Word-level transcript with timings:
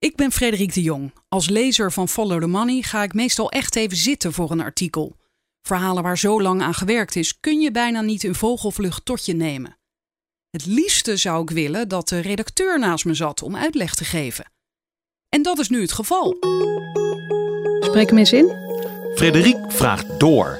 Ik 0.00 0.16
ben 0.16 0.32
Frederik 0.32 0.74
de 0.74 0.82
Jong. 0.82 1.12
Als 1.28 1.48
lezer 1.48 1.92
van 1.92 2.08
Follow 2.08 2.40
the 2.40 2.46
Money 2.46 2.82
ga 2.82 3.02
ik 3.02 3.14
meestal 3.14 3.50
echt 3.50 3.76
even 3.76 3.96
zitten 3.96 4.32
voor 4.32 4.50
een 4.50 4.60
artikel. 4.60 5.16
Verhalen 5.62 6.02
waar 6.02 6.18
zo 6.18 6.42
lang 6.42 6.62
aan 6.62 6.74
gewerkt 6.74 7.16
is, 7.16 7.40
kun 7.40 7.60
je 7.60 7.70
bijna 7.70 8.00
niet 8.00 8.24
in 8.24 8.34
vogelvlucht 8.34 9.04
tot 9.04 9.26
je 9.26 9.34
nemen. 9.34 9.76
Het 10.50 10.66
liefste 10.66 11.16
zou 11.16 11.42
ik 11.42 11.50
willen 11.50 11.88
dat 11.88 12.08
de 12.08 12.20
redacteur 12.20 12.78
naast 12.78 13.04
me 13.04 13.14
zat 13.14 13.42
om 13.42 13.56
uitleg 13.56 13.94
te 13.94 14.04
geven. 14.04 14.52
En 15.28 15.42
dat 15.42 15.58
is 15.58 15.68
nu 15.68 15.80
het 15.80 15.92
geval. 15.92 16.36
Spreek 17.80 18.08
hem 18.08 18.18
eens 18.18 18.32
in. 18.32 18.52
Frederik 19.14 19.56
vraagt 19.68 20.20
door. 20.20 20.58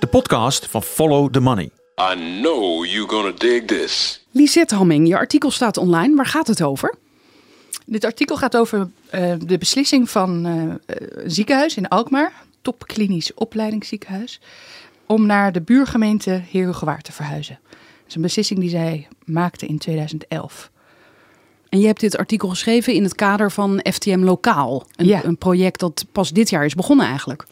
De 0.00 0.06
podcast 0.06 0.66
van 0.66 0.82
Follow 0.82 1.32
the 1.32 1.40
Money. 1.40 1.70
I 2.12 2.40
know 2.40 2.84
you're 2.84 3.08
gonna 3.08 3.32
dig 3.32 3.64
this. 3.64 4.24
Lisette 4.30 4.74
Hamming, 4.74 5.08
je 5.08 5.16
artikel 5.16 5.50
staat 5.50 5.76
online. 5.76 6.16
Waar 6.16 6.26
gaat 6.26 6.46
het 6.46 6.62
over? 6.62 6.98
Dit 7.90 8.04
artikel 8.04 8.36
gaat 8.36 8.56
over 8.56 8.78
uh, 9.14 9.32
de 9.46 9.58
beslissing 9.58 10.10
van 10.10 10.46
uh, 10.46 10.74
een 10.86 11.30
ziekenhuis 11.30 11.76
in 11.76 11.88
Alkmaar, 11.88 12.32
topklinisch 12.62 13.34
opleidingsziekenhuis, 13.34 14.40
om 15.06 15.26
naar 15.26 15.52
de 15.52 15.60
buurgemeente 15.60 16.42
Heerhugowaard 16.50 17.04
te 17.04 17.12
verhuizen. 17.12 17.58
Dat 17.70 18.08
is 18.08 18.14
een 18.14 18.22
beslissing 18.22 18.60
die 18.60 18.68
zij 18.68 19.08
maakte 19.24 19.66
in 19.66 19.78
2011. 19.78 20.70
En 21.68 21.80
je 21.80 21.86
hebt 21.86 22.00
dit 22.00 22.16
artikel 22.16 22.48
geschreven 22.48 22.94
in 22.94 23.02
het 23.02 23.14
kader 23.14 23.50
van 23.50 23.84
FTM 23.92 24.20
Lokaal. 24.20 24.86
Een, 24.96 25.06
Ja. 25.06 25.24
een 25.24 25.38
project 25.38 25.80
dat 25.80 26.04
pas 26.12 26.30
dit 26.30 26.50
jaar 26.50 26.64
is 26.64 26.74
begonnen 26.74 27.06
eigenlijk. 27.06 27.46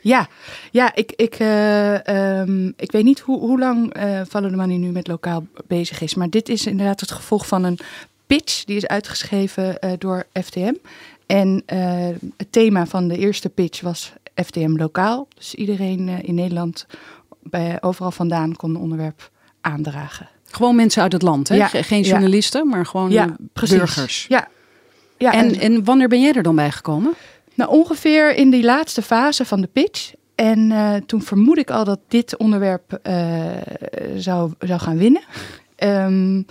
Ja, 0.00 0.28
ja 0.70 0.94
ik, 0.94 1.12
ik, 1.16 1.34
eh, 1.34 2.40
ehm, 2.40 2.66
ik 2.76 2.92
weet 2.92 3.04
niet 3.04 3.20
hoe, 3.20 3.38
hoe 3.38 3.58
lang 3.58 3.92
eh 3.92 4.20
the 4.20 4.40
Money 4.40 4.76
nu 4.76 4.90
met 4.90 5.06
lokaal 5.06 5.46
bezig 5.66 6.00
is. 6.00 6.14
Maar 6.14 6.30
dit 6.30 6.48
is 6.48 6.66
inderdaad 6.66 7.00
het 7.00 7.10
gevolg 7.10 7.46
van 7.46 7.64
een 7.64 7.78
pitch 8.36 8.64
die 8.64 8.76
is 8.76 8.86
uitgeschreven 8.86 9.78
eh, 9.80 9.92
door 9.98 10.26
FTM. 10.42 10.74
En 11.26 11.62
eh, 11.66 11.78
het 12.36 12.52
thema 12.52 12.86
van 12.86 13.08
de 13.08 13.18
eerste 13.18 13.48
pitch 13.48 13.80
was 13.80 14.12
FTM 14.34 14.76
lokaal. 14.76 15.28
Dus 15.34 15.54
iedereen 15.54 16.08
eh, 16.08 16.28
in 16.28 16.34
Nederland, 16.34 16.86
bij, 17.42 17.78
overal 17.80 18.10
vandaan, 18.10 18.56
kon 18.56 18.70
een 18.70 18.80
onderwerp 18.80 19.30
aandragen. 19.60 20.28
Gewoon 20.44 20.76
mensen 20.76 21.02
uit 21.02 21.12
het 21.12 21.22
land, 21.22 21.48
hè? 21.48 21.54
Ja, 21.54 21.66
Geen 21.66 22.02
ja. 22.02 22.08
journalisten, 22.08 22.68
maar 22.68 22.86
gewoon 22.86 23.10
Ja, 23.10 23.36
burgers. 23.52 24.26
Ja, 24.28 24.48
ja 25.18 25.32
En, 25.32 25.60
en 25.60 25.84
wanneer 25.84 26.08
ben 26.08 26.20
jij 26.20 26.32
er 26.32 26.42
dan 26.42 26.54
bij 26.54 26.70
gekomen? 26.70 27.14
Nou, 27.54 27.70
ongeveer 27.70 28.34
in 28.34 28.50
die 28.50 28.64
laatste 28.64 29.02
fase 29.02 29.44
van 29.44 29.60
de 29.60 29.68
pitch. 29.72 30.12
En 30.34 30.72
toen 31.06 31.22
vermoed 31.22 31.58
ik 31.58 31.70
al 31.70 31.84
dat 31.84 31.98
dit 32.08 32.36
onderwerp 32.36 33.00
zou, 34.16 34.52
zou 34.58 34.80
gaan 34.80 34.98
winnen. 34.98 35.22
Ehm, 35.80 36.42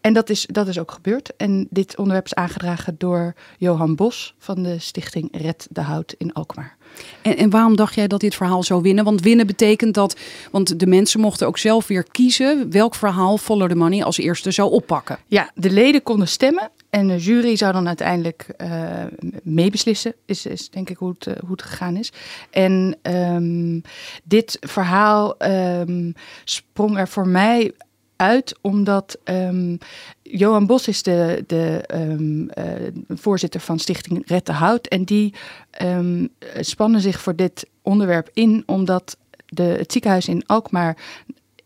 en 0.00 0.12
dat 0.12 0.30
is, 0.30 0.46
dat 0.50 0.68
is 0.68 0.78
ook 0.78 0.90
gebeurd. 0.90 1.36
En 1.36 1.66
dit 1.70 1.96
onderwerp 1.96 2.24
is 2.24 2.34
aangedragen 2.34 2.94
door 2.98 3.34
Johan 3.58 3.94
Bos 3.94 4.34
van 4.38 4.62
de 4.62 4.78
stichting 4.78 5.28
Red 5.32 5.66
de 5.70 5.80
Hout 5.80 6.14
in 6.18 6.32
Alkmaar. 6.32 6.76
En, 7.22 7.36
en 7.36 7.50
waarom 7.50 7.76
dacht 7.76 7.94
jij 7.94 8.06
dat 8.06 8.20
dit 8.20 8.34
verhaal 8.34 8.62
zou 8.62 8.82
winnen? 8.82 9.04
Want 9.04 9.20
winnen 9.20 9.46
betekent 9.46 9.94
dat, 9.94 10.16
want 10.50 10.78
de 10.78 10.86
mensen 10.86 11.20
mochten 11.20 11.46
ook 11.46 11.58
zelf 11.58 11.86
weer 11.86 12.06
kiezen 12.10 12.70
welk 12.70 12.94
verhaal 12.94 13.38
Follow 13.38 13.68
the 13.68 13.74
Money 13.74 14.04
als 14.04 14.18
eerste 14.18 14.50
zou 14.50 14.70
oppakken. 14.70 15.18
Ja, 15.26 15.50
de 15.54 15.70
leden 15.70 16.02
konden 16.02 16.28
stemmen 16.28 16.70
en 16.90 17.08
de 17.08 17.18
jury 17.18 17.56
zou 17.56 17.72
dan 17.72 17.86
uiteindelijk 17.86 18.48
eh, 18.56 19.04
meebeslissen, 19.42 20.14
is, 20.26 20.46
is 20.46 20.70
denk 20.70 20.90
ik 20.90 20.96
hoe 20.96 21.08
het, 21.18 21.26
eh, 21.26 21.34
hoe 21.40 21.50
het 21.50 21.62
gegaan 21.62 21.96
is. 21.96 22.12
En 22.50 22.96
ehm, 23.02 23.80
dit 24.24 24.56
verhaal 24.60 25.38
ehm, 25.38 26.12
sprong 26.44 26.98
er 26.98 27.08
voor 27.08 27.28
mij 27.28 27.72
uit 28.16 28.54
omdat 28.60 29.18
ehm, 29.24 29.76
Johan 30.22 30.66
Bos 30.66 30.88
is 30.88 31.02
de, 31.02 31.44
de 31.46 31.82
ehm, 31.86 32.48
eh, 32.48 32.92
voorzitter 33.08 33.60
van 33.60 33.78
Stichting 33.78 34.22
Red 34.26 34.46
de 34.46 34.52
Hout 34.52 34.86
en 34.86 35.04
die 35.04 35.34
ehm, 35.70 36.26
spannen 36.60 37.00
zich 37.00 37.20
voor 37.20 37.36
dit 37.36 37.66
onderwerp 37.82 38.30
in 38.32 38.62
omdat 38.66 39.16
de, 39.46 39.62
het 39.62 39.92
ziekenhuis 39.92 40.28
in 40.28 40.46
Alkmaar 40.46 40.96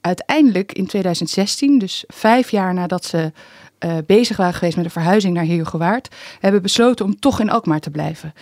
uiteindelijk 0.01 0.73
in 0.73 0.87
2016, 0.87 1.79
dus 1.79 2.05
vijf 2.07 2.51
jaar 2.51 2.75
nadat 2.75 3.05
ze 3.05 3.33
eh, 3.79 3.97
bezig 4.07 4.37
waren 4.37 4.55
geweest 4.55 4.77
met 4.77 4.85
de 4.85 4.91
verhuizing 4.91 5.35
naar 5.35 5.45
Heerhugowaard, 5.45 6.15
hebben 6.41 6.63
besloten 6.63 7.05
om 7.05 7.19
toch 7.19 7.41
in 7.41 7.51
Alkmaar 7.51 7.81
te 7.81 7.91
blijven. 7.91 8.33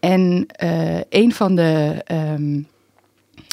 En 0.00 0.46
eh, 0.46 1.00
een 1.08 1.32
van 1.32 1.54
de 1.54 2.02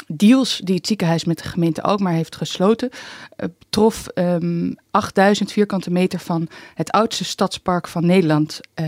deals 0.08 0.62
die 0.64 0.76
het 0.76 0.88
ziekenhuis 0.88 1.26
met 1.26 1.38
de 1.38 1.50
gemeente 1.50 1.82
Alkmaar 1.82 2.14
heeft 2.14 2.36
gesloten, 2.36 2.90
eh, 3.36 3.48
betrof 3.60 4.08
ehm 4.08 4.72
8000 4.92 5.52
vierkante 5.52 5.92
meter 5.92 6.20
van 6.20 6.48
het 6.74 6.92
oudste 6.92 7.24
stadspark 7.24 7.88
van 7.88 8.06
Nederland. 8.06 8.60
eh, 8.74 8.86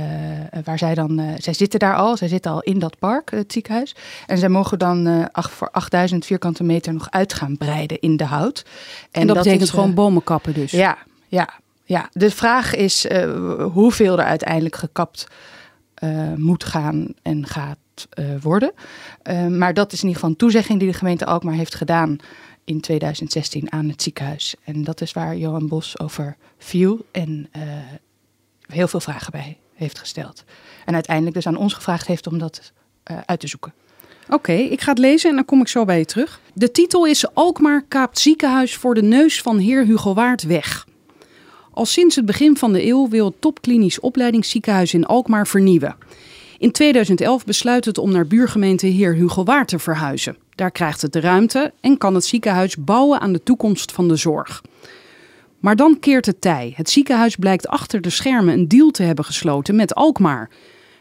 waar 0.64 0.78
zij 0.78 0.94
dan, 0.94 1.20
eh, 1.20 1.34
zij 1.38 1.54
zitten 1.54 1.80
daar 1.80 1.96
al, 1.96 2.18
zij 2.18 2.28
zitten 2.28 2.52
al 2.52 2.62
in 2.62 2.80
dat 2.80 3.00
park, 3.00 3.32
het 3.32 3.52
ziekenhuis. 3.52 3.96
En 4.26 4.38
zij 4.38 4.50
mogen 4.50 4.80
dan 4.80 5.30
voor 5.34 5.72
8000 5.72 6.26
vierkante 6.26 6.64
meter 6.64 6.94
nog 6.94 7.12
uit 7.12 7.34
gaan 7.34 7.58
breiden 7.58 8.00
in 8.00 8.18
de 8.18 8.24
hout. 8.24 8.66
En, 9.12 9.28
dat, 9.28 9.36
betekent 9.36 9.62
is, 9.62 9.68
eh, 9.68 9.74
gewoon 9.74 9.94
bomen 9.94 10.24
kappen 10.24 10.54
dus. 10.54 10.72
ja, 10.72 10.98
ja, 11.28 11.50
ja. 11.84 12.10
De 12.12 12.32
vraag 12.32 12.76
is 12.76 13.08
hoeveel 13.74 14.20
er 14.20 14.26
uiteindelijk 14.26 14.76
gekapt 14.76 15.28
moet 16.36 16.64
gaan 16.64 17.08
en 17.22 17.46
gaat 17.46 17.78
eh, 18.10 18.26
worden. 18.42 18.72
Eh, 19.22 19.48
maar 19.48 19.74
dat 19.74 19.92
is 19.92 19.98
in 20.02 20.08
ieder 20.08 20.16
geval 20.16 20.30
een 20.30 20.36
toezegging 20.36 20.80
die 20.80 20.92
de 20.92 20.98
gemeente 20.98 21.26
Alkmaar 21.26 21.54
heeft 21.54 21.76
gedaan 21.76 22.18
in 22.68 22.82
2016 22.82 23.72
aan 23.72 23.90
het 23.90 24.02
ziekenhuis. 24.02 24.56
En 24.64 24.84
dat 24.84 25.02
is 25.02 25.12
waar 25.12 25.38
Johan 25.38 25.68
Bos 25.68 26.00
over 26.00 26.38
viel 26.58 27.06
en 27.12 27.48
eh, 27.52 27.62
heel 28.68 28.88
veel 28.88 29.00
vragen 29.00 29.32
bij 29.32 29.58
heeft 29.74 30.00
gesteld. 30.00 30.44
En 30.86 30.94
uiteindelijk 30.94 31.36
dus 31.36 31.48
aan 31.48 31.58
ons 31.58 31.74
gevraagd 31.74 32.08
heeft 32.08 32.28
om 32.28 32.38
dat 32.38 32.72
eh, 33.04 33.18
uit 33.26 33.40
te 33.40 33.48
zoeken. 33.48 33.74
Oké, 34.30 34.54
ik 34.54 34.82
ga 34.82 34.90
het 34.90 35.00
lezen 35.00 35.30
en 35.30 35.36
dan 35.36 35.46
kom 35.46 35.62
ik 35.62 35.68
zo 35.68 35.86
bij 35.86 35.98
je 35.98 36.06
terug. 36.06 36.40
De 36.54 36.72
titel 36.72 37.06
is 37.06 37.34
Alkmaar 37.34 37.86
kaapt 37.88 38.20
ziekenhuis 38.20 38.76
voor 38.76 38.94
de 38.94 39.04
neus 39.04 39.42
van 39.42 39.58
heer 39.58 39.86
Hugo 39.86 40.14
Waard 40.14 40.44
weg. 40.44 40.88
Al 41.72 41.86
sinds 41.86 42.16
het 42.16 42.26
begin 42.26 42.58
van 42.58 42.74
de 42.74 42.86
eeuw 42.86 43.10
wil 43.10 43.26
het 43.26 43.42
topklinisch 43.42 44.00
opleidingsziekenhuis 44.00 44.94
in 44.94 45.06
Alkmaar 45.06 45.48
vernieuwen. 45.48 45.96
In 46.58 46.72
2011 46.72 47.46
besluit 47.46 47.86
het 47.86 47.98
om 47.98 48.12
naar 48.12 48.28
buurgemeente 48.28 48.88
Heer 48.88 49.14
Hugo 49.14 49.64
te 49.66 49.80
verhuizen. 49.80 50.38
Daar 50.56 50.72
krijgt 50.72 51.02
het 51.02 51.14
de 51.14 51.20
ruimte 51.20 51.74
en 51.82 51.98
kan 51.98 52.16
het 52.16 52.26
ziekenhuis 52.26 52.78
bouwen 52.78 53.20
aan 53.20 53.34
de 53.34 53.44
toekomst 53.44 53.92
van 53.92 54.08
de 54.08 54.16
zorg. 54.16 54.62
Maar 55.60 55.76
dan 55.76 56.00
keert 56.00 56.26
het 56.26 56.42
tij. 56.42 56.74
Het 56.76 56.90
ziekenhuis 56.90 57.36
blijkt 57.36 57.68
achter 57.68 58.02
de 58.02 58.10
schermen 58.10 58.54
een 58.54 58.68
deal 58.68 58.92
te 58.92 59.04
hebben 59.04 59.26
gesloten 59.26 59.76
met 59.76 59.96
Alkmaar. 59.96 60.50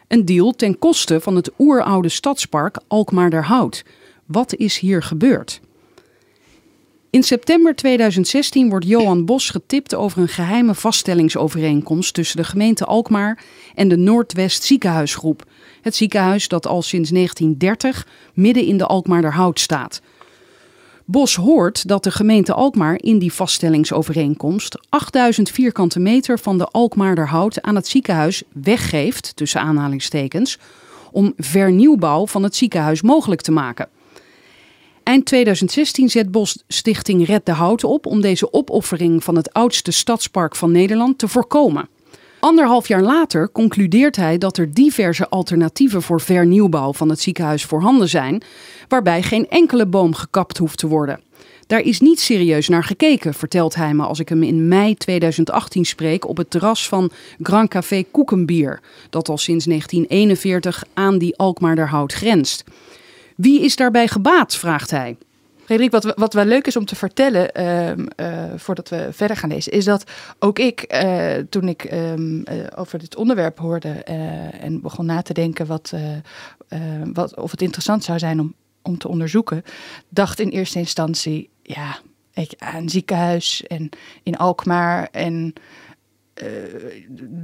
Een 0.09 0.25
deal 0.25 0.53
ten 0.53 0.79
koste 0.79 1.21
van 1.21 1.37
het 1.37 1.51
oeroude 1.59 2.09
stadspark 2.09 2.79
Alkmaar 2.87 3.31
der 3.31 3.45
Hout. 3.45 3.85
Wat 4.27 4.55
is 4.55 4.79
hier 4.79 5.03
gebeurd? 5.03 5.61
In 7.17 7.23
september 7.23 7.75
2016 7.75 8.69
wordt 8.69 8.87
Johan 8.87 9.25
Bos 9.25 9.51
getipt 9.51 9.95
over 9.95 10.21
een 10.21 10.29
geheime 10.29 10.75
vaststellingsovereenkomst 10.75 12.15
tussen 12.15 12.37
de 12.37 12.45
gemeente 12.45 12.85
Alkmaar 12.85 13.45
en 13.75 13.89
de 13.89 13.97
Noordwest 13.97 14.63
Ziekenhuisgroep. 14.63 15.45
Het 15.83 15.97
ziekenhuis 15.97 16.49
dat 16.49 16.67
al 16.67 16.83
sinds 16.83 17.11
1930 17.11 18.07
midden 18.35 18.65
in 18.65 18.77
de 18.77 18.87
Alkmaar 18.87 19.21
der 19.21 19.35
Hout 19.35 19.61
staat. 19.61 20.01
Bos 21.05 21.35
hoort 21.37 21.89
dat 21.89 22.05
de 22.05 22.11
gemeente 22.11 22.53
Alkmaar 22.53 22.99
in 23.01 23.19
die 23.19 23.33
vaststellingsovereenkomst 23.33 24.79
8000 24.89 25.51
vierkante 25.51 26.01
meter 26.01 26.39
van 26.39 26.59
de 26.59 26.67
Alkmaarder 26.67 27.29
hout 27.29 27.63
aan 27.63 27.75
het 27.75 27.89
ziekenhuis 27.89 28.43
weggeeft, 28.53 29.37
tussen 29.37 29.61
aanhalingstekens, 29.61 30.59
om 31.13 31.33
vernieuwbouw 31.37 32.27
van 32.27 32.43
het 32.43 32.57
ziekenhuis 32.57 33.03
mogelijk 33.03 33.41
te 33.41 33.53
maken. 33.53 33.89
Eind 35.07 35.25
2016 35.25 36.09
zet 36.09 36.31
Bos 36.31 36.63
Stichting 36.69 37.27
Red 37.27 37.47
de 37.47 37.53
Hout 37.53 37.85
op 37.85 38.07
om 38.07 38.21
deze 38.21 38.53
opoffering 38.53 39.25
van 39.25 39.37
het 39.37 39.53
oudste 39.53 39.91
stadspark 39.91 40.57
van 40.57 40.73
Nederland 40.73 41.19
te 41.19 41.29
voorkomen. 41.29 41.89
Anderhalf 42.41 42.89
jaar 42.89 43.03
later 43.03 43.53
concludeert 43.53 44.17
hij 44.17 44.39
dat 44.39 44.57
er 44.57 44.75
diverse 44.75 45.29
alternatieven 45.29 46.03
voor 46.03 46.21
vernieuwbouw 46.21 46.93
van 46.93 47.09
het 47.09 47.21
ziekenhuis 47.21 47.65
voorhanden 47.65 48.09
zijn, 48.09 48.43
waarbij 48.89 49.23
geen 49.23 49.49
enkele 49.49 49.87
boom 49.87 50.15
gekapt 50.15 50.59
hoeft 50.59 50.79
te 50.79 50.87
worden. 50.87 51.21
Daar 51.67 51.81
is 51.81 52.01
niet 52.01 52.21
serieus 52.21 52.69
naar 52.69 52.85
gekeken, 52.85 53.35
vertelt 53.35 53.75
hij 53.75 53.95
me 53.95 54.03
als 54.03 54.19
ik 54.19 54.29
hem 54.29 54.43
in 54.43 54.69
mei 54.69 54.95
2018 54.95 55.85
spreek 55.85 56.29
op 56.29 56.37
het 56.37 56.51
terras 56.51 56.89
van 56.89 57.11
Grand 57.43 57.69
Café 57.69 58.05
Koekenbier, 58.11 58.81
dat 59.11 59.29
al 59.29 59.39
sinds 59.39 59.65
1941 59.65 60.85
aan 60.95 61.19
die 61.19 61.37
Alkmaarder 61.37 61.89
hout 61.89 62.13
grenst. 62.13 62.65
Wie 63.37 63.61
is 63.61 63.77
daarbij 63.77 64.09
gebaat, 64.09 64.57
vraagt 64.57 64.91
hij. 64.91 65.17
Frederik, 65.65 65.91
wat, 65.91 66.15
wat 66.17 66.35
wel 66.35 66.45
leuk 66.45 66.67
is 66.67 66.77
om 66.77 66.85
te 66.85 66.97
vertellen, 66.97 67.53
ehm, 67.53 68.07
eh, 68.17 68.45
voordat 68.57 68.89
we 68.89 69.09
verder 69.11 69.37
gaan 69.37 69.49
lezen, 69.49 69.73
is 69.73 69.85
dat 69.85 70.11
ook 70.39 70.59
ik, 70.59 70.81
eh, 70.83 71.37
toen 71.51 71.69
ik 71.69 71.85
ehm, 71.85 72.43
eh, 72.43 72.57
over 72.77 72.99
dit 72.99 73.17
onderwerp 73.17 73.59
hoorde 73.59 73.89
en 73.89 74.81
begon 74.81 75.07
na 75.07 75.23
te 75.23 75.33
denken 75.33 75.67
wat, 75.67 75.93
wat, 77.13 77.37
of 77.37 77.51
het 77.51 77.63
interessant 77.63 78.05
zou 78.05 78.19
zijn 78.19 78.41
om, 78.41 78.55
om 78.83 78.99
te 78.99 79.09
onderzoeken, 79.09 79.63
dacht 80.09 80.41
in 80.41 80.49
eerste 80.49 80.79
instantie, 80.79 81.51
ja, 81.63 81.99
je, 82.33 82.57
aan 82.59 82.75
een 82.83 82.89
ziekenhuis 82.89 83.63
en 83.67 83.89
in 84.23 84.37
Alkmaar 84.37 85.09
en 85.11 85.53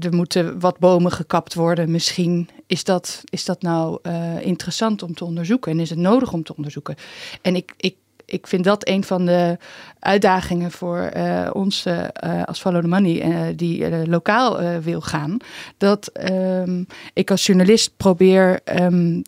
er 0.01 0.15
moeten 0.15 0.61
wat 0.61 0.79
bomen 0.79 1.13
gekapt 1.13 1.55
worden. 1.55 1.91
Misschien 1.91 2.49
is 2.67 2.85
dat, 2.85 3.23
is 3.25 3.45
dat 3.45 3.63
nou 3.63 3.99
uh, 4.03 4.47
interessant 4.47 5.03
om 5.03 5.15
te 5.15 5.25
onderzoeken 5.25 5.73
en 5.73 5.81
is 5.81 5.91
het 5.91 5.99
nodig 5.99 6.33
om 6.33 6.43
te 6.43 6.57
onderzoeken. 6.57 6.95
En 7.43 7.57
ik, 7.57 7.73
ik, 7.77 7.97
ik 8.25 8.47
vind 8.47 8.65
dat 8.65 8.89
een 8.89 9.05
van 9.05 9.27
de 9.27 9.57
uitdagingen 9.99 10.71
voor 10.71 11.11
uh, 11.17 11.51
ons 11.53 11.87
als 12.45 12.61
Follow 12.61 12.81
the 12.83 12.89
Money, 12.89 13.55
die 13.57 14.09
lokaal 14.09 14.81
wil 14.81 15.01
gaan. 15.01 15.37
Dat 15.79 16.11
um, 16.31 16.87
ik 17.13 17.31
als 17.31 17.47
journalist 17.47 17.97
probeer. 17.97 18.61
Um, 18.81 19.23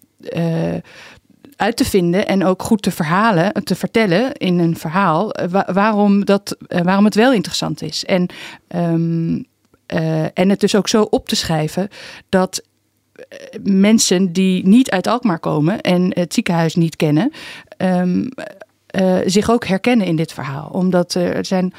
uit 1.56 1.76
te 1.76 1.84
vinden 1.84 2.26
en 2.26 2.44
ook 2.44 2.62
goed 2.62 2.82
te 2.82 2.90
verhalen, 2.90 3.64
te 3.64 3.74
vertellen 3.74 4.32
in 4.32 4.58
een 4.58 4.76
verhaal 4.76 5.34
waarom, 5.72 6.24
dat, 6.24 6.56
waarom 6.68 7.04
het 7.04 7.14
wel 7.14 7.32
interessant 7.32 7.82
is. 7.82 8.04
En 8.04 8.28
um, 8.76 9.46
uh, 9.94 10.22
en 10.38 10.48
het 10.48 10.60
dus 10.60 10.74
ook 10.74 10.88
zo 10.88 11.02
op 11.02 11.28
te 11.28 11.36
schrijven 11.36 11.88
dat 12.28 12.62
eh, 13.12 13.38
mensen 13.62 14.32
die 14.32 14.66
niet 14.66 14.90
uit 14.90 15.06
Alkmaar 15.06 15.38
komen 15.38 15.80
en 15.80 16.10
het 16.14 16.34
ziekenhuis 16.34 16.74
niet 16.74 16.96
kennen, 16.96 17.32
um, 17.78 18.28
uh, 19.00 19.18
zich 19.24 19.50
ook 19.50 19.66
herkennen 19.66 20.06
in 20.06 20.16
dit 20.16 20.32
verhaal. 20.32 20.68
Omdat 20.72 21.14
er 21.14 21.44
zijn, 21.44 21.72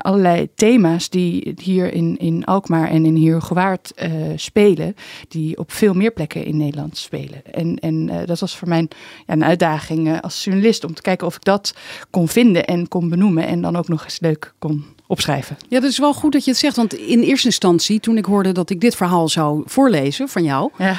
allerlei 0.00 0.48
thema's 0.54 1.08
die 1.10 1.54
hier 1.62 1.92
in, 1.92 2.16
in 2.16 2.44
Alkmaar 2.44 2.88
en 2.88 3.04
in 3.04 3.16
Heergewaard 3.16 3.92
uh, 4.02 4.12
spelen, 4.36 4.94
die 5.28 5.58
op 5.58 5.72
veel 5.72 5.94
meer 5.94 6.10
plekken 6.10 6.44
in 6.44 6.56
Nederland 6.56 6.96
spelen. 6.96 7.44
En, 7.52 7.78
en 7.78 8.26
dat 8.26 8.40
was 8.40 8.56
voor 8.56 8.68
mij 8.68 8.88
ja, 9.26 9.32
een 9.32 9.44
uitdaging 9.44 10.20
als 10.20 10.44
journalist 10.44 10.84
om 10.84 10.94
te 10.94 11.02
kijken 11.02 11.26
of 11.26 11.36
ik 11.36 11.44
dat 11.44 11.74
kon 12.10 12.28
vinden 12.28 12.64
en 12.64 12.88
kon 12.88 13.08
benoemen 13.08 13.46
en 13.46 13.60
dan 13.60 13.76
ook 13.76 13.88
nog 13.88 14.04
eens 14.04 14.20
leuk 14.20 14.54
kon 14.58 14.95
opschrijven. 15.06 15.56
Ja, 15.68 15.80
dat 15.80 15.90
is 15.90 15.98
wel 15.98 16.14
goed 16.14 16.32
dat 16.32 16.44
je 16.44 16.50
het 16.50 16.60
zegt. 16.60 16.76
Want 16.76 16.94
in 16.94 17.20
eerste 17.20 17.46
instantie, 17.46 18.00
toen 18.00 18.16
ik 18.16 18.24
hoorde 18.24 18.52
dat 18.52 18.70
ik 18.70 18.80
dit 18.80 18.94
verhaal 18.96 19.28
zou 19.28 19.62
voorlezen 19.66 20.28
van 20.28 20.44
jou. 20.44 20.70
Ja. 20.78 20.98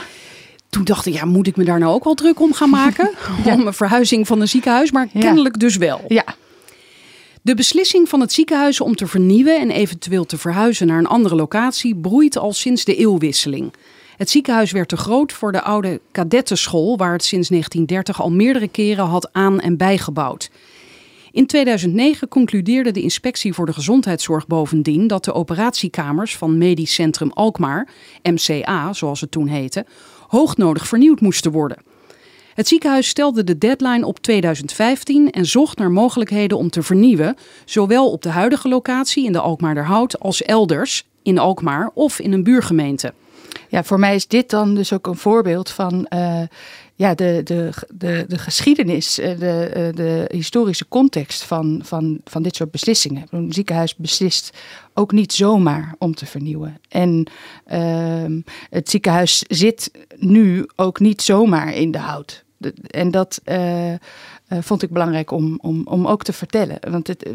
Toen 0.70 0.84
dacht 0.84 1.06
ik, 1.06 1.14
ja, 1.14 1.26
moet 1.26 1.48
ik 1.48 1.56
me 1.56 1.64
daar 1.64 1.80
nou 1.80 1.94
ook 1.94 2.04
al 2.04 2.14
druk 2.14 2.40
om 2.40 2.54
gaan 2.54 2.70
maken? 2.70 3.12
ja. 3.46 3.54
Om 3.54 3.68
een 3.68 3.74
verhuizing 3.74 4.28
van 4.28 4.42
een 4.42 4.48
ziekenhuis, 4.48 4.92
maar 4.92 5.08
kennelijk 5.20 5.60
dus 5.60 5.78
wel. 5.78 6.02
Ja. 6.08 6.24
De 7.42 7.56
beslissing 7.56 8.10
van 8.10 8.20
het 8.20 8.34
ziekenhuis 8.34 8.82
om 8.82 8.96
te 8.96 9.08
vernieuwen 9.08 9.60
en 9.60 9.72
eventueel 9.72 10.26
te 10.26 10.38
verhuizen 10.38 10.88
naar 10.88 10.98
een 10.98 11.08
andere 11.08 11.36
locatie 11.36 11.96
broeit 11.96 12.38
al 12.38 12.54
sinds 12.54 12.84
de 12.86 12.96
eeuwwisseling. 12.96 13.74
Het 14.18 14.30
ziekenhuis 14.30 14.72
werd 14.72 14.90
te 14.90 14.98
groot 14.98 15.34
voor 15.34 15.52
de 15.52 15.62
oude 15.62 16.02
kadettenschool, 16.12 16.98
waar 16.98 17.12
het 17.12 17.24
sinds 17.24 17.50
1930 17.50 18.22
al 18.22 18.32
meerdere 18.32 18.68
keren 18.68 19.06
had 19.06 19.30
aan- 19.32 19.60
en 19.60 19.78
bijgebouwd. 19.78 20.50
In 21.32 21.46
2009 21.46 22.28
concludeerde 22.28 22.92
de 22.92 23.02
Inspectie 23.02 23.54
voor 23.54 23.66
de 23.66 23.74
Gezondheidszorg 23.74 24.48
bovendien 24.48 25.08
dat 25.08 25.24
de 25.24 25.34
operatiekamers 25.34 26.38
van 26.38 26.58
Medisch 26.58 26.94
Centrum 26.94 27.32
Alkmaar, 27.34 27.90
MCA 28.24 28.94
zoals 28.94 29.22
het 29.22 29.32
toen 29.32 29.48
heette, 29.48 29.86
hoognodig 30.28 30.88
vernieuwd 30.88 31.22
moesten 31.22 31.52
worden. 31.52 31.78
Het 32.54 32.68
ziekenhuis 32.68 33.08
stelde 33.08 33.44
de 33.44 33.58
deadline 33.58 34.06
op 34.06 34.20
2015 34.20 35.32
en 35.32 35.46
zocht 35.46 35.78
naar 35.78 35.92
mogelijkheden 35.92 36.58
om 36.58 36.70
te 36.70 36.84
vernieuwen, 36.84 37.36
zowel 37.66 38.12
op 38.12 38.22
de 38.22 38.30
huidige 38.30 38.68
locatie 38.68 39.26
in 39.26 39.32
de 39.32 39.40
Alkmaarderhout 39.40 40.20
als 40.20 40.42
elders 40.42 41.06
in 41.24 41.38
Alkmaar 41.38 41.92
of 41.94 42.20
in 42.20 42.34
een 42.34 42.44
buurgemeente. 42.44 43.14
Ja, 43.70 43.84
voor 43.84 44.00
mij 44.00 44.16
is 44.16 44.28
dit 44.28 44.50
dan 44.50 44.76
dus 44.76 44.94
ook 44.94 45.08
een 45.08 45.18
voorbeeld 45.18 45.70
van 45.70 46.08
uh, 46.14 46.42
ja, 46.96 47.16
de, 47.16 47.42
de, 47.44 47.70
de, 47.94 48.26
de 48.28 48.38
geschiedenis, 48.38 49.20
eh, 49.20 49.40
de, 49.40 49.66
eh, 49.74 49.96
de 49.96 50.26
historische 50.32 50.88
context 50.88 51.44
van, 51.44 51.82
van, 51.84 52.22
van 52.24 52.44
dit 52.44 52.56
soort 52.56 52.72
beslissingen. 52.72 53.28
Een 53.30 53.54
ziekenhuis 53.54 53.96
beslist 53.96 54.58
ook 54.94 55.12
niet 55.12 55.34
zomaar 55.34 55.96
om 55.98 56.16
te 56.16 56.26
vernieuwen. 56.26 56.78
En 56.90 57.28
uh, 57.72 58.42
het 58.70 58.90
ziekenhuis 58.90 59.44
zit 59.48 59.92
nu 60.16 60.66
ook 60.76 61.00
niet 61.00 61.22
zomaar 61.22 61.74
in 61.74 61.92
de 61.92 61.98
hout. 61.98 62.44
En 62.88 63.12
dat 63.12 63.42
uh, 64.50 64.60
vond 64.62 64.84
ik 64.84 64.90
belangrijk 64.90 65.32
om, 65.32 65.58
om, 65.62 65.82
om 65.86 66.08
ook 66.08 66.24
te 66.24 66.34
vertellen. 66.34 66.78
Want 66.90 67.08
het, 67.08 67.26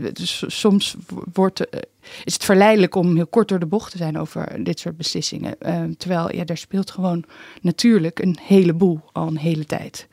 soms 0.47 0.97
wordt, 1.32 1.61
uh, 1.61 1.81
is 2.25 2.32
het 2.32 2.44
verleidelijk 2.44 2.94
om 2.94 3.14
heel 3.14 3.26
kort 3.26 3.49
door 3.49 3.59
de 3.59 3.67
bocht 3.67 3.91
te 3.91 3.97
zijn 3.97 4.19
over 4.19 4.64
dit 4.64 4.81
soort 4.81 4.97
beslissingen. 4.97 5.56
terwijl 5.97 6.35
ja, 6.35 6.44
daar 6.44 6.56
speelt 6.56 6.91
gewoon 6.91 7.25
natuurlijk 7.61 8.19
een 8.19 8.38
heleboel 8.43 9.00
al 9.12 9.26
een 9.26 9.38
hele 9.38 9.64
tijd. 9.67 10.09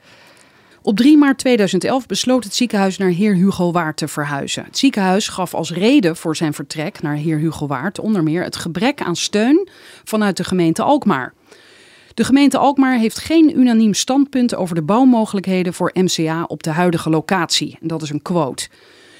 Op 0.82 0.98
3 0.98 1.18
maart 1.18 1.38
2011 1.38 2.06
besloot 2.06 2.44
het 2.44 2.56
ziekenhuis 2.56 2.98
naar 2.98 3.10
Heer 3.10 3.34
Hugo 3.34 3.72
Waard 3.72 3.98
te 3.98 4.08
verhuizen. 4.08 4.64
Het 4.64 4.78
ziekenhuis 4.78 5.28
gaf 5.28 5.54
als 5.54 5.72
reden 5.72 6.16
voor 6.16 6.36
zijn 6.36 6.54
vertrek 6.54 7.02
naar 7.02 7.16
Heer 7.16 7.38
Hugo 7.38 7.68
Waard 7.68 8.00
onder 8.00 8.24
meer 8.24 8.44
het 8.44 8.56
gebrek 8.56 9.02
aan 9.02 9.16
steun 9.16 9.68
vanuit 10.04 10.38
de 10.38 10.44
gemeente 10.44 10.84
Alkmaar. 10.84 11.34
De 12.20 12.26
gemeente 12.26 12.58
Alkmaar 12.58 12.98
heeft 12.98 13.20
geen 13.20 13.60
unaniem 13.60 13.94
standpunt 13.94 14.56
over 14.56 14.76
de 14.76 14.82
bouwmogelijkheden 14.82 15.74
voor 15.74 15.92
MCA 15.94 16.44
op 16.44 16.64
de 16.64 16.70
huidige 16.70 17.10
locatie. 17.10 17.78
En 17.82 17.88
dat 17.88 18.02
is 18.02 18.10
een 18.10 18.22
quote. 18.22 18.68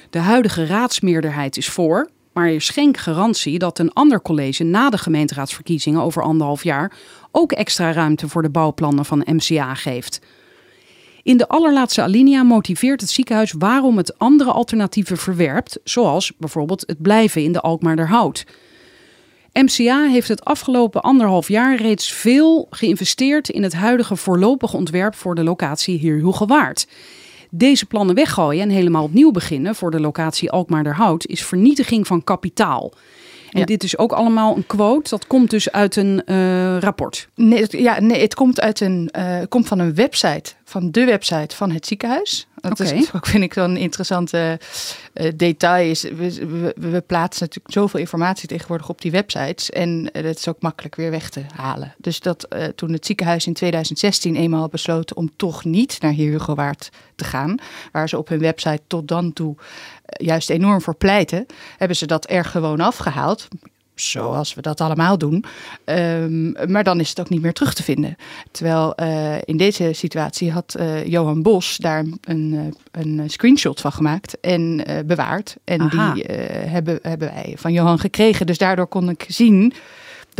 De 0.10 0.20
huidige 0.20 0.66
raadsmeerderheid 0.66 1.58
is 1.58 1.70
voor, 1.70 2.10
maar 2.34 2.48
er 2.48 2.54
is 2.54 2.70
geen 2.70 2.98
garantie 2.98 3.60
dat 3.60 3.80
een 3.80 3.94
ander 3.94 4.22
college 4.22 4.64
na 4.64 4.90
de 4.90 4.98
gemeenteraadsverkiezingen 4.98 6.02
over 6.02 6.24
anderhalf 6.24 6.64
jaar 6.64 6.92
ook 7.32 7.52
extra 7.52 7.92
ruimte 7.92 8.28
voor 8.28 8.42
de 8.42 8.50
bouwplannen 8.50 9.06
van 9.06 9.26
MCA 9.26 9.74
geeft. 9.74 10.22
In 11.24 11.38
de 11.38 11.48
allerlaatste 11.48 12.02
alinea 12.02 12.44
motiveert 12.44 13.02
het 13.02 13.10
ziekenhuis 13.10 13.54
waarom 13.58 13.98
het 13.98 14.18
andere 14.18 14.52
alternatieven 14.52 15.18
verwerpt, 15.18 15.80
zoals 15.84 16.32
bijvoorbeeld 16.38 16.84
het 16.86 17.02
blijven 17.02 17.44
in 17.44 17.52
de 17.52 17.62
Alkmaarderhout. 17.62 18.46
MCA 19.64 20.08
heeft 20.08 20.28
het 20.28 20.46
afgelopen 20.46 21.02
anderhalf 21.02 21.48
jaar 21.48 21.76
reeds 21.76 22.12
veel 22.12 22.68
geïnvesteerd 22.70 23.50
in 23.50 23.64
het 23.64 23.74
huidige 23.74 24.16
voorlopige 24.16 24.78
ontwerp 24.78 25.16
voor 25.16 25.36
de 25.36 25.44
locatie 25.44 26.00
Heer 26.00 26.46
Waard. 26.48 26.88
Deze 27.50 27.86
plannen 27.86 28.16
weggooien 28.16 28.62
en 28.62 28.70
helemaal 28.70 29.04
opnieuw 29.04 29.32
beginnen 29.32 29.76
voor 29.76 29.92
de 29.92 30.00
locatie 30.00 30.52
Alkmaarderhout 30.52 31.26
is 31.26 31.46
vernietiging 31.46 32.08
van 32.08 32.24
kapitaal. 32.24 32.94
En 33.52 33.66
dit 33.66 33.84
is 33.84 33.98
ook 33.98 34.12
allemaal 34.12 34.56
een 34.56 34.68
quote. 34.68 35.10
Dat 35.10 35.28
komt 35.28 35.50
dus 35.50 35.72
uit 35.72 35.96
een 35.96 36.22
uh, 36.26 36.78
rapport. 36.78 37.28
Nee, 37.36 37.66
ja, 37.70 38.00
nee, 38.00 38.22
het 38.22 38.36
komt, 38.36 38.62
uit 38.62 38.80
een, 38.80 39.10
uh, 39.18 39.40
komt 39.50 39.68
van 39.68 39.80
een 39.80 39.96
website, 39.96 40.54
van 40.70 40.92
de 40.92 41.06
website 41.06 41.56
van 41.56 41.72
het 41.72 41.86
ziekenhuis. 41.88 42.48
Dat 42.56 42.72
okay. 42.80 42.98
is 42.98 43.14
ook, 43.16 43.26
vind 43.26 43.44
ik, 43.44 43.54
zo'n 43.54 43.78
interessante 43.78 44.60
uh, 45.14 45.32
detail. 45.36 45.90
Is, 45.90 46.02
we, 46.02 46.48
we, 46.48 46.74
we, 46.76 47.02
plaatsen 47.02 47.46
natuurlijk 47.46 47.74
zoveel 47.74 48.00
informatie 48.00 48.48
tegenwoordig 48.48 48.90
op 48.90 49.02
die 49.02 49.12
websites. 49.12 49.70
En 49.70 50.10
uh, 50.14 50.24
dat 50.24 50.38
is 50.38 50.48
ook 50.48 50.62
makkelijk 50.62 50.96
weer 50.96 51.12
weg 51.12 51.30
te 51.30 51.44
halen. 51.56 51.96
Dus 51.98 52.20
dat 52.20 52.48
uh, 52.50 52.64
toen 52.64 52.92
het 52.92 53.06
ziekenhuis 53.06 53.48
in 53.48 53.54
2016 53.54 54.36
eenmaal 54.36 54.68
besloten 54.68 55.16
om 55.16 55.32
toch 55.36 55.66
niet 55.66 56.02
naar 56.02 56.14
Hugo 56.14 56.56
Waard 56.56 56.90
te 57.16 57.24
gaan. 57.24 57.58
Waar 57.92 58.10
ze 58.10 58.18
op 58.18 58.28
hun 58.28 58.40
website 58.40 58.82
tot 58.88 59.08
dan 59.08 59.34
toe 59.34 59.56
juist 60.08 60.50
enorm 60.50 60.82
voor 60.82 60.96
pleiten. 60.96 61.46
Hebben 61.78 61.98
ze 61.98 62.06
dat 62.06 62.30
er 62.30 62.46
gewoon 62.46 62.80
afgehaald 62.80 63.48
zoals 64.02 64.54
we 64.54 64.62
dat 64.62 64.82
allemaal 64.82 65.18
doen. 65.18 65.44
Um, 65.86 66.56
maar 66.68 66.84
dan 66.84 67.00
is 67.00 67.10
het 67.10 67.20
ook 67.20 67.30
niet 67.30 67.42
meer 67.42 67.54
terug 67.54 67.74
te 67.74 67.84
vinden. 67.84 68.16
Terwijl 68.52 68.94
uh, 69.02 69.36
in 69.44 69.58
deze 69.58 69.94
situatie 69.94 70.52
had 70.52 70.76
uh, 70.80 71.06
Johan 71.06 71.42
Bos 71.42 71.78
daar 71.78 72.06
een, 72.22 72.54
uh, 72.54 72.62
een 72.92 73.30
screenshot 73.30 73.82
van 73.82 73.92
gemaakt 73.92 74.40
en 74.40 74.84
bewaard. 75.06 75.56
En 75.64 75.82
Aha. 75.82 76.14
die 76.14 76.24
hebben, 76.68 77.00
hebben 77.02 77.28
wij 77.34 77.54
van 77.58 77.74
Johan 77.74 78.00
gekregen. 78.00 78.46
Dus 78.46 78.58
daardoor 78.58 78.88
kon 78.88 79.10
ik 79.10 79.26
zien 79.28 79.74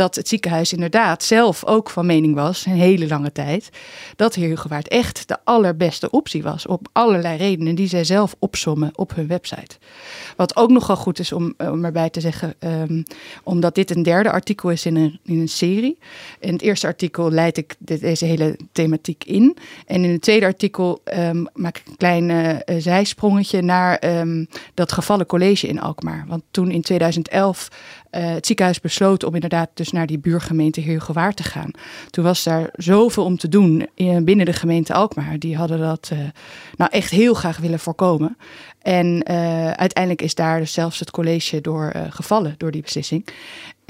dat 0.00 0.14
het 0.14 0.28
ziekenhuis 0.28 0.72
inderdaad 0.72 1.22
zelf 1.22 1.64
ook 1.64 1.90
van 1.90 2.06
mening 2.06 2.34
was, 2.34 2.66
een 2.66 2.72
hele 2.72 3.08
lange 3.08 3.32
tijd, 3.32 3.70
dat 4.16 4.34
Heer 4.34 4.48
Hugewaard 4.48 4.88
echt 4.88 5.28
de 5.28 5.36
allerbeste 5.44 6.10
optie 6.10 6.42
was. 6.42 6.66
Op 6.66 6.88
allerlei 6.92 7.36
redenen 7.36 7.74
die 7.74 7.88
zij 7.88 8.04
zelf 8.04 8.34
opsommen 8.38 8.90
op 8.94 9.14
hun 9.14 9.26
website. 9.26 9.76
Wat 10.36 10.56
ook 10.56 10.70
nogal 10.70 10.96
goed 10.96 11.18
is 11.18 11.32
om, 11.32 11.54
erbij 11.56 12.10
te 12.10 12.20
zeggen, 12.20 12.54
um, 12.60 13.02
omdat 13.42 13.74
dit 13.74 13.96
een 13.96 14.02
derde 14.02 14.30
artikel 14.30 14.70
is 14.70 14.86
in 14.86 14.96
een, 14.96 15.20
in 15.24 15.40
een 15.40 15.48
serie. 15.48 15.98
In 16.38 16.52
het 16.52 16.62
eerste 16.62 16.86
artikel 16.86 17.30
leid 17.30 17.56
ik 17.56 17.76
deze 17.78 18.24
hele 18.24 18.56
thematiek 18.72 19.24
in. 19.24 19.56
En 19.86 20.04
in 20.04 20.10
het 20.10 20.22
tweede 20.22 20.46
artikel 20.46 21.02
um, 21.18 21.46
maak 21.54 21.78
ik 21.78 21.86
een 21.86 21.96
klein 21.96 22.28
uh, 22.28 22.56
zijsprongetje 22.78 23.62
naar 23.62 24.18
um, 24.18 24.48
dat 24.74 24.92
gevallen 24.92 25.26
college 25.26 25.66
in 25.66 25.80
Alkmaar. 25.80 26.24
Want 26.28 26.42
toen 26.50 26.70
in 26.70 26.82
2011 26.82 27.68
uh, 28.10 28.28
het 28.28 28.46
ziekenhuis 28.46 28.80
besloot 28.80 29.24
om 29.24 29.34
inderdaad 29.34 29.70
dus 29.74 29.90
naar 29.90 30.06
die 30.06 30.18
buurgemeente 30.18 30.80
Heergewaard 30.80 31.36
te 31.36 31.42
gaan. 31.42 31.70
Toen 32.10 32.24
was 32.24 32.42
daar 32.42 32.70
zoveel 32.72 33.24
om 33.24 33.36
te 33.36 33.48
doen 33.48 33.88
binnen 34.22 34.46
de 34.46 34.52
gemeente 34.52 34.94
Alkmaar. 34.94 35.38
Die 35.38 35.56
hadden 35.56 35.78
dat 35.78 36.10
uh, 36.12 36.18
nou 36.76 36.90
echt 36.90 37.10
heel 37.10 37.34
graag 37.34 37.58
willen 37.58 37.78
voorkomen. 37.78 38.36
En 38.82 39.26
uiteindelijk 39.76 40.22
is 40.22 40.34
daar 40.34 40.58
dus 40.58 40.72
zelfs 40.72 40.98
het 40.98 41.10
college 41.10 41.60
door 41.60 41.92
gevallen, 42.10 42.54
door 42.56 42.70
die 42.70 42.82
beslissing. 42.82 43.24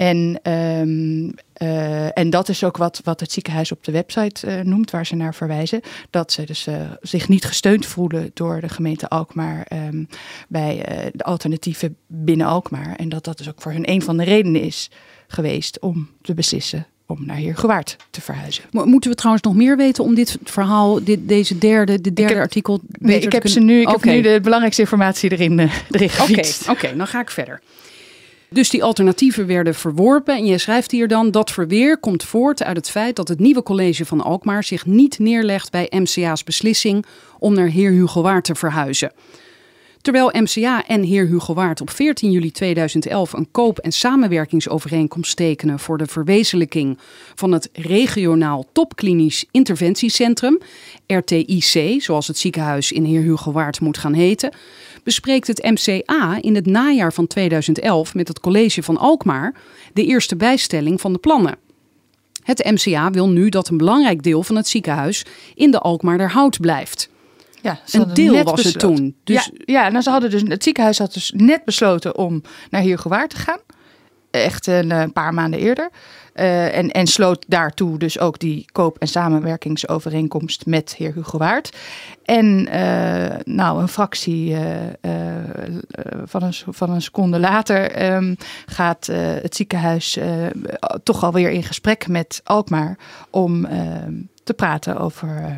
En, 0.00 0.40
um, 0.52 1.34
uh, 1.62 2.18
en 2.18 2.30
dat 2.30 2.48
is 2.48 2.64
ook 2.64 2.76
wat, 2.76 3.00
wat 3.04 3.20
het 3.20 3.32
ziekenhuis 3.32 3.72
op 3.72 3.84
de 3.84 3.92
website 3.92 4.46
uh, 4.46 4.60
noemt, 4.60 4.90
waar 4.90 5.06
ze 5.06 5.14
naar 5.14 5.34
verwijzen. 5.34 5.80
Dat 6.10 6.32
ze 6.32 6.44
dus 6.44 6.66
uh, 6.66 6.74
zich 7.00 7.28
niet 7.28 7.44
gesteund 7.44 7.86
voelen 7.86 8.30
door 8.34 8.60
de 8.60 8.68
gemeente 8.68 9.08
Alkmaar 9.08 9.66
um, 9.72 10.08
bij 10.48 10.82
de 11.14 11.24
alternatieven 11.24 11.96
binnen 12.06 12.46
Alkmaar. 12.46 12.96
En 12.96 13.08
dat 13.08 13.24
dat 13.24 13.38
dus 13.38 13.48
ook 13.48 13.60
voor 13.62 13.72
hun 13.72 13.90
een 13.90 14.02
van 14.02 14.16
de 14.16 14.24
redenen 14.24 14.62
is 14.62 14.90
geweest 15.26 15.80
om 15.80 16.08
te 16.22 16.34
beslissen 16.34 16.86
om 17.06 17.26
naar 17.26 17.36
Heergewaard 17.36 17.96
te 18.10 18.20
verhuizen. 18.20 18.64
Mo- 18.70 18.84
Moeten 18.84 19.10
we 19.10 19.16
trouwens 19.16 19.44
nog 19.44 19.54
meer 19.54 19.76
weten 19.76 20.04
om 20.04 20.14
dit 20.14 20.38
verhaal, 20.44 21.04
dit, 21.04 21.28
deze 21.28 21.58
derde, 21.58 22.00
de 22.00 22.12
derde 22.12 22.32
heb- 22.32 22.42
artikel... 22.42 22.80
Nee, 22.88 23.20
ik 23.20 23.32
heb, 23.32 23.48
ze 23.48 23.60
nu, 23.60 23.80
ik 23.80 23.88
heb 23.88 24.04
nu 24.04 24.22
de 24.22 24.40
belangrijkste 24.42 24.82
informatie 24.82 25.30
erin, 25.32 25.58
eh, 25.58 25.74
erin 25.90 26.10
oké, 26.68 26.96
dan 26.96 27.06
ga 27.06 27.20
ik 27.20 27.30
verder. 27.30 27.60
Dus 28.52 28.70
die 28.70 28.84
alternatieven 28.84 29.46
werden 29.46 29.74
verworpen. 29.74 30.36
En 30.36 30.46
je 30.46 30.58
schrijft 30.58 30.90
hier 30.90 31.08
dan 31.08 31.30
dat 31.30 31.50
verweer 31.50 31.98
komt 31.98 32.24
voort 32.24 32.62
uit 32.62 32.76
het 32.76 32.90
feit 32.90 33.16
dat 33.16 33.28
het 33.28 33.38
nieuwe 33.38 33.62
college 33.62 34.04
van 34.04 34.20
Alkmaar 34.20 34.64
zich 34.64 34.86
niet 34.86 35.18
neerlegt 35.18 35.70
bij 35.70 35.86
MCA's 35.90 36.44
beslissing 36.44 37.04
om 37.38 37.54
naar 37.54 37.68
Heer 37.68 37.90
Hugo 37.90 38.22
Waard 38.22 38.44
te 38.44 38.54
verhuizen. 38.54 39.12
Terwijl 40.00 40.30
MCA 40.32 40.86
en 40.86 41.02
Heer 41.02 41.26
Hugo 41.26 41.54
Waard 41.54 41.80
op 41.80 41.90
14 41.90 42.30
juli 42.30 42.50
2011 42.50 43.32
een 43.32 43.50
koop- 43.50 43.78
en 43.78 43.92
samenwerkingsovereenkomst 43.92 45.36
tekenen 45.36 45.78
voor 45.78 45.98
de 45.98 46.06
verwezenlijking 46.06 46.98
van 47.34 47.52
het 47.52 47.68
regionaal 47.72 48.66
topklinisch 48.72 49.44
interventiecentrum, 49.50 50.58
RTIC, 51.06 52.02
zoals 52.02 52.26
het 52.26 52.38
ziekenhuis 52.38 52.92
in 52.92 53.04
Heer 53.04 53.22
Hugo 53.22 53.52
Waard 53.52 53.80
moet 53.80 53.98
gaan 53.98 54.12
heten, 54.12 54.54
bespreekt 55.02 55.46
het 55.46 55.62
MCA 55.62 56.38
in 56.40 56.54
het 56.54 56.66
najaar 56.66 57.12
van 57.12 57.26
2011 57.26 58.14
met 58.14 58.28
het 58.28 58.40
college 58.40 58.82
van 58.82 58.96
Alkmaar 58.96 59.54
de 59.92 60.04
eerste 60.04 60.36
bijstelling 60.36 61.00
van 61.00 61.12
de 61.12 61.18
plannen. 61.18 61.56
Het 62.42 62.64
MCA 62.64 63.10
wil 63.10 63.28
nu 63.28 63.48
dat 63.48 63.68
een 63.68 63.76
belangrijk 63.76 64.22
deel 64.22 64.42
van 64.42 64.56
het 64.56 64.68
ziekenhuis 64.68 65.24
in 65.54 65.70
de 65.70 65.78
Alkmaarderhout 65.78 66.60
blijft. 66.60 67.08
Ja, 67.62 67.80
Een 67.90 68.14
deel 68.14 68.42
was 68.42 68.64
het 68.64 68.78
toen. 68.78 69.14
Dus 69.24 69.50
ja, 69.54 69.82
ja 69.82 69.88
nou, 69.88 70.02
ze 70.02 70.10
hadden 70.10 70.30
dus, 70.30 70.42
het 70.44 70.62
ziekenhuis 70.62 70.98
had 70.98 71.12
dus 71.12 71.32
net 71.36 71.64
besloten 71.64 72.16
om 72.16 72.42
naar 72.70 72.82
Heergewaard 72.82 73.30
te 73.30 73.36
gaan. 73.36 73.60
Echt 74.30 74.66
een 74.66 74.90
eh, 74.90 75.08
paar 75.12 75.34
maanden 75.34 75.60
eerder. 75.60 75.90
Eh, 76.32 76.76
en, 76.76 76.90
en 76.90 77.06
sloot 77.06 77.44
daartoe 77.48 77.98
dus 77.98 78.18
ook 78.18 78.38
die 78.38 78.64
koop- 78.72 78.98
en 78.98 79.08
samenwerkingsovereenkomst 79.08 80.66
met 80.66 80.94
heer 80.96 81.12
Hugo 81.14 81.38
Waard. 81.38 81.76
En 82.24 82.68
eh, 82.68 83.38
nou, 83.44 83.80
een 83.80 83.88
fractie 83.88 84.56
van, 86.24 86.42
een, 86.42 86.54
van 86.68 86.90
een 86.90 87.02
seconde 87.02 87.38
later 87.38 87.90
ehm, 87.90 88.34
gaat 88.66 89.06
het 89.42 89.56
ziekenhuis 89.56 90.18
toch 91.02 91.24
alweer 91.24 91.50
in 91.50 91.62
gesprek 91.62 92.08
met 92.08 92.40
Alkmaar 92.44 92.98
om 93.30 93.64
ehm, 93.64 94.14
te 94.44 94.54
praten 94.54 94.98
over 94.98 95.56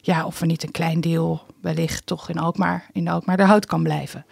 ja, 0.00 0.26
of 0.26 0.40
er 0.40 0.46
niet 0.46 0.62
een 0.62 0.70
klein 0.70 1.00
deel 1.00 1.42
wellicht 1.60 2.06
toch 2.06 2.28
in 2.28 2.38
Alkmaar, 2.38 2.86
in 2.92 3.08
Alkmaar 3.08 3.36
de 3.36 3.42
hout 3.42 3.66
kan 3.66 3.82
blijven. 3.82 4.24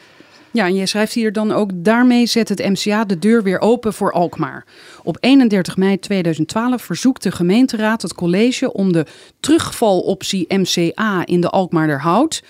Ja, 0.52 0.64
en 0.64 0.74
je 0.74 0.86
schrijft 0.86 1.12
hier 1.12 1.32
dan 1.32 1.52
ook, 1.52 1.70
daarmee 1.74 2.26
zet 2.26 2.48
het 2.48 2.58
MCA 2.58 3.04
de 3.04 3.18
deur 3.18 3.42
weer 3.42 3.60
open 3.60 3.94
voor 3.94 4.12
Alkmaar. 4.12 4.64
Op 5.02 5.16
31 5.20 5.76
mei 5.76 5.98
2012 5.98 6.82
verzoekt 6.82 7.22
de 7.22 7.32
gemeenteraad 7.32 8.02
het 8.02 8.14
college 8.14 8.72
om 8.72 8.92
de 8.92 9.06
terugvaloptie 9.40 10.44
MCA 10.48 11.26
in 11.26 11.40
de 11.40 11.48
Alkmaarderhout 11.48 12.42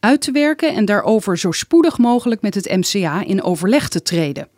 uit 0.00 0.20
te 0.20 0.32
werken 0.32 0.74
en 0.74 0.84
daarover 0.84 1.38
zo 1.38 1.52
spoedig 1.52 1.98
mogelijk 1.98 2.42
met 2.42 2.54
het 2.54 2.70
MCA 2.70 3.24
in 3.24 3.42
overleg 3.42 3.88
te 3.88 4.02
treden. 4.02 4.48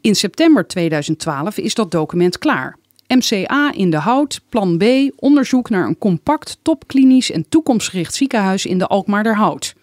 In 0.00 0.14
september 0.14 0.66
2012 0.66 1.58
is 1.58 1.74
dat 1.74 1.90
document 1.90 2.38
klaar. 2.38 2.76
MCA 3.06 3.72
in 3.72 3.90
de 3.90 3.96
Hout, 3.96 4.40
plan 4.48 4.78
B, 4.78 4.84
onderzoek 5.16 5.70
naar 5.70 5.86
een 5.86 5.98
compact, 5.98 6.58
topklinisch 6.62 7.30
en 7.30 7.48
toekomstgericht 7.48 8.14
ziekenhuis 8.14 8.66
in 8.66 8.78
de 8.78 8.86
Alkmaarderhout. 8.86 9.74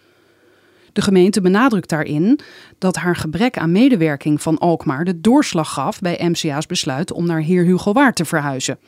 De 0.93 1.01
gemeente 1.01 1.41
benadrukt 1.41 1.89
daarin 1.89 2.39
dat 2.77 2.95
haar 2.95 3.15
gebrek 3.15 3.57
aan 3.57 3.71
medewerking 3.71 4.41
van 4.41 4.57
Alkmaar 4.57 5.05
de 5.05 5.21
doorslag 5.21 5.73
gaf 5.73 5.99
bij 5.99 6.19
MCA's 6.29 6.65
besluit 6.65 7.11
om 7.11 7.25
naar 7.25 7.41
Heer 7.41 7.63
Hugo 7.63 7.93
Waard 7.93 8.15
te 8.15 8.25
verhuizen. 8.25 8.79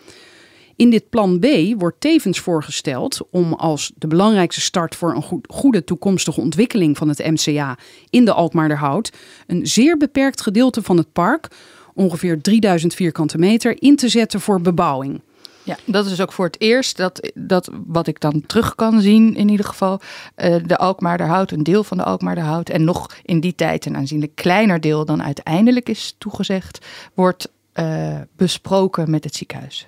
In 0.76 0.90
dit 0.90 1.10
plan 1.10 1.40
B 1.40 1.46
wordt 1.78 2.00
tevens 2.00 2.40
voorgesteld 2.40 3.22
om 3.32 3.54
als 3.54 3.92
de 3.96 4.08
belangrijkste 4.08 4.62
start 4.62 4.96
voor 4.96 5.16
een 5.16 5.24
goed- 5.24 5.48
goede 5.50 5.84
toekomstige 5.84 6.42
ontwikkeling 6.42 6.98
van 6.98 7.10
het 7.10 7.26
MCA 7.26 7.78
in 8.10 8.26
de 8.26 8.34
Alkmaarderhout 8.34 9.12
een 9.48 9.68
zeer 9.68 9.98
beperkt 9.98 10.42
gedeelte 10.42 10.82
van 10.82 10.98
het 10.98 11.12
park, 11.14 11.48
ongeveer 11.94 12.42
3000 12.42 12.94
vierkante 12.94 13.38
meter, 13.38 13.82
in 13.82 13.96
te 13.96 14.10
zetten 14.10 14.42
voor 14.42 14.62
bebouwing. 14.62 15.22
Ja, 15.66 15.78
dat 15.86 16.06
is 16.06 16.22
ook 16.22 16.32
voor 16.32 16.46
het 16.46 16.62
eerst 16.62 16.98
dat, 16.98 17.32
dat 17.34 17.70
wat 17.86 18.08
ik 18.08 18.20
dan 18.20 18.44
terug 18.46 18.76
kan 18.76 19.02
zien 19.02 19.36
in 19.36 19.50
ieder 19.50 19.66
geval. 19.66 20.00
eh, 20.36 20.56
de 20.66 20.78
Alkmaarderhout, 20.78 21.52
een 21.52 21.64
deel 21.64 21.84
van 21.84 21.98
de 21.98 22.04
Alkmaarderhout. 22.04 22.70
En 22.70 22.84
nog 22.84 23.08
in 23.24 23.40
die 23.40 23.56
tijd 23.56 23.86
een 23.86 23.96
aanzienlijk 23.96 24.36
kleiner 24.36 24.82
deel 24.82 25.06
dan 25.06 25.24
uiteindelijk 25.24 25.90
is 25.90 26.16
toegezegd. 26.18 26.86
Wordt 27.14 27.52
eh, 27.74 28.16
besproken 28.36 29.10
met 29.10 29.24
het 29.24 29.36
ziekenhuis. 29.36 29.88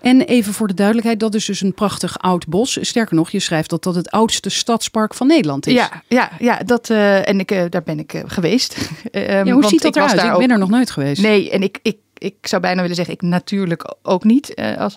En 0.00 0.20
even 0.20 0.52
voor 0.52 0.68
de 0.68 0.74
duidelijkheid, 0.74 1.20
dat 1.20 1.34
is 1.34 1.44
dus 1.44 1.60
een 1.60 1.74
prachtig 1.74 2.18
oud 2.18 2.46
bos. 2.46 2.78
Sterker 2.80 3.14
nog, 3.14 3.30
je 3.30 3.40
schrijft 3.40 3.70
dat 3.70 3.82
dat 3.82 3.94
het 3.94 4.10
oudste 4.10 4.50
stadspark 4.50 5.14
van 5.14 5.26
Nederland 5.26 5.66
is. 5.66 5.74
Ja, 5.74 6.02
ja, 6.08 6.30
ja 6.38 6.58
dat, 6.58 6.90
eh, 6.90 7.28
en 7.28 7.40
ik, 7.40 7.48
daar 7.70 7.82
ben 7.82 7.98
ik 7.98 8.22
geweest. 8.26 8.76
Ja, 9.10 9.44
hoe 9.44 9.64
ziet 9.64 9.82
dat 9.82 9.96
ik 9.96 10.02
eruit? 10.02 10.16
daar 10.16 10.32
Ik 10.32 10.38
ben 10.38 10.50
er 10.50 10.58
nog 10.58 10.70
nooit 10.70 10.90
geweest. 10.90 11.22
Nee, 11.22 11.50
en 11.50 11.62
ik, 11.62 11.78
ik, 11.82 11.96
ik 12.18 12.34
zou 12.40 12.62
bijna 12.62 12.80
willen 12.80 12.96
zeggen, 12.96 13.14
ik 13.14 13.22
natuurlijk 13.22 13.94
ook 14.02 14.24
niet. 14.24 14.54
Eh, 14.54 14.76
als 14.76 14.96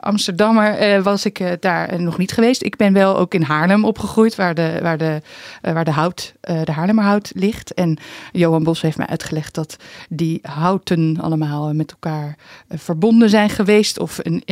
Amsterdammer 0.00 0.74
eh, 0.74 1.02
was 1.02 1.24
ik 1.24 1.38
eh, 1.38 1.52
daar 1.60 2.00
nog 2.00 2.18
niet 2.18 2.32
geweest. 2.32 2.62
Ik 2.62 2.76
ben 2.76 2.92
wel 2.92 3.16
ook 3.16 3.34
in 3.34 3.42
Haarlem 3.42 3.84
opgegroeid, 3.84 4.34
waar 4.34 4.54
de, 4.54 4.78
waar 4.82 4.98
de, 4.98 5.20
waar 5.60 5.84
de, 5.84 5.90
hout, 5.90 6.34
de 6.40 6.72
Haarlemmerhout 6.72 7.32
ligt. 7.34 7.74
En 7.74 7.98
Johan 8.32 8.62
Bos 8.62 8.80
heeft 8.80 8.96
mij 8.96 9.06
uitgelegd 9.06 9.54
dat 9.54 9.76
die 10.08 10.38
houten 10.42 11.18
allemaal 11.20 11.74
met 11.74 11.90
elkaar 11.90 12.36
verbonden 12.68 13.30
zijn 13.30 13.50
geweest. 13.50 13.98
Of 13.98 14.18
een, 14.22 14.42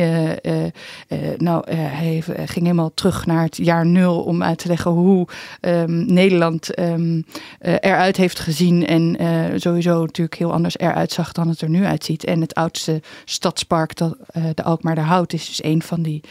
nou, 1.37 1.71
hij 1.71 2.23
ging 2.25 2.65
helemaal 2.65 2.93
terug 2.93 3.25
naar 3.25 3.43
het 3.43 3.57
jaar 3.57 3.85
nul 3.85 4.23
om 4.23 4.43
uit 4.43 4.57
te 4.57 4.67
leggen 4.67 4.91
hoe 4.91 5.27
ehm, 5.59 6.13
Nederland 6.13 6.73
ehm, 6.73 7.21
eh, 7.59 7.73
eruit 7.79 8.17
heeft 8.17 8.39
gezien. 8.39 8.87
En 8.87 9.17
sowieso 9.55 10.01
natuurlijk 10.01 10.37
heel 10.37 10.53
anders 10.53 10.77
eruit 10.77 11.11
zag 11.11 11.31
dan 11.31 11.47
het 11.47 11.61
er 11.61 11.69
nu 11.69 11.85
En 12.23 12.41
het 12.41 12.53
oudste 12.53 13.01
stadspark, 13.25 13.95
dat, 13.95 14.17
eh, 14.27 14.43
de 14.53 14.63
Alkmaarderhout, 14.63 15.33
is 15.33 15.45
dus 15.47 15.63
een 15.63 15.81
van 15.81 16.01
die. 16.01 16.21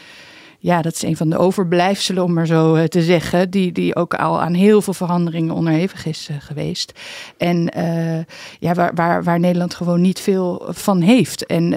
Ja, 0.65 0.81
dat 0.81 0.93
is 0.93 1.01
een 1.01 1.17
van 1.17 1.29
de 1.29 1.37
overblijfselen, 1.37 2.23
om 2.23 2.33
maar 2.33 2.45
zo 2.45 2.75
eh, 2.75 2.83
te 2.83 3.01
zeggen. 3.01 3.49
Die, 3.49 3.71
die 3.71 3.95
ook 3.95 4.13
al 4.13 4.41
aan 4.41 4.53
heel 4.53 4.81
veel 4.81 4.93
veranderingen 4.93 5.55
onderhevig 5.55 6.05
is 6.05 6.27
eh, 6.29 6.35
geweest. 6.39 6.99
En 7.37 7.69
eh, 7.69 8.23
ja, 8.59 8.73
waar, 8.73 8.93
waar, 8.95 9.23
waar 9.23 9.39
Nederland 9.39 9.73
gewoon 9.73 10.01
niet 10.01 10.19
veel 10.19 10.65
van 10.69 11.01
heeft. 11.01 11.45
En 11.45 11.73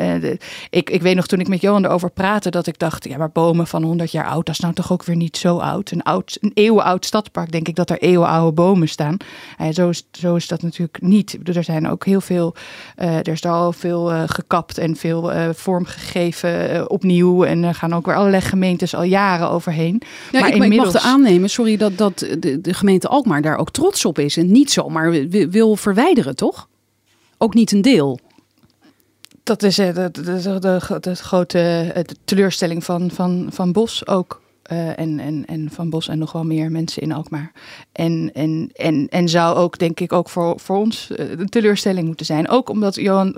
ik, 0.70 0.90
ik 0.90 1.02
weet 1.02 1.14
nog 1.14 1.26
toen 1.26 1.40
ik 1.40 1.48
met 1.48 1.60
Johan 1.60 1.84
erover 1.84 2.10
praatte, 2.10 2.50
dat 2.50 2.66
ik 2.66 2.78
dacht: 2.78 3.08
ja, 3.08 3.16
maar 3.16 3.30
bomen 3.30 3.66
van 3.66 3.82
100 3.82 4.10
jaar 4.10 4.26
oud, 4.26 4.46
dat 4.46 4.54
is 4.54 4.60
nou 4.60 4.74
toch 4.74 4.92
ook 4.92 5.04
weer 5.04 5.16
niet 5.16 5.36
zo 5.36 5.58
oud. 5.58 5.90
Een, 5.90 6.02
oud, 6.02 6.38
een 6.40 6.50
eeuwenoud 6.54 7.04
stadspark, 7.04 7.52
denk 7.52 7.68
ik 7.68 7.74
dat 7.74 7.90
er 7.90 7.98
eeuwenoude 7.98 8.52
bomen 8.52 8.88
staan. 8.88 9.16
Eh, 9.58 9.68
zo, 9.72 9.88
is, 9.88 10.06
zo 10.12 10.34
is 10.34 10.46
dat 10.46 10.62
natuurlijk 10.62 11.02
niet. 11.02 11.38
Er 11.44 11.64
zijn 11.64 11.88
ook 11.88 12.04
heel 12.04 12.20
veel, 12.20 12.54
er 12.96 13.28
is 13.28 13.44
al 13.44 13.72
veel 13.72 14.12
gekapt 14.26 14.78
en 14.78 14.96
veel 14.96 15.32
vormgegeven 15.54 16.90
opnieuw. 16.90 17.44
En 17.44 17.62
er 17.64 17.74
gaan 17.74 17.94
ook 17.94 18.06
weer 18.06 18.16
allerlei 18.16 18.42
gemeentes 18.78 18.94
al 18.94 19.02
jaren 19.02 19.50
overheen. 19.50 20.02
Ja, 20.32 20.40
maar 20.40 20.48
ik, 20.48 20.56
mag 20.56 20.64
inmiddels- 20.64 20.94
er 20.94 21.00
aannemen, 21.00 21.50
sorry, 21.50 21.76
dat, 21.76 21.98
dat 21.98 22.18
de, 22.18 22.60
de 22.60 22.74
gemeente 22.74 23.08
Alkmaar 23.08 23.42
daar 23.42 23.56
ook 23.58 23.70
trots 23.70 24.04
op 24.04 24.18
is. 24.18 24.36
En 24.36 24.52
niet 24.52 24.70
zomaar 24.70 25.10
wi- 25.10 25.48
wil 25.48 25.76
verwijderen, 25.76 26.36
toch? 26.36 26.68
Ook 27.38 27.54
niet 27.54 27.72
een 27.72 27.82
deel. 27.82 28.18
Dat 29.42 29.62
is 29.62 29.78
eh, 29.78 29.94
de, 29.94 30.10
de, 30.10 30.58
de, 30.60 30.98
de, 31.00 31.14
grote 31.14 31.90
eh, 31.94 32.02
teleurstelling 32.24 32.84
van, 32.84 33.10
van, 33.10 33.48
van 33.50 33.72
Bos 33.72 34.06
ook. 34.06 34.40
Eh, 34.62 34.98
en, 34.98 35.18
en, 35.20 35.44
en 35.46 35.68
van 35.72 35.90
Bos 35.90 36.08
en 36.08 36.18
nog 36.18 36.32
wel 36.32 36.44
meer 36.44 36.70
mensen 36.70 37.02
in 37.02 37.12
Alkmaar. 37.12 37.52
En, 37.92 38.30
en, 38.34 38.70
en, 38.72 39.08
en 39.08 39.28
zou 39.28 39.56
ook, 39.56 39.78
denk 39.78 40.00
ik, 40.00 40.12
ook 40.12 40.28
voor, 40.28 40.60
voor 40.60 40.76
ons 40.76 41.10
een 41.16 41.48
teleurstelling 41.48 42.06
moeten 42.06 42.26
zijn. 42.26 42.48
Ook 42.48 42.68
omdat 42.68 42.94
Johan 42.94 43.36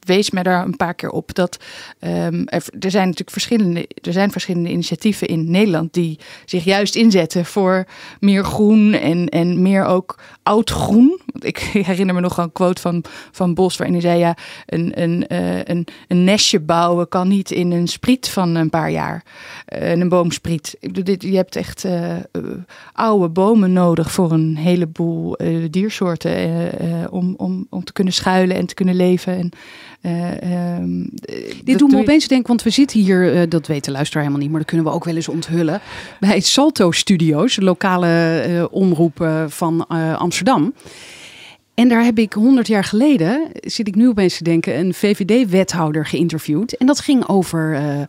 wees 0.00 0.30
mij 0.30 0.42
daar 0.42 0.64
een 0.64 0.76
paar 0.76 0.94
keer 0.94 1.10
op 1.10 1.34
dat 1.34 1.58
ehm, 1.98 2.42
er, 2.46 2.64
er 2.80 2.90
zijn 2.90 3.04
natuurlijk 3.04 3.30
verschillende, 3.30 3.88
er 4.02 4.12
zijn 4.12 4.30
verschillende 4.30 4.70
initiatieven 4.70 5.26
in 5.26 5.50
Nederland 5.50 5.94
die 5.94 6.18
zich 6.44 6.64
juist 6.64 6.94
inzetten 6.94 7.44
voor 7.44 7.86
meer 8.20 8.44
groen 8.44 8.92
en, 8.92 9.28
en 9.28 9.62
meer 9.62 9.84
ook 9.84 10.18
oud 10.42 10.70
groen. 10.70 11.20
Ik 11.38 11.58
herinner 11.88 12.14
me 12.14 12.20
nog 12.20 12.38
een 12.38 12.52
quote 12.52 12.80
van, 12.80 13.04
van 13.30 13.54
Bos 13.54 13.76
waarin 13.76 13.94
hij 13.94 14.04
zei: 14.04 14.18
ja, 14.18 14.36
een, 14.66 15.02
een, 15.02 15.26
eh, 15.26 15.64
een, 15.64 15.86
een 16.08 16.24
nestje 16.24 16.60
bouwen 16.60 17.08
kan 17.08 17.28
niet 17.28 17.50
in 17.50 17.70
een 17.70 17.88
spriet 17.88 18.28
van 18.28 18.54
een 18.54 18.70
paar 18.70 18.90
jaar. 18.90 19.24
Eh, 19.64 19.90
een 19.90 20.08
boomspriet. 20.08 20.76
Ik 20.80 20.88
bedoel, 20.88 21.04
dit, 21.04 21.22
je 21.22 21.36
hebt 21.36 21.56
echt 21.56 21.84
eh, 21.84 22.42
oude 22.92 23.28
bomen 23.28 23.72
nodig 23.72 24.12
voor 24.12 24.32
een 24.32 24.56
heleboel 24.56 25.36
eh, 25.36 25.48
diersoorten 25.70 26.30
om, 27.10 27.34
om, 27.36 27.66
om 27.70 27.84
te 27.84 27.92
kunnen 27.92 28.12
schuilen 28.12 28.56
en 28.56 28.66
te 28.66 28.74
kunnen 28.74 28.94
leven. 28.94 29.36
En, 29.36 29.50
eh, 30.00 30.42
ehm, 30.42 31.06
Dit 31.64 31.78
doet 31.78 31.90
me 31.90 31.98
opeens 31.98 32.28
denken, 32.28 32.48
want 32.48 32.62
we 32.62 32.70
zitten 32.70 33.00
hier, 33.00 33.48
dat 33.48 33.66
weet 33.66 33.84
de 33.84 33.90
luisteraar 33.90 34.22
helemaal 34.22 34.42
niet, 34.42 34.50
maar 34.50 34.60
dat 34.60 34.68
kunnen 34.68 34.86
we 34.86 34.92
ook 34.92 35.04
wel 35.04 35.14
eens 35.14 35.28
onthullen. 35.28 35.80
Bij 36.20 36.40
Salto 36.40 36.90
Studios, 36.90 37.56
lokale 37.60 38.68
omroep 38.70 39.46
van 39.48 39.86
Amsterdam. 40.16 40.74
En 41.74 41.88
daar 41.88 42.04
heb 42.04 42.18
ik 42.18 42.32
honderd 42.32 42.66
jaar 42.66 42.84
geleden, 42.84 43.50
zit 43.52 43.88
ik 43.88 43.94
nu 43.94 44.08
opeens 44.08 44.36
te 44.36 44.44
denken, 44.44 44.78
een 44.78 44.94
VVD-wethouder 44.94 46.06
geïnterviewd. 46.06 46.76
En 46.76 46.86
dat 46.86 47.00
ging 47.00 47.28
over 47.28 47.74
eh, 47.74 48.00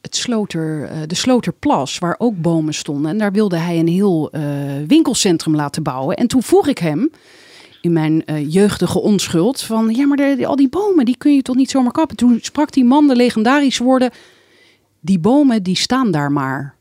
het 0.00 0.16
Sloter, 0.16 0.84
eh, 0.84 0.98
de 1.06 1.14
Sloterplas, 1.14 1.98
waar 1.98 2.14
ook 2.18 2.40
bomen 2.40 2.74
stonden. 2.74 3.10
En 3.10 3.18
daar 3.18 3.32
wilde 3.32 3.56
hij 3.56 3.78
een 3.78 3.88
heel 3.88 4.30
eh, 4.30 4.42
winkelcentrum 4.86 5.54
laten 5.54 5.82
bouwen. 5.82 6.16
En 6.16 6.26
toen 6.26 6.42
vroeg 6.42 6.68
ik 6.68 6.78
hem, 6.78 7.10
in 7.80 7.92
mijn 7.92 8.24
jeugdige 8.48 9.00
onschuld, 9.00 9.62
van 9.62 9.94
ja, 9.94 10.06
maar 10.06 10.46
al 10.46 10.56
die 10.56 10.68
bomen, 10.68 11.04
die 11.04 11.16
kun 11.16 11.34
je 11.34 11.42
toch 11.42 11.56
niet 11.56 11.70
zomaar 11.70 11.92
kappen? 11.92 12.16
Toen 12.16 12.38
sprak 12.40 12.72
die 12.72 12.84
man 12.84 13.06
de 13.06 13.16
legendarische 13.16 13.84
woorden, 13.84 14.10
die 15.00 15.18
bomen, 15.18 15.62
die 15.62 15.76
staan 15.76 16.10
daar 16.10 16.32
maar. 16.32 16.74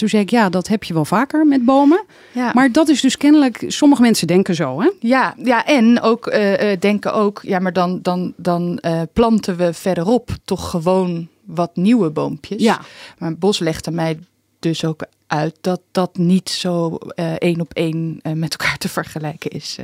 Toen 0.00 0.08
zei 0.08 0.22
ik, 0.22 0.30
ja, 0.30 0.48
dat 0.48 0.68
heb 0.68 0.84
je 0.84 0.94
wel 0.94 1.04
vaker 1.04 1.46
met 1.46 1.64
bomen. 1.64 2.04
Ja. 2.32 2.50
Maar 2.54 2.72
dat 2.72 2.88
is 2.88 3.00
dus 3.00 3.16
kennelijk, 3.16 3.64
sommige 3.66 4.02
mensen 4.02 4.26
denken 4.26 4.54
zo, 4.54 4.80
hè? 4.80 4.90
Ja, 5.00 5.34
ja 5.36 5.66
en 5.66 6.00
ook 6.00 6.26
eh, 6.26 6.72
eh, 6.72 6.80
denken 6.80 7.14
ook, 7.14 7.40
ja, 7.42 7.58
maar 7.58 7.72
dan, 7.72 7.98
dan, 8.02 8.32
dan 8.36 8.78
eh, 8.78 9.02
planten 9.12 9.56
we 9.56 9.72
verderop 9.72 10.30
toch 10.44 10.70
gewoon 10.70 11.28
wat 11.44 11.70
nieuwe 11.76 12.10
boompjes. 12.10 12.62
Ja. 12.62 12.80
Maar 13.18 13.36
Bos 13.36 13.58
legde 13.58 13.90
mij 13.90 14.18
dus 14.58 14.84
ook 14.84 15.02
uit 15.26 15.56
dat 15.60 15.80
dat 15.90 16.16
niet 16.16 16.48
zo 16.48 16.98
één 17.38 17.60
op 17.60 17.72
één 17.72 18.20
met 18.34 18.56
elkaar 18.58 18.78
te 18.78 18.88
vergelijken 18.88 19.50
is, 19.50 19.78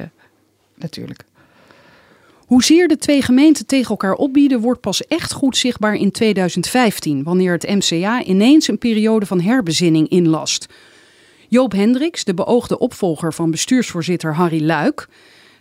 natuurlijk. 0.75 1.25
Hoezeer 2.47 2.89
de 2.89 2.97
twee 2.97 3.23
gemeenten 3.23 3.67
tegen 3.67 3.91
elkaar 3.91 4.15
opbieden, 4.15 4.61
wordt 4.61 4.81
pas 4.81 5.07
echt 5.07 5.33
goed 5.33 5.57
zichtbaar 5.57 5.95
in 5.95 6.11
2015, 6.11 7.23
wanneer 7.23 7.53
het 7.53 7.69
MCA 7.69 8.25
ineens 8.25 8.69
een 8.69 8.79
periode 8.79 9.27
van 9.27 9.41
herbezinning 9.41 10.09
inlast. 10.09 10.67
Joop 11.49 11.73
Hendricks, 11.73 12.25
de 12.25 12.35
beoogde 12.35 12.79
opvolger 12.79 13.35
van 13.35 13.51
bestuursvoorzitter 13.51 14.35
Harry 14.35 14.65
Luik, 14.65 15.09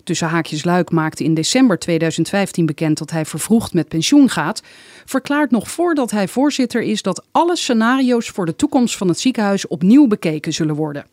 tussen 0.03 0.27
haakjes 0.27 0.63
Luik 0.63 0.91
maakte 0.91 1.23
in 1.23 1.33
december 1.33 1.79
2015 1.79 2.65
bekend 2.65 2.97
dat 2.97 3.11
hij 3.11 3.25
vervroegd 3.25 3.73
met 3.73 3.87
pensioen 3.87 4.29
gaat, 4.29 4.61
verklaart 5.05 5.51
nog 5.51 5.69
voordat 5.71 6.11
hij 6.11 6.27
voorzitter 6.27 6.81
is 6.81 7.01
dat 7.01 7.25
alle 7.31 7.55
scenario's 7.55 8.29
voor 8.29 8.45
de 8.45 8.55
toekomst 8.55 8.97
van 8.97 9.07
het 9.07 9.19
ziekenhuis 9.19 9.67
opnieuw 9.67 10.07
bekeken 10.07 10.53
zullen 10.53 10.75
worden. 10.75 11.05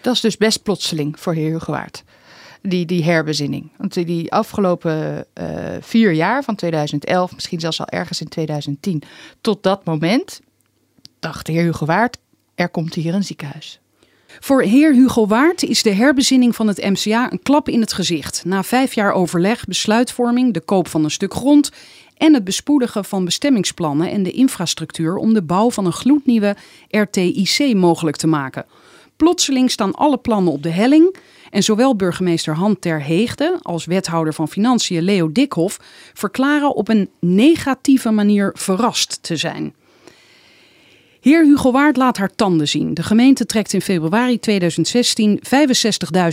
Dat 0.00 0.14
is 0.14 0.20
dus 0.20 0.36
best 0.36 0.62
plotseling 0.62 1.20
voor 1.20 1.34
heer 1.34 1.50
Hugewaard. 1.50 2.04
Die, 2.62 2.86
die 2.86 3.04
herbezinning. 3.04 3.70
Want 3.76 3.92
die- 3.94 4.32
afgelopen 4.32 5.26
eh, 5.32 5.46
vier 5.80 6.12
jaar, 6.12 6.44
van 6.44 6.54
2011, 6.54 7.34
misschien 7.34 7.60
zelfs 7.60 7.80
al 7.80 7.86
ergens 7.88 8.20
in 8.20 8.28
2010, 8.28 9.02
tot 9.40 9.62
dat 9.62 9.84
moment, 9.84 10.40
dacht 11.18 11.46
de 11.46 11.52
heer 11.52 11.62
Hugewaard, 11.62 12.18
er 12.54 12.68
komt 12.68 12.94
hier 12.94 13.14
een 13.14 13.24
ziekenhuis. 13.24 13.80
Voor 14.40 14.62
heer 14.62 14.92
Hugo 14.94 15.26
Waard 15.26 15.62
is 15.62 15.82
de 15.82 15.92
herbezinning 15.92 16.54
van 16.56 16.66
het 16.68 16.82
MCA 16.82 17.32
een 17.32 17.42
klap 17.42 17.68
in 17.68 17.80
het 17.80 17.92
gezicht. 17.92 18.44
Na 18.44 18.62
vijf 18.62 18.94
jaar 18.94 19.12
overleg, 19.12 19.64
besluitvorming, 19.64 20.52
de 20.54 20.60
koop 20.60 20.88
van 20.88 21.04
een 21.04 21.10
stuk 21.10 21.34
grond 21.34 21.70
en 22.16 22.34
het 22.34 22.44
bespoedigen 22.44 23.04
van 23.04 23.24
bestemmingsplannen 23.24 24.10
en 24.10 24.22
de 24.22 24.30
infrastructuur 24.30 25.16
om 25.16 25.34
de 25.34 25.42
bouw 25.42 25.70
van 25.70 25.86
een 25.86 25.92
gloednieuwe 25.92 26.56
RTIC 26.88 27.74
mogelijk 27.74 28.16
te 28.16 28.26
maken. 28.26 28.64
Plotseling 29.16 29.70
staan 29.70 29.94
alle 29.94 30.18
plannen 30.18 30.52
op 30.52 30.62
de 30.62 30.68
helling 30.70 31.16
en 31.52 31.62
zowel 31.62 31.96
burgemeester 31.96 32.54
Han 32.54 32.78
ter 32.78 33.02
Heegde 33.02 33.58
als 33.62 33.84
wethouder 33.84 34.34
van 34.34 34.48
Financiën 34.48 35.02
Leo 35.02 35.32
Dikhoff 35.32 35.78
verklaren 36.12 36.74
op 36.74 36.88
een 36.88 37.10
negatieve 37.20 38.10
manier 38.10 38.50
verrast 38.54 39.22
te 39.22 39.36
zijn. 39.36 39.74
Heer 41.20 41.44
Hugo 41.44 41.72
Waard 41.72 41.96
laat 41.96 42.16
haar 42.16 42.34
tanden 42.34 42.68
zien. 42.68 42.94
De 42.94 43.02
gemeente 43.02 43.46
trekt 43.46 43.72
in 43.72 43.82
februari 43.82 44.38
2016 44.38 45.40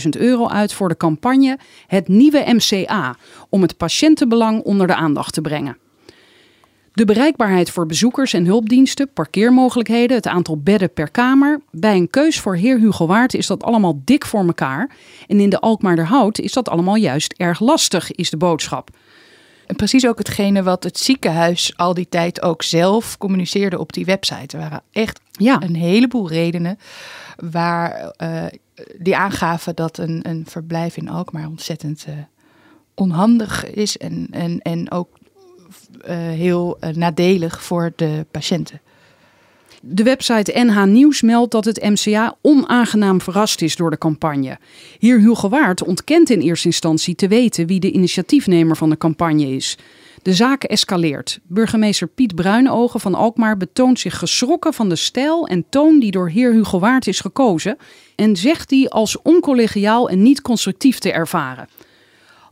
65.000 0.04 0.08
euro 0.10 0.48
uit 0.48 0.72
voor 0.72 0.88
de 0.88 0.96
campagne 0.96 1.58
Het 1.86 2.08
Nieuwe 2.08 2.44
MCA 2.46 3.16
om 3.48 3.62
het 3.62 3.76
patiëntenbelang 3.76 4.62
onder 4.62 4.86
de 4.86 4.94
aandacht 4.94 5.34
te 5.34 5.40
brengen. 5.40 5.76
De 6.92 7.04
bereikbaarheid 7.04 7.70
voor 7.70 7.86
bezoekers 7.86 8.32
en 8.32 8.44
hulpdiensten, 8.44 9.12
parkeermogelijkheden, 9.12 10.16
het 10.16 10.26
aantal 10.26 10.58
bedden 10.58 10.92
per 10.92 11.10
kamer. 11.10 11.60
Bij 11.70 11.96
een 11.96 12.10
keus 12.10 12.40
voor 12.40 12.56
heer 12.56 12.78
Hugo 12.78 13.06
Waard 13.06 13.34
is 13.34 13.46
dat 13.46 13.62
allemaal 13.62 14.00
dik 14.04 14.24
voor 14.26 14.46
elkaar. 14.46 14.90
En 15.26 15.40
in 15.40 15.50
de 15.50 15.60
Alkmaarderhout 15.60 16.38
is 16.38 16.52
dat 16.52 16.68
allemaal 16.68 16.94
juist 16.96 17.34
erg 17.36 17.60
lastig, 17.60 18.12
is 18.12 18.30
de 18.30 18.36
boodschap. 18.36 18.90
En 19.66 19.76
precies 19.76 20.06
ook 20.06 20.18
hetgene 20.18 20.62
wat 20.62 20.84
het 20.84 20.98
ziekenhuis 20.98 21.76
al 21.76 21.94
die 21.94 22.08
tijd 22.08 22.42
ook 22.42 22.62
zelf 22.62 23.18
communiceerde 23.18 23.78
op 23.78 23.92
die 23.92 24.04
website. 24.04 24.56
Er 24.56 24.62
waren 24.62 24.82
echt 24.92 25.20
Ja. 25.32 25.62
een 25.62 25.74
heleboel 25.74 26.28
redenen 26.28 26.78
waar 27.50 28.12
eh, 28.16 28.44
die 28.98 29.16
aangaven 29.16 29.74
dat 29.76 29.98
een, 29.98 30.20
een 30.28 30.44
verblijf 30.48 30.96
in 30.96 31.08
Alkmaar 31.08 31.46
ontzettend 31.46 32.04
eh, 32.06 32.14
onhandig 32.94 33.70
is 33.70 33.96
en, 33.98 34.26
en, 34.30 34.58
en 34.58 34.90
ook 34.90 35.08
heel 36.08 36.76
eh, 36.80 36.94
nadelig 36.94 37.62
voor 37.62 37.92
de 37.96 38.26
patiënten. 38.30 38.80
De 39.82 40.02
website 40.02 40.52
NH 40.54 40.84
Nieuws 40.84 41.22
meldt 41.22 41.52
dat 41.52 41.64
het 41.64 41.82
MCA 41.82 42.36
onaangenaam 42.42 43.20
verrast 43.20 43.62
is 43.62 43.76
door 43.76 43.90
de 43.90 43.98
campagne. 43.98 44.58
Heer 44.98 45.18
Hugo 45.18 45.48
Waard 45.48 45.82
ontkent 45.82 46.30
in 46.30 46.40
eerste 46.40 46.66
instantie 46.66 47.14
te 47.14 47.28
weten 47.28 47.66
wie 47.66 47.80
de 47.80 47.90
initiatiefnemer 47.90 48.76
van 48.76 48.90
de 48.90 48.96
campagne 48.96 49.46
is. 49.46 49.78
De 50.22 50.34
zaak 50.34 50.64
escaleert. 50.64 51.40
Burgemeester 51.42 52.08
Piet 52.08 52.34
Bruinogen 52.34 53.00
van 53.00 53.14
Alkmaar 53.14 53.56
betoont 53.56 53.98
zich 53.98 54.18
geschrokken 54.18 54.74
van 54.74 54.88
de 54.88 54.96
stijl 54.96 55.46
en 55.46 55.64
toon 55.68 55.98
die 55.98 56.10
door 56.10 56.28
heer 56.28 56.52
Hugo 56.52 56.78
Waard 56.78 57.06
is 57.06 57.20
gekozen 57.20 57.76
en 58.16 58.36
zegt 58.36 58.68
die 58.68 58.90
als 58.90 59.22
oncollegiaal 59.22 60.08
en 60.08 60.22
niet 60.22 60.40
constructief 60.42 60.98
te 60.98 61.12
ervaren. 61.12 61.68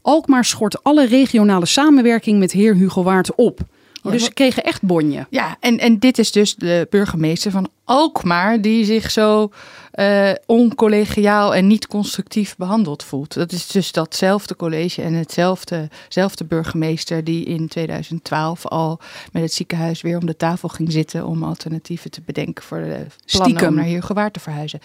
Alkmaar 0.03 0.45
schort 0.45 0.83
alle 0.83 1.07
regionale 1.07 1.67
samenwerking 1.67 2.39
met 2.39 2.53
heer 2.53 2.75
Hugo 2.75 3.03
Waard 3.03 3.35
op. 3.35 3.61
Dus 4.03 4.25
ze 4.25 4.33
kregen 4.33 4.63
echt 4.63 4.83
bonje. 4.83 5.27
Ja, 5.31 5.57
en, 5.61 5.79
en 5.79 5.99
dit 5.99 6.19
is 6.19 6.33
dus 6.33 6.55
de 6.55 6.87
burgemeester 6.91 7.51
van 7.51 7.69
Alkmaar 7.85 8.61
die 8.61 8.85
zich 8.85 9.11
zo 9.11 9.51
eh, 9.91 10.31
oncollegiaal 10.47 11.55
en 11.55 11.67
niet 11.67 11.87
constructief 11.87 12.57
behandeld 12.57 13.03
voelt. 13.03 13.35
Dat 13.35 13.53
is 13.53 13.67
dus 13.67 13.93
datzelfde 13.93 14.57
college 14.57 15.03
en 15.03 15.13
hetzelfde 15.13 15.89
zelfde 16.09 16.45
burgemeester 16.45 17.25
die 17.25 17.45
in 17.45 17.69
2012 17.69 18.67
al 18.67 19.01
met 19.33 19.43
het 19.43 19.53
ziekenhuis 19.53 20.01
weer 20.01 20.19
om 20.19 20.27
de 20.27 20.37
tafel 20.37 20.69
ging 20.69 20.93
zitten 20.93 21.27
om 21.27 21.43
alternatieven 21.43 22.11
te 22.11 22.21
bedenken 22.25 22.65
voor 22.65 22.79
de 22.79 22.85
plannen 22.85 23.11
Stiekem. 23.25 23.69
om 23.69 23.75
naar 23.75 23.85
Heergewaard 23.85 24.33
te 24.33 24.41
verhuizen. 24.41 24.81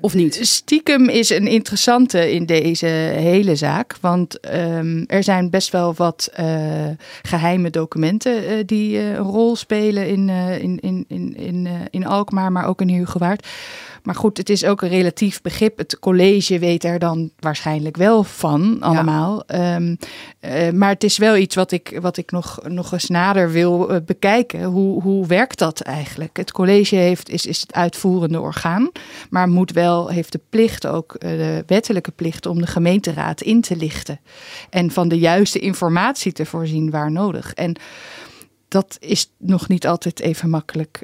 Of 0.00 0.14
niet? 0.14 0.38
Stiekem 0.42 1.08
is 1.08 1.30
een 1.30 1.46
interessante 1.46 2.32
in 2.32 2.46
deze 2.46 2.86
hele 2.86 3.56
zaak. 3.56 3.96
Want 4.00 4.40
ehm, 4.40 5.04
er 5.06 5.22
zijn 5.22 5.50
best 5.50 5.70
wel 5.70 5.94
wat 5.94 6.30
eh, 6.32 6.46
geheime 7.22 7.70
documenten 7.70 8.46
eh, 8.46 8.56
die 8.66 8.98
eh, 8.98 9.08
een 9.08 9.16
rol 9.16 9.56
spelen 9.56 10.08
in, 10.08 10.28
in, 10.28 10.78
in, 10.80 11.04
in, 11.08 11.36
in, 11.36 11.68
in 11.90 12.06
Alkmaar, 12.06 12.52
maar 12.52 12.66
ook 12.66 12.80
in 12.80 12.88
Hugewaard. 12.88 13.46
Maar 14.02 14.14
goed, 14.14 14.36
het 14.36 14.50
is 14.50 14.64
ook 14.64 14.82
een 14.82 14.88
relatief 14.88 15.40
begrip. 15.42 15.78
Het 15.78 15.98
college 15.98 16.58
weet 16.58 16.84
er 16.84 16.98
dan 16.98 17.30
waarschijnlijk 17.38 17.96
wel 17.96 18.22
van 18.22 18.76
allemaal. 18.80 19.44
Ehm, 19.46 19.94
eh, 20.40 20.70
maar 20.70 20.88
het 20.88 21.04
is 21.04 21.18
wel 21.18 21.36
iets 21.36 21.54
wat 21.54 21.72
ik, 21.72 21.98
wat 22.00 22.16
ik 22.16 22.30
nog, 22.30 22.58
nog 22.68 22.92
eens 22.92 23.08
nader 23.08 23.50
wil 23.50 23.90
eh, 23.90 23.96
bekijken. 24.06 24.64
Hoe, 24.64 25.02
hoe 25.02 25.26
werkt 25.26 25.58
dat 25.58 25.80
eigenlijk? 25.80 26.36
Het 26.36 26.52
college 26.52 26.96
heeft, 26.96 27.28
is, 27.28 27.46
is 27.46 27.60
het 27.60 27.72
uitvoerende 27.72 28.40
orgaan, 28.40 28.90
maar 29.30 29.48
moet 29.48 29.72
wel, 29.72 30.08
heeft 30.08 30.32
de 30.32 30.40
plicht 30.48 30.86
ook, 30.86 31.14
eh, 31.14 31.30
de 31.30 31.62
wettelijke 31.66 32.10
plicht 32.10 32.46
om 32.46 32.60
de 32.60 32.66
gemeenteraad 32.66 33.40
in 33.40 33.60
te 33.60 33.76
lichten. 33.76 34.20
En 34.70 34.90
van 34.90 35.08
de 35.08 35.18
juiste 35.18 35.58
informatie 35.58 36.32
te 36.32 36.46
voorzien 36.46 36.90
waar 36.90 37.10
nodig. 37.10 37.54
En 37.54 37.76
dat 38.68 38.96
is 39.00 39.32
nog 39.38 39.68
niet 39.68 39.86
altijd 39.86 40.20
even 40.20 40.50
makkelijk 40.50 41.02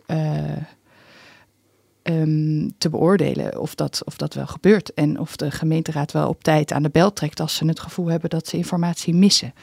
eh, 2.07 2.21
ehm, 2.21 2.69
te 2.79 2.91
beoordelen 2.91 3.61
of 3.61 3.75
dat, 3.75 4.03
of 4.05 4.17
dat 4.17 4.35
wel 4.35 4.47
gebeurt. 4.47 4.95
En 4.95 5.21
of 5.21 5.37
de 5.37 5.51
gemeenteraad 5.51 6.13
wel 6.13 6.29
op 6.29 6.43
tijd 6.43 6.73
aan 6.73 6.83
de 6.83 6.91
bel 6.91 7.13
trekt 7.13 7.41
als 7.41 7.55
ze 7.55 7.67
het 7.67 7.81
gevoel 7.81 8.07
hebben 8.07 8.31
dat 8.31 8.49
ze 8.49 8.57
informatie 8.57 9.15
missen. 9.15 9.55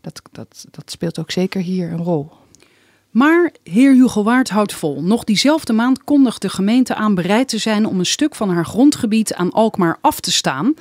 Dat, 0.00 0.22
dat, 0.32 0.64
dat 0.70 0.90
speelt 0.90 1.18
ook 1.18 1.30
zeker 1.30 1.60
hier 1.60 1.92
een 1.92 2.02
rol. 2.02 2.30
Maar 3.10 3.52
heer 3.62 3.92
Hugo 3.92 4.22
Waard 4.22 4.50
houdt 4.50 4.72
vol. 4.72 5.02
Nog 5.02 5.24
diezelfde 5.24 5.72
maand 5.72 6.04
kondigt 6.04 6.42
de 6.42 6.48
gemeente 6.48 6.94
aan 6.94 7.14
bereid 7.14 7.48
te 7.48 7.58
zijn 7.58 7.86
om 7.86 7.98
een 7.98 8.06
stuk 8.06 8.34
van 8.34 8.50
haar 8.50 8.66
grondgebied 8.66 9.34
aan 9.34 9.50
Alkmaar 9.50 9.98
af 10.00 10.20
te 10.20 10.32
staan. 10.32 10.74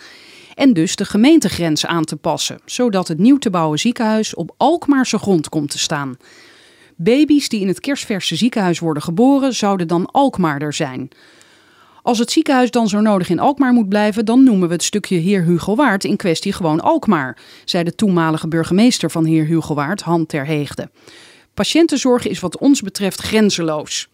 En 0.56 0.74
dus 0.74 0.96
de 0.96 1.06
gemeentegrens 1.06 1.86
aan 1.86 2.04
te 2.04 2.16
passen, 2.16 2.60
zodat 2.66 3.08
het 3.08 3.18
nieuw 3.18 3.38
te 3.38 3.50
bouwen 3.50 3.80
ziekenhuis 3.80 4.36
op 4.36 4.54
Alkmaarse 4.58 5.18
grond 5.18 5.50
komt 5.50 5.70
te 5.70 5.80
staan. 5.80 6.18
Baby's 7.04 7.50
die 7.50 7.60
in 7.60 7.68
het 7.68 7.80
kerstverse 7.80 8.36
ziekenhuis 8.36 8.80
worden 8.80 9.04
geboren, 9.04 9.54
zouden 9.54 9.88
dan 9.88 10.06
Alkmaarder 10.06 10.74
zijn. 10.74 11.10
Als 12.04 12.20
het 12.20 12.32
ziekenhuis 12.32 12.72
dan 12.72 12.90
zo 12.90 13.00
nodig 13.00 13.30
in 13.30 13.40
Alkmaar 13.40 13.74
moet 13.74 13.90
blijven, 13.90 14.26
dan 14.26 14.44
noemen 14.44 14.68
we 14.68 14.74
het 14.74 14.84
stukje 14.84 15.16
heer 15.16 15.44
Hugo 15.44 15.76
Waard 15.76 16.04
in 16.04 16.18
kwestie 16.18 16.54
gewoon 16.54 16.80
Alkmaar, 16.80 17.38
zei 17.66 17.84
de 17.84 17.96
toenmalige 17.96 18.48
burgemeester 18.48 19.12
van 19.12 19.26
heer 19.26 19.46
Hugo 19.46 19.74
Waard, 19.74 20.02
Han 20.02 20.26
ter 20.26 20.46
Heegde. 20.46 20.90
Patiëntenzorg 21.54 22.28
is 22.28 22.40
wat 22.40 22.58
ons 22.58 22.82
betreft 22.82 23.22
grenzeloos. 23.22 24.10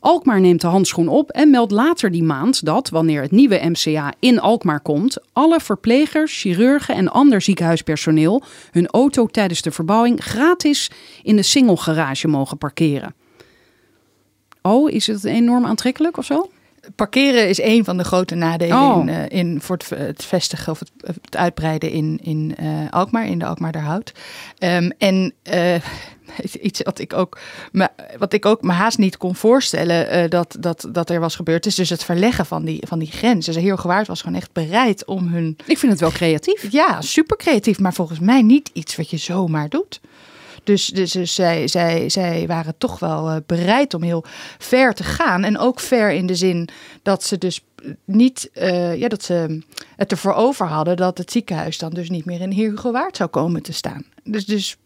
Alkmaar 0.00 0.40
neemt 0.40 0.60
de 0.60 0.66
handschoen 0.66 1.08
op 1.08 1.30
en 1.30 1.50
meldt 1.50 1.72
later 1.72 2.10
die 2.10 2.22
maand 2.22 2.64
dat, 2.64 2.88
wanneer 2.88 3.22
het 3.22 3.30
nieuwe 3.30 3.60
MCA 3.62 4.12
in 4.18 4.40
Alkmaar 4.40 4.80
komt, 4.80 5.18
alle 5.32 5.60
verplegers, 5.60 6.40
chirurgen 6.40 6.94
en 6.94 7.08
ander 7.08 7.40
ziekenhuispersoneel 7.40 8.42
hun 8.70 8.86
auto 8.86 9.26
tijdens 9.26 9.62
de 9.62 9.70
verbouwing 9.70 10.24
gratis 10.24 10.90
in 11.22 11.36
de 11.36 11.42
single 11.42 11.76
garage 11.76 12.28
mogen 12.28 12.58
parkeren. 12.58 13.14
Oh, 14.62 14.90
is 14.90 15.06
het 15.06 15.24
enorm 15.24 15.66
aantrekkelijk 15.66 16.16
of 16.16 16.24
zo? 16.24 16.50
Parkeren 16.94 17.48
is 17.48 17.60
een 17.60 17.84
van 17.84 17.96
de 17.96 18.04
grote 18.04 18.34
nadelen 18.34 18.76
Oh. 18.76 18.98
in, 19.00 19.08
eh, 19.08 19.38
in, 19.38 19.60
voor 19.60 19.76
het, 19.76 19.88
het 19.88 20.24
vestigen 20.24 20.72
of 20.72 20.78
het, 20.78 20.90
het 21.20 21.36
uitbreiden 21.36 21.90
in, 21.90 22.18
in 22.22 22.54
eh, 22.56 22.66
Alkmaar, 22.90 23.26
in 23.26 23.38
de 23.38 23.46
Alkmaarderhout. 23.46 24.12
Ehm 24.58 24.90
en 24.98 25.34
eh, 25.42 25.74
iets 26.60 26.82
wat 26.82 26.98
ik, 26.98 27.12
ook, 27.12 27.38
me, 27.72 27.88
wat 28.18 28.32
ik 28.32 28.46
ook 28.46 28.62
me 28.62 28.72
haast 28.72 28.98
niet 28.98 29.16
kon 29.16 29.34
voorstellen 29.34 30.08
eh, 30.08 30.28
dat, 30.28 30.56
dat, 30.60 30.88
dat 30.92 31.10
er 31.10 31.20
was 31.20 31.36
gebeurd, 31.36 31.66
is 31.66 31.74
dus 31.74 31.90
het 31.90 32.04
verleggen 32.04 32.46
van 32.46 32.64
die, 32.64 32.82
van 32.86 32.98
die 32.98 33.10
grens. 33.10 33.46
Dus 33.46 33.56
Heer 33.56 33.78
Gewaard 33.78 34.06
was 34.06 34.20
gewoon 34.20 34.36
echt 34.36 34.52
bereid 34.52 35.04
om 35.04 35.26
hun 35.26 35.56
Ik 35.66 35.78
vind 35.78 35.92
het 35.92 36.00
wel 36.00 36.10
creatief. 36.10 36.72
ja, 36.72 37.00
super 37.00 37.36
creatief, 37.36 37.78
maar 37.78 37.94
volgens 37.94 38.18
mij 38.18 38.42
niet 38.42 38.70
iets 38.72 38.96
wat 38.96 39.10
je 39.10 39.16
zomaar 39.16 39.68
doet. 39.68 40.00
Dus, 40.64 40.86
dus, 40.86 41.12
dus 41.12 41.34
zij, 41.34 41.68
zij, 41.68 42.08
zij 42.08 42.46
waren 42.46 42.74
toch 42.78 42.98
wel 42.98 43.28
eh, 43.28 43.36
bereid 43.46 43.94
om 43.94 44.02
heel 44.02 44.24
ver 44.58 44.94
te 44.94 45.04
gaan. 45.04 45.44
En 45.44 45.58
ook 45.58 45.80
ver 45.80 46.10
in 46.10 46.26
de 46.26 46.34
zin 46.34 46.68
dat 47.02 47.24
ze 47.24 47.38
dus 47.38 47.64
niet, 48.04 48.50
eh, 48.52 48.96
ja, 48.96 49.08
dat 49.08 49.22
ze 49.22 49.62
het 49.96 50.10
ervoor 50.10 50.34
over 50.34 50.66
hadden 50.66 50.96
dat 50.96 51.18
het 51.18 51.32
ziekenhuis 51.32 51.78
dan 51.78 51.90
dus 51.90 52.10
niet 52.10 52.24
meer 52.24 52.40
in 52.40 52.50
Heer 52.50 52.70
Hugo 52.70 52.92
Waard 52.92 53.16
zou 53.16 53.28
komen 53.30 53.62
te 53.62 53.72
staan. 53.72 54.04
Dus, 54.24 54.46
dus 54.46 54.76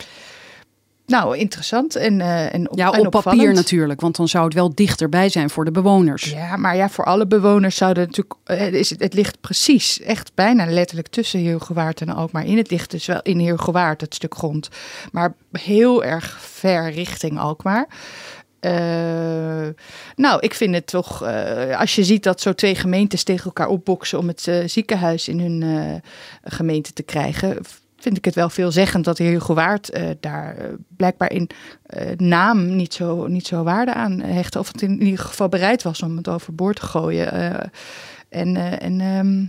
nou, 1.07 1.37
interessant 1.37 1.97
en, 1.97 2.21
eh 2.21 2.55
en, 2.55 2.71
op, 2.71 2.79
Ja, 2.79 2.93
en 2.93 3.07
op 3.07 3.11
papier 3.11 3.53
natuurlijk, 3.53 4.01
want 4.01 4.17
dan 4.17 4.29
zou 4.29 4.45
het 4.45 4.55
wel 4.55 4.75
dichterbij 4.75 5.29
zijn 5.29 5.51
voor 5.51 5.65
de 5.65 5.71
bewoners. 5.71 6.31
Ja, 6.31 6.57
maar 6.57 6.77
ja, 6.77 6.89
voor 6.89 7.05
alle 7.05 7.27
bewoners 7.27 7.77
zouden 7.77 8.07
natuurlijk. 8.07 8.35
eh, 8.45 8.73
Is 8.73 8.91
het, 8.91 9.01
het 9.01 9.15
ligt 9.15 9.41
precies, 9.41 10.01
echt 10.01 10.35
bijna 10.35 10.65
letterlijk 10.67 11.09
tussen 11.09 11.41
Heergewaard 11.41 12.01
en 12.01 12.09
Alkmaar 12.09 12.47
in. 12.47 12.57
Het 12.57 12.71
ligt 12.71 12.91
dus 12.91 13.07
wel 13.07 13.23
in 13.23 13.39
Heergewaard, 13.39 14.01
het 14.01 14.15
stuk 14.15 14.35
grond. 14.35 14.69
Maar 15.13 15.35
heel 15.53 16.05
erg 16.05 16.39
ver 16.41 16.91
richting 16.91 17.39
Alkmaar. 17.39 17.87
Eh, 18.61 18.73
nou, 20.17 20.41
ik 20.41 20.55
vind 20.55 20.75
het 20.75 20.87
toch, 20.87 21.23
als 21.79 21.95
je 21.95 22.05
ziet 22.05 22.23
dat 22.23 22.41
zo 22.41 22.53
twee 22.53 22.75
gemeentes 22.75 23.23
tegen 23.23 23.45
elkaar 23.45 23.69
opboksen 23.69 24.19
om 24.19 24.29
het 24.29 24.51
ziekenhuis 24.67 25.29
in 25.29 25.41
hun 25.41 26.01
gemeente 26.45 26.93
te 26.93 27.03
krijgen, 27.03 27.59
vind 28.03 28.17
ik 28.17 28.25
het 28.25 28.35
wel 28.35 28.51
veelzeggend 28.51 29.05
dat 29.05 29.17
de 29.17 29.25
heer 29.25 29.41
Gewaard 29.41 29.91
eh, 29.91 30.09
daar 30.21 30.57
eh, 30.57 30.67
blijkbaar 30.97 31.33
in 31.33 31.51
eh, 31.87 32.07
naam 32.17 32.77
niet 32.77 32.95
zo, 32.95 33.27
niet 33.27 33.47
zo 33.47 33.63
waarde 33.63 33.95
aan 33.95 34.21
hechtte. 34.21 34.59
Of 34.59 34.73
het 34.73 34.83
in 34.83 35.03
ieder 35.03 35.25
geval 35.25 35.49
bereid 35.49 35.83
was 35.83 36.03
om 36.03 36.17
het 36.17 36.29
overboord 36.29 36.77
te 36.77 36.87
gooien. 36.87 37.33
en, 38.29 38.57
en, 38.81 39.01
ehm, 39.01 39.45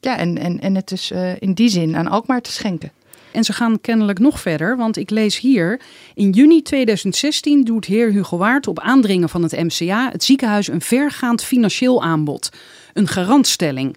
ja, 0.00 0.18
en, 0.18 0.38
en, 0.38 0.60
en 0.60 0.74
het 0.74 0.88
dus 0.88 1.12
in 1.38 1.52
die 1.52 1.68
zin 1.68 1.96
aan 1.96 2.08
Alkmaar 2.08 2.40
te 2.40 2.52
schenken. 2.52 2.90
En 3.32 3.44
ze 3.44 3.52
gaan 3.52 3.80
kennelijk 3.80 4.18
nog 4.18 4.40
verder, 4.40 4.76
want 4.76 4.96
ik 4.96 5.10
lees 5.10 5.38
hier... 5.38 5.80
In 6.14 6.30
juni 6.30 6.62
2016 6.62 7.64
doet 7.64 7.84
heer 7.84 8.12
Hugo 8.12 8.36
Waard 8.36 8.66
op 8.66 8.80
aandringen 8.80 9.28
van 9.28 9.42
het 9.42 9.52
MCA... 9.52 10.08
het 10.12 10.24
ziekenhuis 10.24 10.68
een 10.68 10.80
vergaand 10.80 11.44
financieel 11.44 12.02
aanbod. 12.02 12.48
Een 12.92 13.08
garantstelling. 13.08 13.96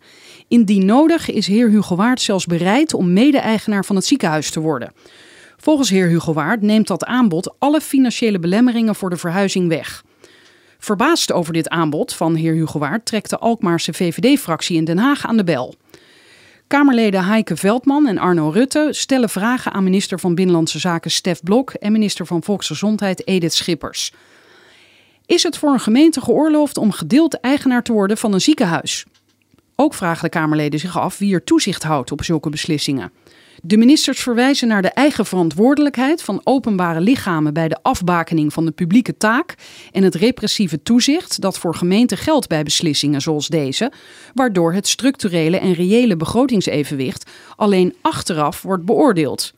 Indien 0.49 0.85
nodig 0.85 1.29
is 1.29 1.47
heer 1.47 1.69
Hugo 1.69 1.95
Waard 1.95 2.21
zelfs 2.21 2.45
bereid 2.45 2.93
om 2.93 3.13
mede-eigenaar 3.13 3.85
van 3.85 3.95
het 3.95 4.05
ziekenhuis 4.05 4.51
te 4.51 4.59
worden. 4.59 4.93
Volgens 5.57 5.89
heer 5.89 6.07
Hugo 6.07 6.33
Waard 6.33 6.62
neemt 6.62 6.88
dat 6.88 7.05
aanbod 7.05 7.53
alle 7.59 7.81
financiële 7.81 8.39
belemmeringen 8.39 8.95
voor 8.95 9.09
de 9.09 9.17
verhuizing 9.17 9.67
weg. 9.67 10.03
Verbaasd 10.79 11.31
over 11.31 11.53
dit 11.53 11.69
aanbod 11.69 12.13
van 12.13 12.35
heer 12.35 12.53
Hugo 12.53 12.79
Waard 12.79 13.05
trekt 13.05 13.29
de 13.29 13.38
Alkmaarse 13.38 13.93
VVD-fractie 13.93 14.77
in 14.77 14.85
Den 14.85 14.97
Haag 14.97 15.25
aan 15.25 15.38
de 15.38 15.43
bel. 15.43 15.75
Kamerleden 16.67 17.25
Heike 17.25 17.55
Veldman 17.55 18.07
en 18.07 18.17
Arno 18.17 18.49
Rutte 18.49 18.88
stellen 18.91 19.29
vragen 19.29 19.71
aan 19.73 19.83
minister 19.83 20.19
van 20.19 20.35
Binnenlandse 20.35 20.79
Zaken 20.79 21.12
Stef 21.12 21.43
Blok 21.43 21.71
en 21.71 21.91
minister 21.91 22.25
van 22.25 22.43
Volksgezondheid 22.43 23.27
Edith 23.27 23.53
Schippers. 23.53 24.13
Is 25.25 25.43
het 25.43 25.57
voor 25.57 25.73
een 25.73 25.79
gemeente 25.79 26.21
geoorloofd 26.21 26.77
om 26.77 26.91
gedeeld 26.91 27.39
eigenaar 27.39 27.83
te 27.83 27.93
worden 27.93 28.17
van 28.17 28.33
een 28.33 28.41
ziekenhuis? 28.41 29.05
Ook 29.82 29.94
vragen 29.94 30.24
de 30.24 30.30
Kamerleden 30.30 30.80
zich 30.80 30.98
af 30.98 31.18
wie 31.18 31.34
er 31.34 31.44
toezicht 31.44 31.84
houdt 31.84 32.12
op 32.12 32.24
zulke 32.24 32.50
beslissingen. 32.50 33.12
De 33.63 33.78
ministers 33.78 34.20
verwijzen 34.20 34.68
naar 34.68 34.82
de 34.82 34.89
eigen 34.89 35.26
verantwoordelijkheid 35.26 36.22
van 36.22 36.42
openbare 36.44 37.00
lichamen 37.00 37.54
bij 37.54 37.68
de 37.68 37.78
afbakening 37.82 38.54
van 38.54 38.65
de 38.65 38.72
publieke 38.72 39.18
taak 39.18 39.56
en 39.92 40.04
het 40.04 40.15
repressieve 40.15 40.82
toezicht 40.82 41.42
dat 41.42 41.60
voor 41.60 41.76
gemeenten 41.76 42.18
geldt 42.18 42.48
bij 42.48 42.63
beslissingen 42.63 43.22
zoals 43.22 43.48
deze, 43.48 43.92
waardoor 44.34 44.74
het 44.74 44.88
structurele 44.88 45.60
en 45.60 45.74
reële 45.74 46.18
begrotingsevenwicht 46.18 47.30
alleen 47.56 47.96
achteraf 48.02 48.62
wordt 48.62 48.86
beoordeeld. 48.86 49.54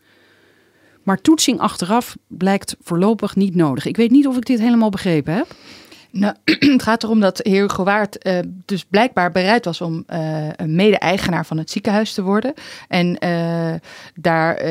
Maar 1.03 1.21
toetsing 1.21 1.59
achteraf 1.59 2.17
blijkt 2.27 2.75
voorlopig 2.81 3.35
niet 3.35 3.55
nodig. 3.55 3.85
Ik 3.85 3.97
weet 3.97 4.11
niet 4.11 4.27
of 4.27 4.37
ik 4.37 4.45
dit 4.45 4.59
helemaal 4.59 4.89
begrepen 4.89 5.33
heb. 5.33 5.47
Nou, 6.11 6.35
het 6.73 6.83
gaat 6.83 7.03
erom 7.03 7.19
dat 7.19 7.39
heer 7.43 7.69
Gewaard 7.69 8.17
eh, 8.17 8.39
dus 8.65 8.85
blijkbaar 8.85 9.31
bereid 9.31 9.65
was 9.65 9.81
om 9.81 10.03
eh, 10.07 10.47
een 10.55 10.75
mede-eigenaar 10.75 11.45
van 11.45 11.57
het 11.57 11.71
ziekenhuis 11.71 12.13
te 12.13 12.21
worden. 12.21 12.53
En 12.87 13.17
eh, 13.17 13.73
daar, 14.15 14.63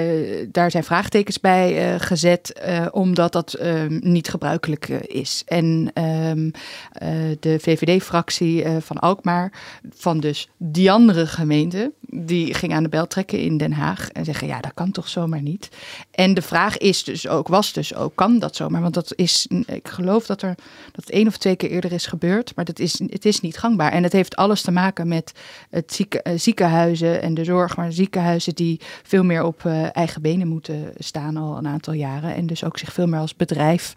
daar 0.53 0.70
zijn 0.70 0.85
vraagtekens 0.85 1.40
bij 1.40 1.98
gezet, 2.00 2.61
omdat 2.92 3.33
dat 3.33 3.53
eh, 3.53 3.87
niet 3.88 4.29
gebruikelijk 4.29 4.88
is. 4.88 5.42
En 5.46 5.90
ehm, 5.94 6.50
eh, 6.92 7.09
de 7.40 7.59
VVD-fractie 7.61 8.64
van 8.81 8.98
Alkmaar, 8.98 9.53
van 9.90 10.20
dus 10.20 10.48
die 10.57 10.92
andere 10.92 11.26
gemeente, 11.26 11.92
die 12.00 12.55
ging 12.55 12.72
aan 12.72 12.83
de 12.83 12.88
bel 12.88 13.07
trekken 13.07 13.40
in 13.40 13.57
Den 13.57 13.72
Haag 13.72 14.09
en 14.09 14.24
zeggen, 14.24 14.46
ja, 14.46 14.61
dat 14.61 14.74
kan 14.74 14.90
toch 14.90 15.09
zomaar 15.09 15.42
niet. 15.42 15.68
En 16.11 16.35
de 16.35 16.42
vraag 16.42 16.79
is 16.79 17.05
dus 17.05 17.29
ook, 17.29 17.48
was 17.48 17.72
dus 17.72 17.94
ook, 17.94 18.16
kan 18.16 18.38
dat 18.38 18.57
zomaar? 18.57 18.81
Want 18.83 18.94
dat 18.94 19.12
is, 19.16 19.46
ik 19.66 19.88
geloof 19.88 20.26
dat 20.26 20.42
er 20.42 20.55
dat 20.92 21.05
het 21.05 21.11
of 21.31 21.37
twee 21.37 21.57
keer 21.57 21.71
eerder 21.71 21.93
is 21.93 22.07
gebeurd, 22.07 22.53
maar 22.57 22.64
dat 22.64 22.79
is, 22.79 22.99
het 22.99 23.25
is 23.25 23.40
niet 23.40 23.59
gangbaar. 23.59 23.93
En 23.93 24.03
het 24.03 24.12
heeft 24.12 24.37
alles 24.37 24.62
te 24.62 24.71
maken 24.71 25.09
met 25.09 25.33
het 25.71 25.93
zieke, 25.93 26.23
eh, 26.23 26.38
ziekenhuizen 26.38 27.23
en 27.23 27.35
de 27.35 27.45
zorg, 27.45 27.77
maar 27.77 27.93
ziekenhuizen 27.93 28.55
die 28.55 28.81
veel 29.03 29.25
meer 29.25 29.43
op 29.43 29.64
eh, 29.64 29.97
eigen 29.97 30.23
benen 30.23 30.49
moeten 30.49 30.93
staan 30.97 31.37
al 31.37 31.57
een 31.57 31.66
aantal 31.66 31.95
jaren. 31.95 32.35
En 32.35 32.47
dus 32.47 32.64
ook 32.64 32.79
zich 32.79 32.93
veel 32.93 33.07
meer 33.07 33.21
als 33.21 33.37
bedrijf 33.37 33.95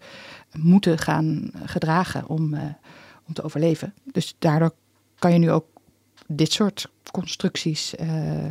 moeten 0.52 0.98
gaan 0.98 1.50
gedragen 1.64 2.28
om, 2.28 2.54
eh, 2.54 2.62
om 3.26 3.34
te 3.34 3.42
overleven. 3.42 3.94
Dus 4.12 4.36
daardoor 4.38 4.74
kan 5.18 5.32
je 5.32 5.38
nu 5.38 5.50
ook 5.50 5.66
dit 6.26 6.52
soort 6.52 6.88
constructies 7.10 7.94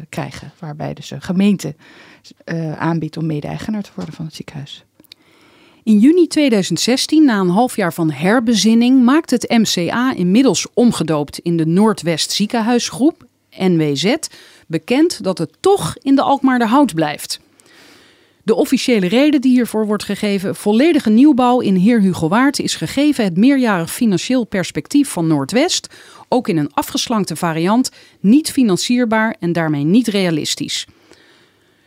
krijgen, 0.10 0.52
waarbij 0.60 0.93
dus 0.93 1.12
een 1.12 1.22
gemeente 1.22 1.76
aanbiedt 2.78 3.17
om 3.17 3.26
mede-eigenaar 3.26 3.84
te 3.84 3.91
worden 3.96 4.13
van 4.13 4.26
het 4.26 4.36
ziekenhuis. 4.36 4.86
In 5.84 6.00
juni 6.00 6.28
2016, 6.28 7.26
na 7.26 7.39
een 7.39 7.50
half 7.50 7.76
jaar 7.76 7.93
van 7.93 8.12
herbezinning, 8.12 9.04
maakt 9.04 9.30
het 9.30 9.50
MCA 9.50 10.13
inmiddels 10.15 10.67
omgedoopt 10.74 11.39
in 11.39 11.58
de 11.58 11.65
Noordwest 11.65 12.32
Ziekenhuisgroep, 12.32 13.26
NWZ, 13.58 14.15
bekend 14.67 15.24
dat 15.24 15.38
het 15.38 15.58
toch 15.60 15.96
in 16.02 16.15
de 16.15 16.22
Alkmaarder 16.22 16.67
Hout 16.67 16.93
blijft. 16.93 17.39
De 18.43 18.56
officiële 18.56 19.08
reden 19.08 19.41
die 19.41 19.52
hiervoor 19.52 19.86
wordt 19.86 20.04
gegeven, 20.04 20.56
volledige 20.56 21.10
nieuwbouw 21.10 21.60
in 21.60 21.76
Heer 21.76 22.02
Hugo 22.02 22.28
Waard, 22.28 22.60
is 22.60 22.76
gegeven 22.76 23.24
het 23.24 23.38
meerjarig 23.38 23.93
financieel 23.93 24.43
perspectief 24.43 25.10
van 25.10 25.28
Noordwest, 25.28 25.88
ook 26.28 26.48
in 26.48 26.58
een 26.58 26.74
afgeslankte 26.74 27.36
variant, 27.36 27.91
niet 28.19 28.52
financierbaar 28.52 29.36
en 29.39 29.52
daarmee 29.52 29.84
niet 29.84 30.08
realistisch. 30.08 30.88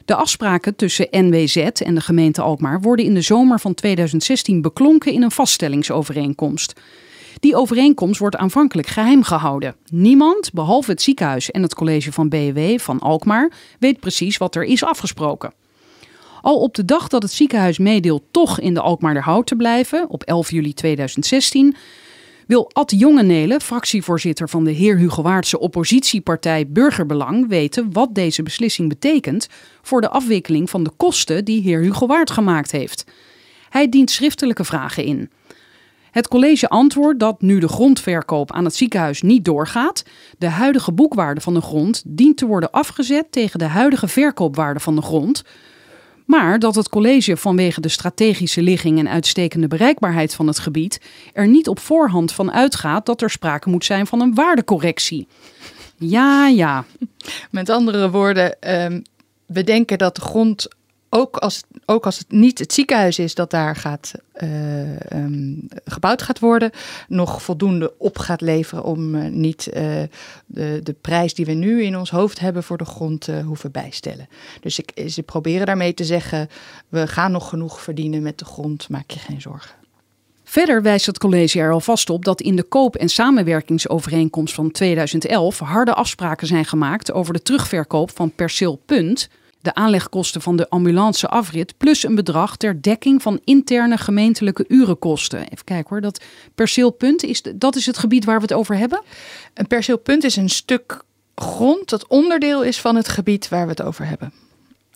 De 0.06 0.14
afspraken 0.14 0.76
tussen 0.76 1.08
NWZ 1.10 1.56
en 1.56 1.94
de 1.94 2.00
gemeente 2.00 2.42
Alkmaar 2.42 2.80
worden 2.80 3.04
in 3.04 3.14
de 3.14 3.20
zomer 3.20 3.60
van 3.60 3.74
2016 3.74 4.62
beklonken 4.62 5.12
in 5.12 5.22
een 5.22 5.30
vaststellingsovereenkomst. 5.30 6.80
Die 7.40 7.56
overeenkomst 7.56 8.20
wordt 8.20 8.36
aanvankelijk 8.36 8.88
geheim 8.88 9.22
gehouden. 9.22 9.76
Niemand, 9.90 10.52
behalve 10.52 10.90
het 10.90 11.02
ziekenhuis 11.02 11.50
en 11.50 11.62
het 11.62 11.74
college 11.74 12.12
van 12.12 12.28
BW 12.28 12.78
van 12.78 12.98
Alkmaar, 12.98 13.52
weet 13.78 14.00
precies 14.00 14.36
wat 14.36 14.54
er 14.54 14.64
is 14.64 14.84
afgesproken. 14.84 15.52
Al 16.42 16.60
op 16.60 16.74
de 16.74 16.84
dag 16.84 17.08
dat 17.08 17.22
het 17.22 17.32
ziekenhuis 17.32 17.78
meedeelt 17.78 18.22
toch 18.30 18.60
in 18.60 18.74
de 18.74 18.80
Alkmaarderhout 18.80 19.46
te 19.46 19.56
blijven, 19.56 20.08
op 20.08 20.22
11 20.22 20.50
juli 20.50 20.74
2016, 20.74 21.76
wil 22.46 22.70
Ad 22.72 22.90
Jongenelen, 22.90 23.60
fractievoorzitter 23.60 24.48
van 24.48 24.64
de 24.64 24.70
heer 24.70 24.96
Hugo 24.96 25.22
Waardse 25.22 25.58
oppositiepartij 25.58 26.68
Burgerbelang, 26.68 27.48
weten 27.48 27.92
wat 27.92 28.14
deze 28.14 28.42
beslissing 28.42 28.88
betekent 28.88 29.48
voor 29.82 30.00
de 30.00 30.08
afwikkeling 30.08 30.70
van 30.70 30.82
de 30.82 30.90
kosten 30.96 31.44
die 31.44 31.62
heer 31.62 31.80
Hugo 31.80 32.06
Waard 32.06 32.30
gemaakt 32.30 32.70
heeft. 32.70 33.04
Hij 33.68 33.88
dient 33.88 34.10
schriftelijke 34.10 34.64
vragen 34.64 35.04
in. 35.04 35.30
Het 36.10 36.28
college 36.28 36.68
antwoordt 36.68 37.20
dat 37.20 37.40
nu 37.40 37.58
de 37.58 37.68
grondverkoop 37.68 38.52
aan 38.52 38.64
het 38.64 38.74
ziekenhuis 38.74 39.22
niet 39.22 39.44
doorgaat, 39.44 40.04
de 40.38 40.48
huidige 40.48 40.92
boekwaarde 40.92 41.40
van 41.40 41.54
de 41.54 41.60
grond 41.60 42.02
dient 42.06 42.36
te 42.36 42.46
worden 42.46 42.70
afgezet 42.70 43.32
tegen 43.32 43.58
de 43.58 43.64
huidige 43.64 44.08
verkoopwaarde 44.08 44.80
van 44.80 44.94
de 44.94 45.02
grond. 45.02 45.42
Maar 46.26 46.58
dat 46.58 46.74
het 46.74 46.88
college 46.88 47.36
vanwege 47.36 47.80
de 47.80 47.88
strategische 47.88 48.62
ligging 48.62 48.98
en 48.98 49.08
uitstekende 49.08 49.68
bereikbaarheid 49.68 50.34
van 50.34 50.46
het 50.46 50.58
gebied 50.58 51.00
er 51.32 51.48
niet 51.48 51.68
op 51.68 51.78
voorhand 51.78 52.32
van 52.32 52.52
uitgaat 52.52 53.06
dat 53.06 53.22
er 53.22 53.30
sprake 53.30 53.68
moet 53.68 53.84
zijn 53.84 54.06
van 54.06 54.20
een 54.20 54.34
waardecorrectie. 54.34 55.26
Ja, 55.98 56.48
ja. 56.48 56.84
Met 57.50 57.70
andere 57.70 58.10
woorden, 58.10 58.60
ehm, 58.60 59.00
we 59.46 59.64
denken 59.64 59.98
dat 59.98 60.14
de 60.14 60.20
grond, 60.20 60.68
ook 61.08 61.36
als, 61.36 61.62
ook 61.84 62.04
als 62.04 62.18
het 62.18 62.30
niet 62.30 62.58
het 62.58 62.72
ziekenhuis 62.72 63.18
is 63.18 63.34
dat 63.34 63.50
daar 63.50 63.76
gaat, 63.76 64.12
eh, 64.32 65.10
ehm, 65.12 65.54
gebouwd 65.84 66.22
gaat 66.22 66.38
worden, 66.38 66.70
nog 67.08 67.42
voldoende 67.42 67.92
op 67.98 68.18
gaat 68.18 68.40
leveren 68.40 68.84
om 68.84 69.14
eh, 69.14 69.30
niet 69.30 69.66
eh, 69.66 70.02
de, 70.46 70.80
de 70.82 70.94
prijs 71.00 71.34
die 71.34 71.46
we 71.46 71.52
nu 71.52 71.82
in 71.82 71.96
ons 71.96 72.10
hoofd 72.10 72.38
hebben 72.38 72.62
voor 72.62 72.78
de 72.78 72.84
grond 72.84 73.20
te 73.20 73.42
hoeven 73.42 73.70
bijstellen. 73.70 74.28
Dus 74.60 74.78
ik, 74.78 75.10
ze 75.10 75.22
proberen 75.22 75.66
daarmee 75.66 75.94
te 75.94 76.04
zeggen, 76.04 76.48
we 76.88 77.06
gaan 77.06 77.32
nog 77.32 77.48
genoeg 77.48 77.80
verdienen 77.80 78.22
met 78.22 78.38
de 78.38 78.44
grond, 78.44 78.88
maak 78.88 79.10
je 79.10 79.18
geen 79.18 79.40
zorgen. 79.40 79.74
Verder 80.48 80.82
wijst 80.82 81.06
het 81.06 81.18
college 81.18 81.60
er 81.60 81.72
alvast 81.72 82.10
op 82.10 82.24
dat 82.24 82.40
in 82.40 82.56
de 82.56 82.62
koop- 82.62 82.96
en 82.96 83.08
samenwerkingsovereenkomst 83.08 84.54
van 84.54 84.70
2011 84.70 85.58
harde 85.58 85.94
afspraken 85.94 86.46
zijn 86.46 86.64
gemaakt 86.64 87.12
over 87.12 87.32
de 87.32 87.42
terugverkoop 87.42 88.10
van 88.16 88.30
perceel 88.30 88.80
punt, 88.86 89.28
de 89.66 89.74
aanlegkosten 89.74 90.42
van 90.42 90.56
de 90.56 90.68
ambulance 90.68 91.28
afrit, 91.28 91.76
plus 91.76 92.02
een 92.04 92.14
bedrag 92.14 92.56
ter 92.56 92.82
dekking 92.82 93.22
van 93.22 93.40
interne 93.44 93.96
gemeentelijke 93.96 94.64
urenkosten. 94.68 95.38
Even 95.38 95.64
kijken 95.64 95.88
hoor, 95.88 96.00
dat 96.00 96.24
perceel 96.54 96.90
punt, 96.90 97.22
is, 97.22 97.42
dat 97.54 97.76
is 97.76 97.86
het 97.86 97.98
gebied 97.98 98.24
waar 98.24 98.36
we 98.36 98.42
het 98.42 98.52
over 98.52 98.76
hebben? 98.76 99.02
Een 99.54 99.66
perceel 99.66 99.98
punt 99.98 100.24
is 100.24 100.36
een 100.36 100.48
stuk 100.48 101.02
grond 101.34 101.88
dat 101.88 102.06
onderdeel 102.06 102.64
is 102.64 102.80
van 102.80 102.96
het 102.96 103.08
gebied 103.08 103.48
waar 103.48 103.64
we 103.64 103.70
het 103.70 103.82
over 103.82 104.06
hebben. 104.06 104.32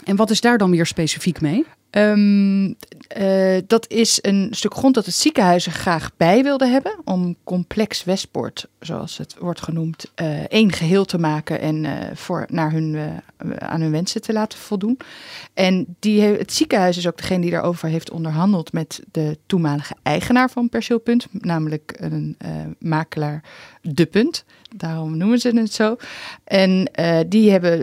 En 0.05 0.17
wat 0.17 0.31
is 0.31 0.41
daar 0.41 0.59
dan 0.59 0.71
weer 0.71 0.87
specifiek 0.87 1.41
mee? 1.41 1.67
Um, 1.91 2.77
uh, 3.19 3.59
dat 3.67 3.89
is 3.89 4.19
een 4.23 4.49
stuk 4.51 4.75
grond 4.75 4.95
dat 4.95 5.05
het 5.07 5.15
ziekenhuis 5.15 5.67
er 5.67 5.73
graag 5.73 6.11
bij 6.17 6.43
wilde 6.43 6.67
hebben. 6.67 6.93
Om 7.05 7.37
complex 7.45 8.05
Westpoort, 8.05 8.69
zoals 8.81 9.19
het 9.19 9.37
wordt 9.39 9.63
genoemd, 9.63 10.13
uh, 10.23 10.41
één 10.49 10.73
geheel 10.73 11.05
te 11.05 11.19
maken 11.19 11.61
en 11.61 11.85
uh, 11.85 11.93
voor, 12.15 12.47
naar 12.49 12.73
hun, 12.73 12.99
aan 13.59 13.81
hun 13.81 13.91
wensen 13.91 14.21
te 14.21 14.33
laten 14.33 14.59
voldoen. 14.59 14.99
En 15.55 15.97
die, 15.99 16.23
het 16.23 16.53
ziekenhuis 16.53 16.97
is 16.97 17.07
ook 17.07 17.17
degene 17.17 17.41
die 17.41 17.51
daarover 17.51 17.89
heeft 17.89 18.11
onderhandeld 18.11 18.73
met 18.73 19.01
de 19.11 19.39
toenmalige 19.47 19.95
eigenaar 20.03 20.51
van 20.51 20.69
Perceelpunt, 20.69 21.27
namelijk 21.31 21.95
een 21.97 22.37
makelaar 22.79 23.45
De 23.83 24.07
Punt. 24.07 24.45
Daarom 24.77 25.17
noemen 25.17 25.39
ze 25.39 25.59
het 25.59 25.73
zo. 25.73 25.97
En 26.45 26.91
die 27.29 27.51
hebben 27.51 27.79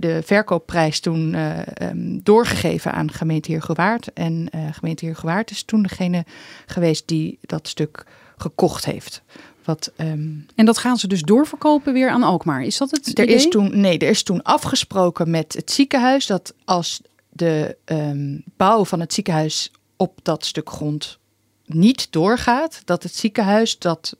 de 0.00 0.20
verkoopprijs 0.24 1.00
toen 1.00 1.36
um, 1.82 2.20
doorgegeven 2.22 2.92
aan 2.92 3.10
gemeente 3.12 3.32
Heergewaard. 3.42 4.12
En 4.12 4.48
uh, 4.54 4.68
gemeente 4.72 5.04
Heergewaard 5.04 5.50
is 5.50 5.62
toen 5.62 5.82
degene 5.82 6.24
geweest 6.66 7.08
die 7.08 7.38
dat 7.40 7.68
stuk 7.68 8.06
gekocht 8.36 8.84
heeft. 8.84 9.22
Wat, 9.64 9.92
um, 9.96 10.46
en 10.54 10.64
dat 10.64 10.78
gaan 10.78 10.96
ze 10.96 11.06
dus 11.06 11.22
doorverkopen 11.22 11.92
weer 11.92 12.10
aan 12.10 12.22
Alkmaar. 12.22 12.62
Is 12.62 12.76
dat 12.76 12.90
het 12.90 13.18
er 13.18 13.24
idee? 13.24 13.36
Is 13.36 13.48
toen, 13.48 13.80
nee, 13.80 13.98
er 13.98 14.08
is 14.08 14.22
toen 14.22 14.42
afgesproken 14.42 15.30
met 15.30 15.52
het 15.52 15.70
ziekenhuis 15.70 16.26
dat 16.26 16.54
als 16.64 17.00
de 17.28 17.76
um, 17.84 18.42
bouw 18.56 18.84
van 18.84 19.00
het 19.00 19.12
ziekenhuis 19.12 19.70
op 19.96 20.18
dat 20.22 20.44
stuk 20.44 20.70
grond 20.70 21.18
niet 21.66 22.12
doorgaat, 22.12 22.82
dat 22.84 23.02
het 23.02 23.14
ziekenhuis 23.14 23.78
dat 23.78 24.16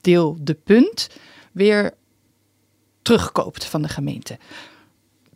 deel 0.00 0.36
de 0.40 0.54
punt 0.54 1.08
weer 1.52 1.94
terugkoopt 3.02 3.64
van 3.64 3.82
de 3.82 3.88
gemeente. 3.88 4.38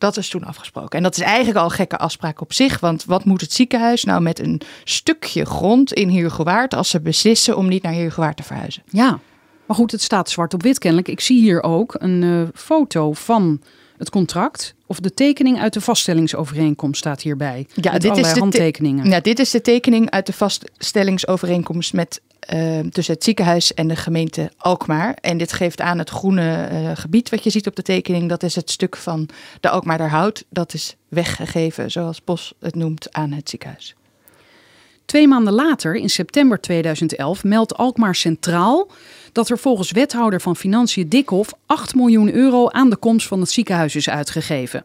Dat 0.04 0.16
is 0.16 0.28
toen 0.28 0.44
afgesproken. 0.44 0.98
En 0.98 1.02
dat 1.02 1.16
is 1.16 1.22
eigenlijk 1.22 1.58
al 1.58 1.64
een 1.64 1.70
gekke 1.70 1.98
afspraak 1.98 2.40
op 2.40 2.52
zich. 2.52 2.80
Want 2.80 3.04
wat 3.04 3.24
moet 3.24 3.40
het 3.40 3.52
ziekenhuis 3.52 4.04
nou 4.04 4.22
met 4.22 4.38
een 4.38 4.60
stukje 4.84 5.44
grond 5.44 5.92
in 5.92 6.08
Heergewaard... 6.08 6.74
als 6.74 6.90
ze 6.90 7.00
beslissen 7.00 7.56
om 7.56 7.68
niet 7.68 7.82
naar 7.82 7.92
Heergewaard 7.92 8.36
te 8.36 8.42
verhuizen? 8.42 8.82
Ja, 8.90 9.18
maar 9.66 9.76
goed, 9.76 9.90
het 9.90 10.02
staat 10.02 10.30
zwart 10.30 10.54
op 10.54 10.62
wit 10.62 10.78
kennelijk. 10.78 11.08
Ik 11.08 11.20
zie 11.20 11.40
hier 11.40 11.62
ook 11.62 11.94
een 11.98 12.22
uh, 12.22 12.42
foto 12.54 13.12
van 13.12 13.60
het 13.98 14.10
contract. 14.10 14.74
Of 14.86 15.00
de 15.00 15.14
tekening 15.14 15.60
uit 15.60 15.72
de 15.72 15.80
vaststellingsovereenkomst 15.80 16.98
staat 16.98 17.22
hierbij. 17.22 17.66
Ja, 17.74 17.92
met 17.92 18.02
dit 18.02 18.16
is 18.16 18.32
de 18.32 18.38
handtekeningen. 18.38 19.10
Ja, 19.10 19.20
dit 19.20 19.38
is 19.38 19.50
de 19.50 19.60
tekening 19.60 20.10
uit 20.10 20.26
de 20.26 20.32
vaststellingsovereenkomst 20.32 21.92
met 21.92 22.20
uh, 22.52 22.78
tussen 22.78 23.14
het 23.14 23.24
ziekenhuis 23.24 23.74
en 23.74 23.88
de 23.88 23.96
gemeente 23.96 24.50
Alkmaar. 24.56 25.16
En 25.20 25.38
dit 25.38 25.52
geeft 25.52 25.80
aan 25.80 25.98
het 25.98 26.10
groene 26.10 26.68
uh, 26.72 26.90
gebied 26.94 27.30
wat 27.30 27.44
je 27.44 27.50
ziet 27.50 27.66
op 27.66 27.76
de 27.76 27.82
tekening. 27.82 28.28
Dat 28.28 28.42
is 28.42 28.54
het 28.54 28.70
stuk 28.70 28.96
van 28.96 29.28
de 29.60 29.70
Alkmaarderhout. 29.70 30.44
Dat 30.48 30.74
is 30.74 30.96
weggegeven, 31.08 31.90
zoals 31.90 32.24
Bos 32.24 32.54
het 32.60 32.74
noemt, 32.74 33.12
aan 33.12 33.32
het 33.32 33.48
ziekenhuis. 33.48 33.94
Twee 35.04 35.28
maanden 35.28 35.52
later, 35.52 35.94
in 35.94 36.10
september 36.10 36.60
2011, 36.60 37.44
meldt 37.44 37.76
Alkmaar 37.76 38.14
Centraal 38.14 38.90
dat 39.32 39.50
er 39.50 39.58
volgens 39.58 39.90
wethouder 39.90 40.40
van 40.40 40.56
Financiën 40.56 41.08
Dikhoff 41.08 41.52
8 41.66 41.94
miljoen 41.94 42.34
euro 42.34 42.68
aan 42.68 42.90
de 42.90 42.96
komst 42.96 43.26
van 43.26 43.40
het 43.40 43.50
ziekenhuis 43.50 43.96
is 43.96 44.08
uitgegeven. 44.08 44.84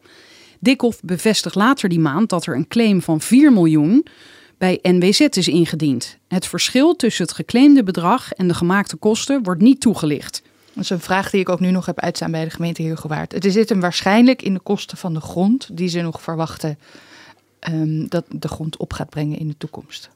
Dikhoff 0.60 1.00
bevestigt 1.04 1.56
later 1.56 1.90
die 1.90 2.00
maand 2.00 2.30
dat 2.30 2.46
er 2.46 2.56
een 2.56 2.68
claim 2.68 3.02
van 3.02 3.22
4 3.22 3.54
miljoen 3.54 4.06
bij 4.60 4.80
NWZ 4.82 5.20
is 5.20 5.48
ingediend. 5.48 6.18
Het 6.28 6.48
verschil 6.48 6.96
tussen 6.96 7.26
het 7.26 7.34
geclaimde 7.34 7.84
bedrag 7.84 8.34
en 8.34 8.48
de 8.48 8.54
gemaakte 8.54 8.96
kosten 8.96 9.44
wordt 9.44 9.62
niet 9.62 9.82
toegelicht. 9.82 10.42
Dat 10.74 10.84
is 10.84 10.90
een 10.90 11.00
vraag 11.00 11.30
die 11.30 11.40
ik 11.40 11.50
ook 11.50 11.60
nu 11.60 11.72
nog 11.72 11.86
heb 11.86 12.00
uitstaan 12.00 12.32
bij 12.32 12.44
de 12.44 12.50
gemeente 12.50 12.82
Heergewaard. 12.82 13.32
Het 13.32 13.46
zit 13.48 13.70
hem 13.70 13.80
waarschijnlijk 13.80 14.42
in 14.42 14.54
de 14.54 14.60
kosten 14.60 14.98
van 14.98 15.14
de 15.14 15.20
grond 15.22 15.70
die 15.78 15.88
ze 15.88 16.02
nog 16.02 16.22
verwachten 16.22 16.80
um, 17.70 18.08
dat 18.10 18.26
de 18.30 18.48
grond 18.48 18.78
op 18.78 18.94
gaat 18.94 19.10
brengen 19.10 19.40
in 19.40 19.48
de 19.48 19.58
toekomst. 19.58 20.10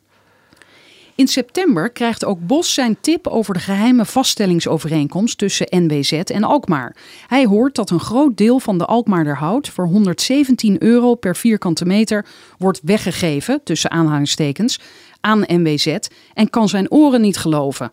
In 1.16 1.28
september 1.28 1.92
krijgt 1.92 2.26
ook 2.26 2.48
Bos 2.48 2.74
zijn 2.74 2.98
tip 3.02 3.28
over 3.28 3.54
de 3.54 3.60
geheime 3.60 4.06
vaststellingsovereenkomst 4.06 5.38
tussen 5.38 5.68
NWZ 5.70 6.12
en 6.12 6.44
Alkmaar. 6.44 6.96
Hij 7.28 7.46
hoort 7.46 7.76
dat 7.76 7.90
een 7.90 8.00
groot 8.00 8.38
deel 8.38 8.60
van 8.60 8.78
de 8.78 8.86
Alkmaarderhout 8.86 9.70
voor 9.70 9.86
117 9.86 10.84
euro 10.84 11.16
per 11.16 11.36
vierkante 11.36 11.86
meter 11.86 12.26
wordt 12.58 12.80
weggegeven, 12.84 13.62
tussen 13.64 13.92
aanhalingstekens, 13.92 14.80
aan 15.22 15.44
NWZ 15.48 15.98
en 16.34 16.50
kan 16.50 16.70
zijn 16.70 16.92
oren 16.92 17.22
niet 17.22 17.38
geloven. 17.38 17.92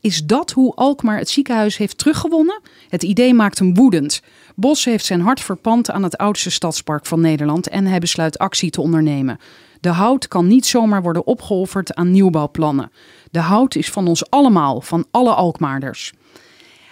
Is 0.00 0.24
dat 0.24 0.50
hoe 0.50 0.74
Alkmaar 0.74 1.18
het 1.18 1.28
ziekenhuis 1.28 1.76
heeft 1.76 1.98
teruggewonnen? 1.98 2.60
Het 2.88 3.02
idee 3.02 3.34
maakt 3.34 3.58
hem 3.58 3.74
woedend. 3.74 4.22
Bos 4.54 4.84
heeft 4.84 5.04
zijn 5.04 5.20
hart 5.20 5.40
verpand 5.40 5.90
aan 5.90 6.02
het 6.02 6.16
oudste 6.16 6.50
stadspark 6.50 7.06
van 7.06 7.20
Nederland 7.20 7.68
en 7.68 7.86
hij 7.86 7.98
besluit 7.98 8.38
actie 8.38 8.70
te 8.70 8.80
ondernemen. 8.80 9.38
De 9.86 9.92
hout 9.92 10.28
kan 10.28 10.46
niet 10.46 10.66
zomaar 10.66 11.02
worden 11.02 11.26
opgeofferd 11.26 11.94
aan 11.94 12.10
nieuwbouwplannen. 12.10 12.90
De 13.30 13.38
hout 13.38 13.74
is 13.74 13.90
van 13.90 14.08
ons 14.08 14.30
allemaal, 14.30 14.80
van 14.80 15.06
alle 15.10 15.34
Alkmaarders. 15.34 16.12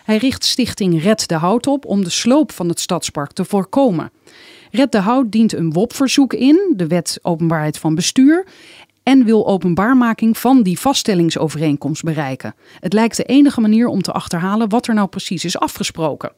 Hij 0.05 0.17
richt 0.17 0.45
stichting 0.45 1.03
Red 1.03 1.29
de 1.29 1.35
Hout 1.35 1.67
op 1.67 1.85
om 1.85 2.05
de 2.05 2.11
sloop 2.11 2.53
van 2.53 2.69
het 2.69 2.81
stadspark 2.81 3.33
te 3.33 3.45
voorkomen. 3.45 4.11
Red 4.71 4.93
de 4.93 4.99
Hout 4.99 5.33
dient 5.33 5.53
een 5.53 5.73
WOP-verzoek 5.73 6.33
in, 6.33 6.73
de 6.77 6.87
Wet 6.87 7.19
Openbaarheid 7.23 7.79
van 7.79 7.95
Bestuur, 7.95 8.47
en 9.03 9.25
wil 9.25 9.47
openbaarmaking 9.47 10.39
van 10.39 10.63
die 10.63 10.81
vaststellingsovereenkomst 10.81 12.03
bereiken. 12.03 12.55
Het 12.81 12.93
lijkt 12.93 13.17
de 13.17 13.25
enige 13.25 13.61
manier 13.61 13.87
om 13.87 14.03
te 14.03 14.13
achterhalen 14.13 14.69
wat 14.69 14.87
er 14.87 14.95
nou 14.95 15.09
precies 15.09 15.45
is 15.45 15.59
afgesproken. 15.59 16.33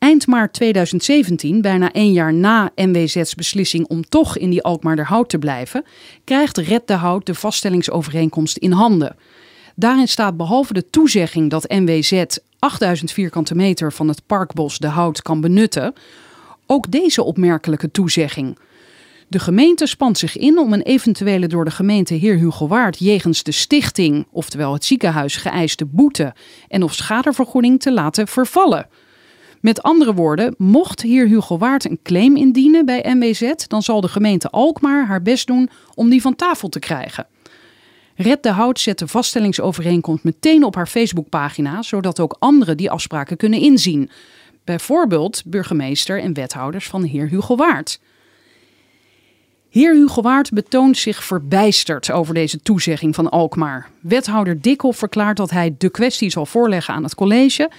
Eind 0.00 0.26
maart 0.26 0.52
2017, 0.52 1.60
bijna 1.60 1.92
één 1.92 2.12
jaar 2.12 2.34
na 2.34 2.70
NWZ's 2.74 3.34
beslissing 3.34 3.86
om 3.86 4.04
toch 4.08 4.38
in 4.38 4.50
die 4.50 4.62
Alkmaarderhout 4.62 5.28
te 5.28 5.38
blijven, 5.38 5.84
krijgt 6.24 6.58
Red 6.58 6.86
de 6.86 6.92
Hout 6.92 7.26
de 7.26 7.34
vaststellingsovereenkomst 7.34 8.56
in 8.56 8.72
handen. 8.72 9.16
Daarin 9.74 10.08
staat 10.08 10.36
behalve 10.36 10.72
de 10.72 10.90
toezegging 10.90 11.50
dat 11.50 11.68
NWZ 11.68 12.24
8000 12.58 13.12
vierkante 13.12 13.54
meter 13.54 13.92
van 13.92 14.08
het 14.08 14.26
parkbos 14.26 14.78
de 14.78 14.86
hout 14.86 15.22
kan 15.22 15.40
benutten, 15.40 15.94
ook 16.66 16.90
deze 16.90 17.22
opmerkelijke 17.22 17.90
toezegging. 17.90 18.58
De 19.28 19.38
gemeente 19.38 19.86
spant 19.86 20.18
zich 20.18 20.36
in 20.36 20.58
om 20.58 20.72
een 20.72 20.82
eventuele 20.82 21.46
door 21.46 21.64
de 21.64 21.70
gemeente 21.70 22.14
Heer 22.14 22.36
Hugo 22.36 22.68
Waard 22.68 22.98
jegens 22.98 23.42
de 23.42 23.52
stichting, 23.52 24.26
oftewel 24.30 24.72
het 24.72 24.84
ziekenhuis, 24.84 25.36
geëiste 25.36 25.84
boete 25.84 26.34
en 26.68 26.82
of 26.82 26.94
schadevergoeding 26.94 27.80
te 27.80 27.92
laten 27.92 28.28
vervallen. 28.28 28.88
Met 29.60 29.82
andere 29.82 30.14
woorden, 30.14 30.54
mocht 30.58 31.02
hier 31.02 31.26
Hugo 31.26 31.58
Waard 31.58 31.84
een 31.84 31.98
claim 32.02 32.36
indienen 32.36 32.86
bij 32.86 33.14
NWZ, 33.14 33.52
dan 33.66 33.82
zal 33.82 34.00
de 34.00 34.08
gemeente 34.08 34.50
Alkmaar 34.50 35.06
haar 35.06 35.22
best 35.22 35.46
doen 35.46 35.70
om 35.94 36.10
die 36.10 36.20
van 36.20 36.36
tafel 36.36 36.68
te 36.68 36.78
krijgen. 36.78 37.26
Red 38.14 38.42
de 38.42 38.50
Hout 38.50 38.80
zet 38.80 38.98
de 38.98 39.08
vaststellingsovereenkomst 39.08 40.24
meteen 40.24 40.64
op 40.64 40.74
haar 40.74 40.86
Facebookpagina, 40.86 41.82
zodat 41.82 42.20
ook 42.20 42.36
anderen 42.38 42.76
die 42.76 42.90
afspraken 42.90 43.36
kunnen 43.36 43.60
inzien. 43.60 44.10
Bijvoorbeeld 44.64 45.42
burgemeester 45.46 46.20
en 46.20 46.34
wethouders 46.34 46.86
van 46.86 47.02
heer 47.02 47.28
Hugo 47.28 47.56
Waard. 47.56 48.00
Heer 49.70 49.94
Hugo 49.94 50.22
Waard 50.22 50.50
betoont 50.50 50.96
zich 50.96 51.24
verbijsterd 51.24 52.10
over 52.10 52.34
deze 52.34 52.60
toezegging 52.62 53.14
van 53.14 53.30
Alkmaar. 53.30 53.90
Wethouder 54.00 54.60
Dikhoff 54.60 54.98
verklaart 54.98 55.36
dat 55.36 55.50
hij 55.50 55.74
de 55.78 55.90
kwestie 55.90 56.30
zal 56.30 56.46
voorleggen 56.46 56.94
aan 56.94 57.02
het 57.02 57.14
college 57.14 57.70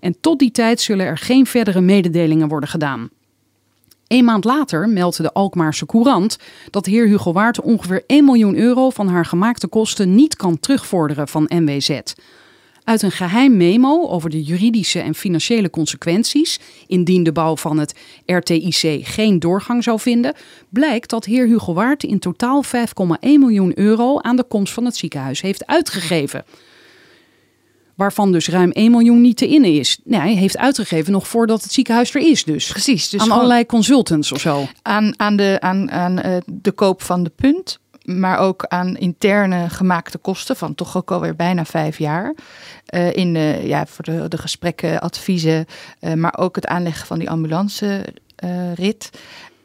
en 0.00 0.16
tot 0.20 0.38
die 0.38 0.50
tijd 0.50 0.80
zullen 0.80 1.06
er 1.06 1.18
geen 1.18 1.46
verdere 1.46 1.80
mededelingen 1.80 2.48
worden 2.48 2.68
gedaan. 2.68 3.10
Een 4.06 4.24
maand 4.24 4.44
later 4.44 4.88
meldde 4.88 5.22
de 5.22 5.32
Alkmaarse 5.32 5.86
Courant 5.86 6.38
dat 6.70 6.86
heer 6.86 7.06
Hugo 7.06 7.32
Waard 7.32 7.60
ongeveer 7.60 8.04
1 8.06 8.24
miljoen 8.24 8.56
euro 8.56 8.90
van 8.90 9.08
haar 9.08 9.24
gemaakte 9.24 9.66
kosten 9.66 10.14
niet 10.14 10.36
kan 10.36 10.60
terugvorderen 10.60 11.28
van 11.28 11.50
MWZ. 11.54 12.00
Uit 12.84 13.02
een 13.02 13.10
geheim 13.10 13.56
memo 13.56 14.08
over 14.08 14.30
de 14.30 14.42
juridische 14.42 15.00
en 15.00 15.14
financiële 15.14 15.70
consequenties, 15.70 16.60
indien 16.86 17.22
de 17.22 17.32
bouw 17.32 17.56
van 17.56 17.78
het 17.78 17.94
RTIC 18.26 19.06
geen 19.06 19.38
doorgang 19.38 19.82
zou 19.84 20.00
vinden, 20.00 20.34
blijkt 20.68 21.10
dat 21.10 21.24
heer 21.24 21.46
Hugo 21.46 21.72
Waard 21.74 22.02
in 22.02 22.18
totaal 22.18 22.64
5,1 22.64 22.70
miljoen 23.20 23.78
euro 23.78 24.18
aan 24.20 24.36
de 24.36 24.44
komst 24.44 24.72
van 24.72 24.84
het 24.84 24.96
ziekenhuis 24.96 25.40
heeft 25.40 25.66
uitgegeven. 25.66 26.44
Waarvan 28.00 28.32
dus 28.32 28.48
ruim 28.48 28.70
1 28.70 28.90
miljoen 28.90 29.20
niet 29.20 29.36
te 29.36 29.46
innen 29.46 29.72
is. 29.72 29.98
Nee, 30.04 30.20
hij 30.20 30.34
heeft 30.34 30.58
uitgegeven 30.58 31.12
nog 31.12 31.28
voordat 31.28 31.62
het 31.62 31.72
ziekenhuis 31.72 32.14
er 32.14 32.20
is 32.20 32.44
dus. 32.44 32.68
Precies. 32.68 33.08
Dus 33.08 33.20
aan 33.20 33.26
gewoon 33.26 33.38
allerlei 33.38 33.66
consultants 33.66 34.32
of 34.32 34.40
zo. 34.40 34.66
aan, 34.82 35.14
aan, 35.16 35.36
de, 35.36 35.56
aan, 35.60 35.90
aan 35.90 36.18
eh, 36.18 36.36
de 36.46 36.72
koop 36.72 37.02
van 37.02 37.22
de 37.22 37.30
punt. 37.36 37.78
Maar 38.04 38.38
ook 38.38 38.64
aan 38.66 38.96
interne 38.96 39.70
gemaakte 39.70 40.18
kosten 40.18 40.56
van 40.56 40.74
toch 40.74 40.96
ook 40.96 41.10
alweer 41.10 41.36
bijna 41.36 41.64
vijf 41.64 41.98
jaar. 41.98 42.34
Eh, 42.86 43.16
in 43.16 43.32
de, 43.32 43.60
ja, 43.64 43.86
voor 43.86 44.04
de, 44.04 44.28
de 44.28 44.38
gesprekken, 44.38 45.00
adviezen, 45.00 45.66
eh, 45.98 46.12
maar 46.12 46.38
ook 46.38 46.56
het 46.56 46.66
aanleggen 46.66 47.06
van 47.06 47.18
die 47.18 47.30
ambulance-rit. 47.30 49.10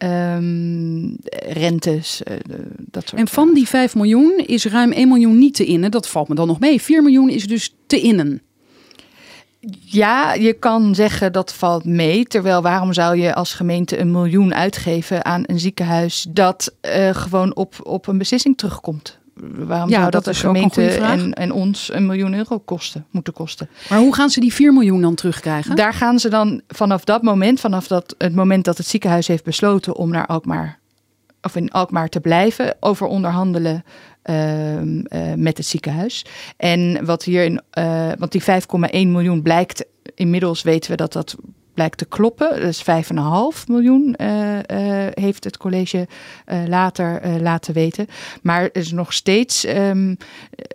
Ehm, 0.05 1.13
rentes, 1.53 2.23
eh, 2.23 2.35
dat 2.77 3.07
soort 3.07 3.21
En 3.21 3.27
van 3.27 3.53
die 3.53 3.67
5 3.67 3.95
miljoen 3.95 4.43
is 4.45 4.65
ruim 4.65 4.91
1 4.91 5.07
miljoen 5.07 5.37
niet 5.37 5.55
te 5.55 5.65
innen. 5.65 5.91
Dat 5.91 6.07
valt 6.07 6.27
me 6.27 6.35
dan 6.35 6.47
nog 6.47 6.59
mee. 6.59 6.81
4 6.81 7.03
miljoen 7.03 7.29
is 7.29 7.47
dus 7.47 7.75
te 7.87 8.01
innen. 8.01 8.41
Ja, 9.79 10.33
je 10.33 10.53
kan 10.53 10.95
zeggen 10.95 11.31
dat 11.31 11.53
valt 11.53 11.85
mee. 11.85 12.25
Terwijl 12.25 12.61
waarom 12.61 12.93
zou 12.93 13.17
je 13.17 13.33
als 13.33 13.53
gemeente 13.53 13.99
een 13.99 14.11
miljoen 14.11 14.53
uitgeven 14.53 15.25
aan 15.25 15.43
een 15.45 15.59
ziekenhuis 15.59 16.25
dat 16.29 16.75
eh, 16.81 17.15
gewoon 17.15 17.55
op, 17.55 17.75
op 17.83 18.07
een 18.07 18.17
beslissing 18.17 18.57
terugkomt? 18.57 19.19
Waarom 19.43 19.89
Ja, 19.89 19.99
zou 19.99 20.11
dat 20.11 20.25
de 20.25 20.33
gemeente 20.33 20.89
en, 20.89 21.33
en 21.33 21.51
ons 21.51 21.93
een 21.93 22.05
miljoen 22.05 22.33
euro 22.33 22.59
kosten, 22.59 23.05
moeten 23.11 23.33
kosten? 23.33 23.69
Maar 23.89 23.99
hoe 23.99 24.15
gaan 24.15 24.29
ze 24.29 24.39
die 24.39 24.53
4 24.53 24.73
miljoen 24.73 25.01
dan 25.01 25.15
terugkrijgen? 25.15 25.75
Daar 25.75 25.93
gaan 25.93 26.19
ze 26.19 26.29
dan 26.29 26.61
vanaf 26.67 27.03
dat 27.03 27.21
moment, 27.21 27.59
vanaf 27.59 27.87
dat, 27.87 28.15
het 28.17 28.35
moment 28.35 28.65
dat 28.65 28.77
het 28.77 28.87
ziekenhuis 28.87 29.27
heeft 29.27 29.43
besloten 29.43 29.95
om 29.95 30.09
naar 30.09 30.25
Alkmaar 30.25 30.79
of 31.41 31.55
in 31.55 31.71
Alkmaar 31.71 32.09
te 32.09 32.19
blijven, 32.19 32.75
over 32.79 33.07
onderhandelen 33.07 33.83
ehm, 34.21 34.99
eh, 34.99 35.33
met 35.33 35.57
het 35.57 35.65
ziekenhuis. 35.65 36.25
En 36.57 37.05
wat 37.05 37.23
hier 37.23 37.43
in, 37.43 37.61
eh, 37.69 38.11
want 38.17 38.31
die 38.31 38.43
5,1 38.43 39.11
miljoen 39.11 39.41
blijkt, 39.41 39.85
inmiddels 40.15 40.61
weten 40.61 40.91
we 40.91 40.97
dat 40.97 41.13
dat 41.13 41.35
blijkt 41.75 41.97
te 41.97 42.05
kloppen. 42.05 42.59
Dus 42.61 42.83
5,5 42.83 43.67
miljoen 43.67 44.15
eh, 44.15 45.05
eh, 45.05 45.11
heeft 45.13 45.43
het 45.43 45.57
college 45.57 46.07
eh, 46.45 46.63
later 46.67 47.41
laten 47.41 47.73
weten. 47.73 48.07
Maar 48.41 48.69
is 48.71 48.91
nog 48.91 49.13
steeds 49.13 49.65
ehm, 49.65 50.15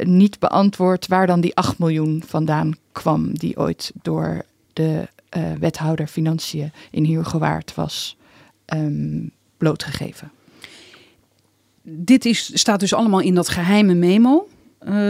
niet 0.04 0.38
beantwoord 0.38 1.06
waar 1.06 1.26
dan 1.26 1.40
die 1.40 1.56
8 1.56 1.78
miljoen 1.78 2.22
vandaan 2.26 2.74
kwam, 2.92 3.38
die 3.38 3.58
ooit 3.58 3.92
door 4.02 4.42
de 4.72 5.08
wethouder 5.58 6.06
Financiën 6.06 6.72
in 6.90 7.04
Huurgewaard 7.04 7.74
was 7.74 8.16
ehm, 8.64 9.26
blootgegeven. 9.56 10.30
Dit 11.82 12.24
is, 12.24 12.50
staat 12.58 12.80
dus 12.80 12.94
allemaal 12.94 13.20
in 13.20 13.34
dat 13.34 13.48
geheime 13.48 13.94
memo 13.94 14.48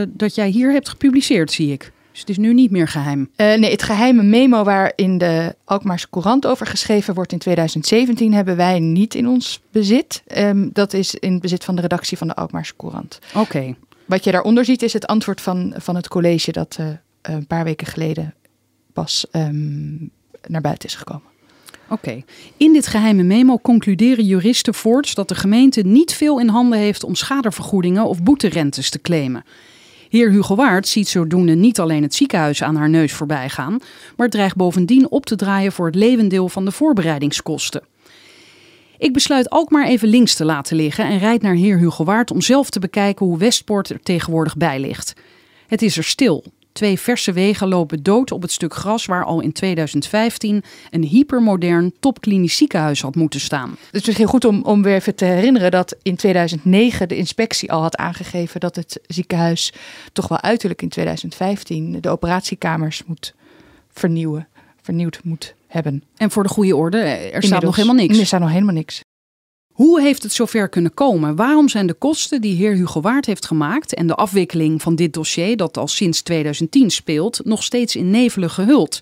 dat 0.09 0.35
jij 0.35 0.49
hier 0.49 0.73
hebt 0.73 0.89
gepubliceerd, 0.89 1.53
zie 1.53 1.73
ik. 1.73 1.93
Dus 2.21 2.29
het 2.29 2.39
is 2.39 2.49
nu 2.49 2.55
niet 2.55 2.71
meer 2.71 2.89
geheim. 2.89 3.31
Eh, 3.37 3.55
nee, 3.55 3.71
het 3.71 3.83
geheime 3.83 4.23
memo 4.23 4.65
waar 4.65 4.93
in 4.97 5.19
de 5.19 5.55
Alkmaarse 5.65 6.11
Courant 6.11 6.47
over 6.47 6.67
geschreven 6.67 7.15
wordt 7.15 7.33
in 7.33 7.39
2017 7.39 8.33
hebben 8.35 8.57
wij 8.57 8.81
niet 8.81 9.15
in 9.15 9.29
ons 9.29 9.61
bezit. 9.71 10.23
Ehm, 10.27 10.69
dat 10.73 10.93
is 10.93 11.15
in 11.15 11.39
bezit 11.39 11.65
van 11.65 11.75
de 11.75 11.81
redactie 11.81 12.19
van 12.19 12.27
de 12.27 12.35
Alkmaarse 12.35 12.77
Courant. 12.77 13.19
Oké. 13.35 13.75
Wat 14.05 14.25
je 14.25 14.33
daaronder 14.33 14.65
ziet 14.65 14.83
is 14.83 14.93
het 14.93 15.07
antwoord 15.07 15.41
van, 15.41 15.75
van 15.77 15.97
het 15.97 16.09
college 16.09 16.53
dat 16.53 16.77
eh, 16.81 16.87
een 17.23 17.47
paar 17.47 17.65
weken 17.65 17.87
geleden 17.87 18.35
pas 18.93 19.27
ehm, 19.31 19.97
naar 20.47 20.61
buiten 20.61 20.89
is 20.89 20.95
gekomen. 20.95 21.29
Oké. 21.89 22.23
In 22.57 22.73
dit 22.73 22.87
geheime 22.87 23.23
memo 23.23 23.59
concluderen 23.59 24.25
juristen 24.25 24.75
voorts 24.75 25.15
dat 25.15 25.29
de 25.29 25.35
gemeente 25.35 25.81
niet 25.81 26.15
veel 26.15 26.41
in 26.41 26.49
handen 26.49 26.79
heeft 26.79 27.05
om 27.05 27.15
schadevergoedingen 27.15 28.05
of 28.05 28.23
boeterentes 28.23 28.91
te 28.91 29.01
claimen. 29.01 29.45
Heer 30.11 30.31
Hugo 30.31 30.55
Waard 30.55 30.89
ziet 30.89 31.09
zodoende 31.09 31.55
niet 31.55 31.81
alleen 31.81 32.03
het 32.03 32.15
ziekenhuis 32.15 32.63
aan 32.63 32.77
haar 32.77 32.89
neus 32.89 33.13
voorbij 33.13 33.49
gaan, 33.49 33.79
maar 34.17 34.29
dreigt 34.29 34.57
bovendien 34.57 35.11
op 35.11 35.27
te 35.27 35.37
draaien 35.37 35.73
voor 35.73 35.87
het 35.87 35.95
levendeel 35.95 36.49
van 36.49 36.65
de 36.65 36.71
voorbereidingskosten. 36.71 37.83
Ik 38.99 39.13
besluit 39.13 39.53
ook 39.53 39.71
maar 39.71 39.87
even 39.87 40.09
links 40.09 40.35
te 40.35 40.45
laten 40.45 40.77
liggen 40.77 41.05
en 41.05 41.19
rijd 41.19 41.43
naar 41.43 41.55
heer 41.55 41.79
Hugo 41.79 42.05
Waard 42.05 42.31
om 42.31 42.41
zelf 42.41 42.71
te 42.71 42.79
bekijken 42.79 43.27
hoe 43.27 43.39
Westpoort 43.39 43.91
er 43.91 44.03
tegenwoordig 44.03 44.57
bij 44.57 44.81
ligt. 44.81 45.15
Het 45.67 45.83
is 45.83 45.97
er 45.97 46.05
stil. 46.05 46.45
Twee 46.73 46.99
verse 46.99 47.33
wegen 47.33 47.69
lopen 47.69 48.03
dood 48.03 48.33
op 48.33 48.43
het 48.43 48.53
stuk 48.53 48.75
gras 48.75 49.07
waar 49.07 49.25
al 49.25 49.41
in 49.41 49.53
2015 49.53 50.63
een 50.91 51.05
hypermodern 51.05 51.93
topklinisch 52.01 52.57
ziekenhuis 52.57 53.03
had 53.03 53.15
moeten 53.15 53.41
staan. 53.41 53.71
Het 53.71 54.01
is 54.01 54.07
misschien 54.07 54.27
goed 54.27 54.45
om, 54.45 54.63
om 54.63 54.83
weer 54.83 54.95
even 54.95 55.15
te 55.15 55.25
herinneren 55.25 55.71
dat 55.71 55.97
in 56.03 56.17
2009 56.17 57.09
de 57.09 57.17
inspectie 57.17 57.73
al 57.73 57.83
had 57.83 57.97
aangegeven 57.97 58.61
dat 58.61 58.77
het 58.77 59.01
ziekenhuis 59.07 59.73
toch 60.13 60.29
wel 60.29 60.41
uiterlijk 60.41 60.83
in 60.83 60.89
2015 60.89 62.01
de 62.01 62.09
operatiekamers 62.09 63.05
moet 63.07 63.35
vernieuwen, 63.89 64.49
vernieuwd 64.83 65.21
moet 65.25 65.55
hebben. 65.67 66.05
En 66.17 66.31
voor 66.31 66.43
de 66.43 66.49
goede 66.49 66.77
orde, 66.77 66.99
er 66.99 67.43
staat 67.43 67.63
nog 67.63 67.77
helemaal 67.77 67.97
niks. 67.97 68.19
Er 68.19 68.27
staat 68.27 68.41
nog 68.41 68.51
helemaal 68.51 68.75
niks. 68.75 69.01
Hoe 69.81 70.01
heeft 70.01 70.23
het 70.23 70.33
zover 70.33 70.69
kunnen 70.69 70.95
komen? 70.95 71.37
Waarom 71.37 71.69
zijn 71.69 71.87
de 71.87 71.95
kosten 71.95 72.41
die 72.41 72.57
heer 72.57 72.73
Hugo 72.73 73.01
Waard 73.01 73.27
heeft 73.27 73.47
gemaakt 73.47 73.95
en 73.95 74.07
de 74.07 74.15
afwikkeling 74.15 74.83
van 74.83 74.95
dit 74.95 75.13
dossier, 75.13 75.57
dat 75.57 75.77
al 75.77 75.89
sinds 75.89 76.23
2010 76.23 76.91
speelt, 76.91 77.41
nog 77.45 77.63
steeds 77.63 77.97
in 77.97 78.11
nevelen 78.11 78.51
gehuld? 78.51 79.01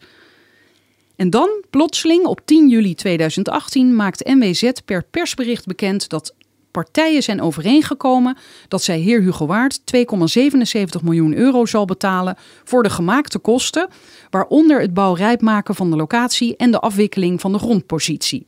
En 1.16 1.30
dan, 1.30 1.64
plotseling, 1.70 2.24
op 2.24 2.40
10 2.44 2.68
juli 2.68 2.94
2018, 2.94 3.96
maakt 3.96 4.24
NWZ 4.24 4.70
per 4.84 5.04
persbericht 5.10 5.66
bekend 5.66 6.08
dat 6.08 6.34
partijen 6.70 7.22
zijn 7.22 7.40
overeengekomen 7.40 8.36
dat 8.68 8.82
zij 8.82 8.98
heer 8.98 9.20
Hugo 9.20 9.46
Waard 9.46 9.80
2,77 9.80 11.02
miljoen 11.02 11.34
euro 11.34 11.66
zal 11.66 11.84
betalen 11.84 12.36
voor 12.64 12.82
de 12.82 12.90
gemaakte 12.90 13.38
kosten, 13.38 13.88
waaronder 14.30 14.80
het 14.80 14.94
bouwrijp 14.94 15.40
maken 15.40 15.74
van 15.74 15.90
de 15.90 15.96
locatie 15.96 16.56
en 16.56 16.70
de 16.70 16.80
afwikkeling 16.80 17.40
van 17.40 17.52
de 17.52 17.58
grondpositie. 17.58 18.46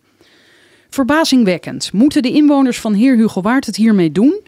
Verbazingwekkend. 0.90 1.92
Moeten 1.92 2.22
de 2.22 2.32
inwoners 2.32 2.80
van 2.80 2.94
Heer 2.94 3.16
Hugo 3.16 3.40
Waard 3.40 3.66
het 3.66 3.76
hiermee 3.76 4.12
doen? 4.12 4.40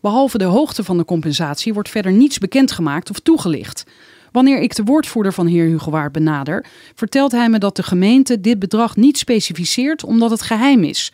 Behalve 0.00 0.38
de 0.38 0.44
hoogte 0.44 0.84
van 0.84 0.96
de 0.96 1.04
compensatie 1.04 1.74
wordt 1.74 1.88
verder 1.88 2.12
niets 2.12 2.38
bekendgemaakt 2.38 3.10
of 3.10 3.18
toegelicht. 3.18 3.84
Wanneer 4.32 4.60
ik 4.60 4.74
de 4.76 4.82
woordvoerder 4.82 5.32
van 5.32 5.46
Heer 5.46 5.64
Hugo 5.64 5.90
Waard 5.90 6.12
benader, 6.12 6.66
vertelt 6.94 7.32
hij 7.32 7.48
me 7.48 7.58
dat 7.58 7.76
de 7.76 7.82
gemeente 7.82 8.40
dit 8.40 8.58
bedrag 8.58 8.96
niet 8.96 9.18
specificeert 9.18 10.04
omdat 10.04 10.30
het 10.30 10.42
geheim 10.42 10.84
is. 10.84 11.12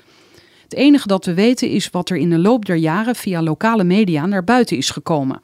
Het 0.62 0.74
enige 0.74 1.06
dat 1.06 1.24
we 1.24 1.34
weten 1.34 1.68
is 1.68 1.90
wat 1.90 2.10
er 2.10 2.16
in 2.16 2.30
de 2.30 2.38
loop 2.38 2.64
der 2.64 2.76
jaren 2.76 3.14
via 3.14 3.42
lokale 3.42 3.84
media 3.84 4.26
naar 4.26 4.44
buiten 4.44 4.76
is 4.76 4.90
gekomen. 4.90 5.40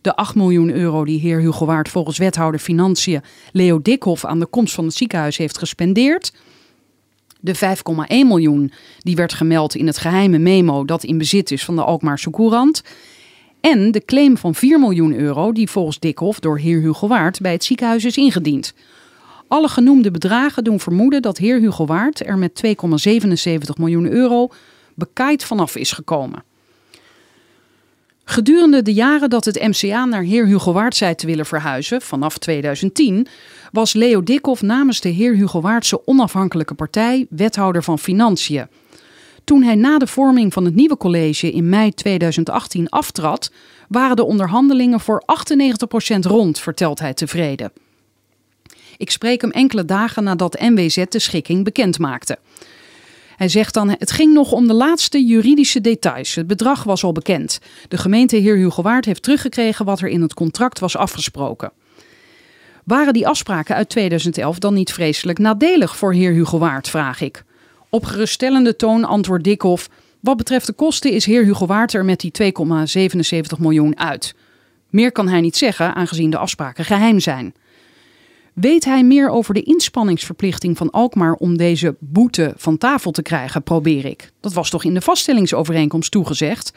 De 0.00 0.16
8 0.16 0.34
miljoen 0.34 0.70
euro 0.70 1.04
die 1.04 1.20
heer 1.20 1.40
Hugo 1.40 1.66
Waard 1.66 1.88
volgens 1.88 2.18
wethouder 2.18 2.60
Financiën 2.60 3.22
Leo 3.52 3.82
Dikhoff 3.82 4.24
aan 4.24 4.40
de 4.40 4.46
komst 4.46 4.74
van 4.74 4.84
het 4.84 4.94
ziekenhuis 4.94 5.36
heeft 5.36 5.58
gespendeerd. 5.58 6.32
De 7.40 7.54
5,1 7.54 7.62
miljoen 8.08 8.72
die 8.98 9.16
werd 9.16 9.32
gemeld 9.32 9.74
in 9.74 9.86
het 9.86 9.98
geheime 9.98 10.38
memo 10.38 10.84
dat 10.84 11.04
in 11.04 11.18
bezit 11.18 11.50
is 11.50 11.64
van 11.64 11.76
de 11.76 11.82
Alkmaarse 11.82 12.30
Courant. 12.30 12.82
En 13.60 13.90
de 13.90 14.04
claim 14.04 14.36
van 14.36 14.54
4 14.54 14.78
miljoen 14.80 15.14
euro 15.14 15.52
die 15.52 15.70
volgens 15.70 15.98
Dikhoff 15.98 16.40
door 16.40 16.58
heer 16.58 16.80
Hugo 16.80 17.08
Waard 17.08 17.40
bij 17.40 17.52
het 17.52 17.64
ziekenhuis 17.64 18.04
is 18.04 18.16
ingediend. 18.16 18.74
Alle 19.48 19.68
genoemde 19.68 20.10
bedragen 20.10 20.64
doen 20.64 20.80
vermoeden 20.80 21.22
dat 21.22 21.38
heer 21.38 21.60
Hugo 21.60 21.86
Waard 21.86 22.26
er 22.26 22.38
met 22.38 22.62
2,77 22.66 22.74
miljoen 23.78 24.10
euro 24.10 24.48
bekaaid 24.94 25.44
vanaf 25.44 25.76
is 25.76 25.92
gekomen. 25.92 26.45
Gedurende 28.28 28.82
de 28.82 28.92
jaren 28.92 29.30
dat 29.30 29.44
het 29.44 29.60
MCA 29.60 30.04
naar 30.04 30.22
heer 30.22 30.46
Hugo 30.46 30.72
Waard 30.72 30.96
zei 30.96 31.14
te 31.14 31.26
willen 31.26 31.46
verhuizen, 31.46 32.02
vanaf 32.02 32.38
2010, 32.38 33.26
was 33.72 33.92
Leo 33.92 34.22
Dikhoff 34.22 34.62
namens 34.62 35.00
de 35.00 35.08
heer 35.08 35.34
Hugo 35.34 35.60
Waardse 35.60 36.06
onafhankelijke 36.06 36.74
partij 36.74 37.26
wethouder 37.30 37.82
van 37.82 37.98
Financiën. 37.98 38.66
Toen 39.44 39.62
hij 39.62 39.74
na 39.74 39.98
de 39.98 40.06
vorming 40.06 40.52
van 40.52 40.64
het 40.64 40.74
nieuwe 40.74 40.96
college 40.96 41.52
in 41.52 41.68
mei 41.68 41.94
2018 41.94 42.88
aftrad, 42.88 43.52
waren 43.88 44.16
de 44.16 44.24
onderhandelingen 44.24 45.00
voor 45.00 45.22
98% 46.16 46.18
rond, 46.20 46.58
vertelt 46.58 46.98
hij 46.98 47.14
tevreden. 47.14 47.72
Ik 48.96 49.10
spreek 49.10 49.40
hem 49.40 49.50
enkele 49.50 49.84
dagen 49.84 50.24
nadat 50.24 50.60
NWZ 50.60 51.04
de 51.08 51.18
schikking 51.18 51.64
bekend 51.64 51.98
maakte. 51.98 52.38
Hij 53.36 53.48
zegt 53.48 53.74
dan: 53.74 53.88
Het 53.88 54.10
ging 54.10 54.32
nog 54.32 54.52
om 54.52 54.66
de 54.66 54.74
laatste 54.74 55.24
juridische 55.24 55.80
details. 55.80 56.34
Het 56.34 56.46
bedrag 56.46 56.82
was 56.84 57.04
al 57.04 57.12
bekend. 57.12 57.58
De 57.88 57.96
gemeente 57.96 58.36
Heer 58.36 58.56
Hugo 58.56 58.82
Waard 58.82 59.04
heeft 59.04 59.22
teruggekregen 59.22 59.84
wat 59.84 60.00
er 60.00 60.08
in 60.08 60.22
het 60.22 60.34
contract 60.34 60.78
was 60.78 60.96
afgesproken. 60.96 61.72
Waren 62.84 63.12
die 63.12 63.26
afspraken 63.28 63.74
uit 63.74 63.88
2011 63.88 64.58
dan 64.58 64.74
niet 64.74 64.92
vreselijk 64.92 65.38
nadelig 65.38 65.96
voor 65.96 66.14
Heer 66.14 66.32
Hugo 66.32 66.58
Waard, 66.58 66.88
vraag 66.88 67.20
ik. 67.20 67.44
Op 67.90 68.04
geruststellende 68.04 68.76
toon 68.76 69.04
antwoordt 69.04 69.44
Dikhoff... 69.44 69.88
Wat 70.20 70.36
betreft 70.36 70.66
de 70.66 70.72
kosten 70.72 71.12
is 71.12 71.24
heer 71.24 71.44
Hugo 71.44 71.66
Waard 71.66 71.92
er 71.92 72.04
met 72.04 72.20
die 72.20 72.32
2,77 72.42 73.58
miljoen 73.58 73.98
uit. 73.98 74.34
Meer 74.90 75.12
kan 75.12 75.28
hij 75.28 75.40
niet 75.40 75.56
zeggen, 75.56 75.94
aangezien 75.94 76.30
de 76.30 76.38
afspraken 76.38 76.84
geheim 76.84 77.20
zijn. 77.20 77.54
Weet 78.60 78.84
hij 78.84 79.04
meer 79.04 79.28
over 79.28 79.54
de 79.54 79.62
inspanningsverplichting 79.62 80.76
van 80.76 80.90
Alkmaar 80.90 81.32
om 81.32 81.56
deze 81.56 81.96
boete 81.98 82.52
van 82.56 82.78
tafel 82.78 83.10
te 83.10 83.22
krijgen, 83.22 83.62
probeer 83.62 84.04
ik. 84.04 84.32
Dat 84.40 84.52
was 84.52 84.70
toch 84.70 84.84
in 84.84 84.94
de 84.94 85.00
vaststellingsovereenkomst 85.00 86.10
toegezegd? 86.10 86.72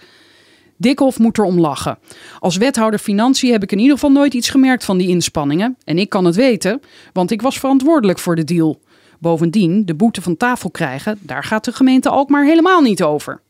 Dikhoff 0.78 1.20
moet 1.20 1.38
erom 1.38 1.60
lachen. 1.60 2.00
Als 2.40 2.58
wethouder 2.58 3.00
Financiën 3.00 3.52
heb 3.52 3.64
ik 3.64 3.72
in 3.72 3.80
ieder 3.80 3.94
geval 3.94 4.12
nooit 4.12 4.34
iets 4.34 4.50
gemerkt 4.50 4.86
van 4.86 4.98
die 4.98 5.08
inspanningen. 5.08 5.78
En 5.84 5.98
ik 5.98 6.10
kan 6.10 6.26
het 6.26 6.36
weten, 6.36 6.82
want 7.14 7.32
ik 7.32 7.42
was 7.42 7.60
verantwoordelijk 7.60 8.20
voor 8.20 8.36
de 8.36 8.44
deal. 8.44 8.82
Bovendien, 9.20 9.86
de 9.86 9.96
boete 9.96 10.22
van 10.22 10.38
tafel 10.38 10.70
krijgen, 10.70 11.20
daar 11.22 11.44
gaat 11.44 11.66
de 11.66 11.72
gemeente 11.72 12.10
Alkmaar 12.10 12.46
helemaal 12.46 12.82
niet 12.82 13.04
over. 13.04 13.42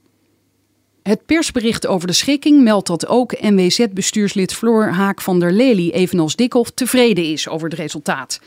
Het 1.10 1.26
persbericht 1.26 1.88
over 1.88 2.08
de 2.08 2.14
schikking 2.14 2.64
meldt 2.64 2.88
dat 2.88 3.08
ook 3.08 3.42
NWZ-bestuurslid 3.42 4.54
Floor 4.54 4.88
Haak 4.88 5.22
van 5.22 5.40
der 5.40 5.52
Lely, 5.52 5.90
evenals 5.90 6.36
Dikhoff, 6.36 6.72
tevreden 6.72 7.24
is 7.24 7.48
over 7.48 7.70
het 7.70 7.80
resultaat. 7.80 8.40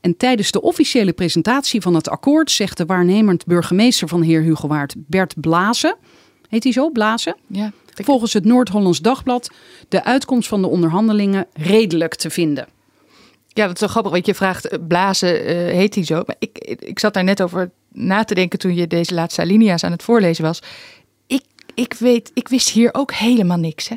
En 0.00 0.16
tijdens 0.16 0.50
de 0.50 0.60
officiële 0.60 1.12
presentatie 1.12 1.80
van 1.80 1.94
het 1.94 2.08
akkoord 2.08 2.50
zegt 2.50 2.76
de 2.76 2.86
waarnemend 2.86 3.46
burgemeester 3.46 4.08
van 4.08 4.22
heer 4.22 4.42
Hugo 4.42 4.68
Waard, 4.68 4.94
Bert 4.96 5.40
Blazen, 5.40 5.96
heet 6.48 6.62
hij 6.62 6.72
zo, 6.72 6.90
Blazen? 6.90 7.36
Ja. 7.46 7.72
Volgens 7.94 8.32
het 8.32 8.44
Noord-Hollands 8.44 9.00
Dagblad 9.00 9.50
de 9.88 10.04
uitkomst 10.04 10.48
van 10.48 10.60
de 10.60 10.68
onderhandelingen 10.68 11.46
redelijk 11.52 12.14
te 12.14 12.30
vinden. 12.30 12.66
Ja, 13.48 13.66
dat 13.66 13.74
is 13.74 13.80
wel 13.80 13.88
grappig, 13.88 14.12
want 14.12 14.26
je 14.26 14.34
vraagt, 14.34 14.68
eh, 14.68 14.78
Blazen, 14.88 15.44
eh, 15.44 15.56
heet 15.56 15.94
hij 15.94 16.04
zo? 16.04 16.22
Maar 16.26 16.36
ik, 16.38 16.58
ik 16.78 16.98
zat 16.98 17.14
daar 17.14 17.24
net 17.24 17.42
over 17.42 17.70
na 17.92 18.24
te 18.24 18.34
denken 18.34 18.58
toen 18.58 18.74
je 18.74 18.86
deze 18.86 19.14
laatste 19.14 19.40
alinea's 19.40 19.84
aan 19.84 19.92
het 19.92 20.02
voorlezen 20.02 20.44
was. 20.44 20.60
Ik, 21.74 21.94
weet, 21.98 22.30
ik 22.34 22.48
wist 22.48 22.68
hier 22.68 22.88
ook 22.92 23.12
helemaal 23.12 23.58
niks. 23.58 23.88
Hè? 23.88 23.96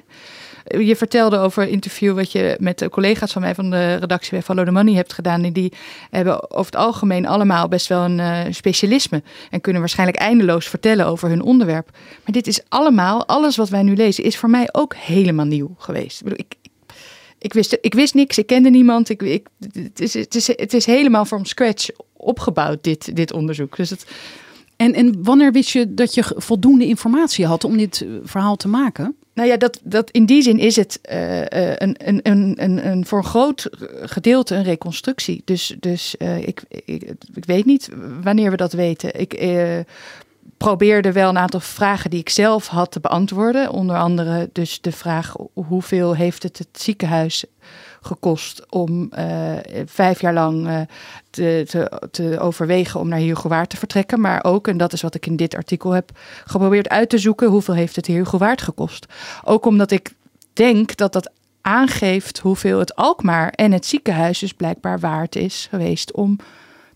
Je 0.77 0.95
vertelde 0.95 1.37
over 1.37 1.63
een 1.63 1.69
interview 1.69 2.15
wat 2.15 2.31
je 2.31 2.57
met 2.59 2.87
collega's 2.89 3.31
van 3.31 3.41
mij 3.41 3.55
van 3.55 3.69
de 3.69 3.95
redactie 3.95 4.31
bij 4.31 4.41
Follow 4.41 4.65
the 4.65 4.71
Money 4.71 4.93
hebt 4.93 5.13
gedaan. 5.13 5.43
En 5.43 5.53
die 5.53 5.73
hebben 6.09 6.51
over 6.51 6.71
het 6.71 6.81
algemeen 6.81 7.25
allemaal 7.25 7.67
best 7.67 7.87
wel 7.87 8.03
een 8.03 8.19
uh, 8.19 8.39
specialisme. 8.49 9.23
En 9.49 9.61
kunnen 9.61 9.81
waarschijnlijk 9.81 10.19
eindeloos 10.19 10.67
vertellen 10.67 11.05
over 11.05 11.29
hun 11.29 11.41
onderwerp. 11.41 11.89
Maar 11.93 12.33
dit 12.33 12.47
is 12.47 12.61
allemaal, 12.69 13.27
alles 13.27 13.55
wat 13.55 13.69
wij 13.69 13.83
nu 13.83 13.95
lezen, 13.95 14.23
is 14.23 14.37
voor 14.37 14.49
mij 14.49 14.69
ook 14.71 14.95
helemaal 14.95 15.45
nieuw 15.45 15.75
geweest. 15.77 16.17
Ik, 16.17 16.23
bedoel, 16.23 16.45
ik, 16.49 16.55
ik 17.39 17.53
wist, 17.53 17.77
ik 17.81 17.93
wist 17.93 18.13
niks, 18.13 18.37
ik 18.37 18.47
kende 18.47 18.69
niemand. 18.69 19.09
Ik, 19.09 19.21
ik, 19.21 19.47
het, 19.73 19.99
is, 19.99 20.13
het, 20.13 20.35
is, 20.35 20.47
het 20.47 20.73
is 20.73 20.85
helemaal 20.85 21.25
from 21.25 21.45
scratch 21.45 21.89
opgebouwd, 22.13 22.83
dit, 22.83 23.15
dit 23.15 23.33
onderzoek. 23.33 23.75
Dus 23.75 23.89
het... 23.89 24.05
en, 24.77 24.93
en 24.93 25.23
wanneer 25.23 25.51
wist 25.51 25.69
je 25.69 25.93
dat 25.93 26.13
je 26.13 26.33
voldoende 26.35 26.85
informatie 26.85 27.45
had 27.45 27.63
om 27.63 27.77
dit 27.77 28.05
verhaal 28.23 28.55
te 28.55 28.67
maken? 28.67 29.15
Nou 29.33 29.49
ja, 29.49 29.57
dat, 29.57 29.79
dat 29.83 30.11
in 30.11 30.25
die 30.25 30.41
zin 30.41 30.59
is 30.59 30.75
het 30.75 30.99
uh, 31.11 31.39
een, 31.39 31.95
een, 32.07 32.19
een, 32.23 32.53
een, 32.57 32.87
een, 32.87 33.05
voor 33.05 33.17
een 33.17 33.23
groot 33.23 33.69
gedeelte 34.01 34.55
een 34.55 34.63
reconstructie. 34.63 35.41
Dus, 35.45 35.75
dus 35.79 36.15
ik, 36.41 36.63
ik, 36.69 37.13
ik, 37.33 37.45
weet 37.45 37.65
niet 37.65 37.89
wanneer 38.23 38.51
we 38.51 38.57
dat 38.57 38.73
weten. 38.73 39.19
Ik 39.19 39.33
probeerde 40.65 41.11
wel 41.11 41.29
een 41.29 41.37
aantal 41.37 41.59
vragen 41.59 42.09
die 42.09 42.19
ik 42.19 42.29
zelf 42.29 42.67
had 42.67 42.91
te 42.91 42.99
beantwoorden. 42.99 43.69
Onder 43.69 43.97
andere 43.97 44.49
dus 44.51 44.81
de 44.81 44.91
vraag 44.91 45.35
hoeveel 45.53 46.15
heeft 46.15 46.43
het 46.43 46.57
het 46.57 46.81
ziekenhuis 46.81 47.45
gekost 48.01 48.65
om 48.69 49.11
uh, 49.17 49.53
vijf 49.85 50.21
jaar 50.21 50.33
lang 50.33 50.67
uh, 50.67 50.79
te, 51.29 51.65
te, 51.67 52.01
te, 52.11 52.39
overwegen 52.39 52.99
om 52.99 53.07
naar 53.07 53.19
Hugo 53.19 53.49
Waard 53.49 53.69
te 53.69 53.77
vertrekken. 53.77 54.21
Maar 54.21 54.43
ook, 54.43 54.67
en 54.67 54.77
dat 54.77 54.93
is 54.93 55.01
wat 55.01 55.15
ik 55.15 55.25
in 55.25 55.35
dit 55.35 55.55
artikel 55.55 55.91
heb 55.91 56.11
geprobeerd 56.45 56.89
uit 56.89 57.09
te 57.09 57.17
zoeken, 57.17 57.47
hoeveel 57.47 57.73
heeft 57.73 57.95
het 57.95 58.05
Hugo 58.05 58.37
Waard 58.37 58.61
gekost. 58.61 59.05
Ook 59.43 59.65
omdat 59.65 59.91
ik 59.91 60.13
denk 60.53 60.95
dat 60.95 61.13
dat 61.13 61.31
aangeeft 61.61 62.39
hoeveel 62.39 62.79
het 62.79 62.95
Alkmaar 62.95 63.49
en 63.49 63.71
het 63.71 63.85
ziekenhuis 63.85 64.39
dus 64.39 64.53
blijkbaar 64.53 64.99
waard 64.99 65.35
is 65.35 65.67
geweest 65.69 66.13
om 66.13 66.39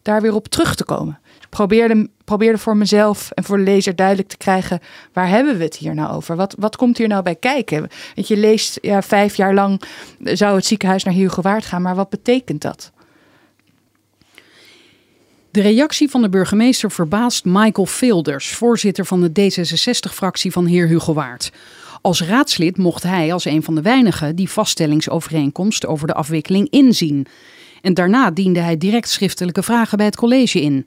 daar 0.01 0.21
weer 0.21 0.33
op 0.33 0.47
terug 0.47 0.75
te 0.75 0.85
komen 0.85 1.19
probeerde, 1.49 2.09
probeerde 2.29 2.57
voor 2.57 2.77
mezelf 2.77 3.31
en 3.31 3.43
voor 3.43 3.57
de 3.57 3.63
lezer 3.63 3.95
duidelijk 3.95 4.27
te 4.27 4.37
krijgen: 4.37 4.79
waar 5.13 5.29
hebben 5.29 5.57
we 5.57 5.63
het 5.63 5.75
hier 5.75 5.95
nou 5.95 6.13
over? 6.15 6.35
Wat, 6.35 6.55
wat 6.59 6.75
komt 6.75 6.97
hier 6.97 7.07
nou 7.07 7.23
bij 7.23 7.35
kijken? 7.35 7.89
Want 8.15 8.27
je 8.27 8.37
leest, 8.37 8.77
ja, 8.81 9.01
vijf 9.01 9.35
jaar 9.35 9.53
lang 9.53 9.81
zou 10.23 10.55
het 10.55 10.65
ziekenhuis 10.65 11.03
naar 11.03 11.13
Hugo 11.13 11.41
Waard 11.41 11.65
gaan, 11.65 11.81
maar 11.81 11.95
wat 11.95 12.09
betekent 12.09 12.61
dat? 12.61 12.91
De 15.51 15.61
reactie 15.61 16.09
van 16.09 16.21
de 16.21 16.29
burgemeester 16.29 16.91
verbaast 16.91 17.45
Michael 17.45 17.87
Filders, 17.87 18.49
voorzitter 18.49 19.05
van 19.05 19.21
de 19.21 19.29
D66-fractie 19.29 20.51
van 20.51 20.65
heer 20.65 20.87
Hugo 20.87 21.13
Waard. 21.13 21.51
Als 22.01 22.21
raadslid 22.21 22.77
mocht 22.77 23.03
hij 23.03 23.33
als 23.33 23.45
een 23.45 23.63
van 23.63 23.75
de 23.75 23.81
weinigen 23.81 24.35
die 24.35 24.49
vaststellingsovereenkomst 24.49 25.85
over 25.85 26.07
de 26.07 26.13
afwikkeling 26.13 26.69
inzien. 26.69 27.25
En 27.81 27.93
daarna 27.93 28.31
diende 28.31 28.59
hij 28.59 28.77
direct 28.77 29.09
schriftelijke 29.09 29.63
vragen 29.63 29.97
bij 29.97 30.05
het 30.05 30.15
college 30.15 30.61
in. 30.61 30.85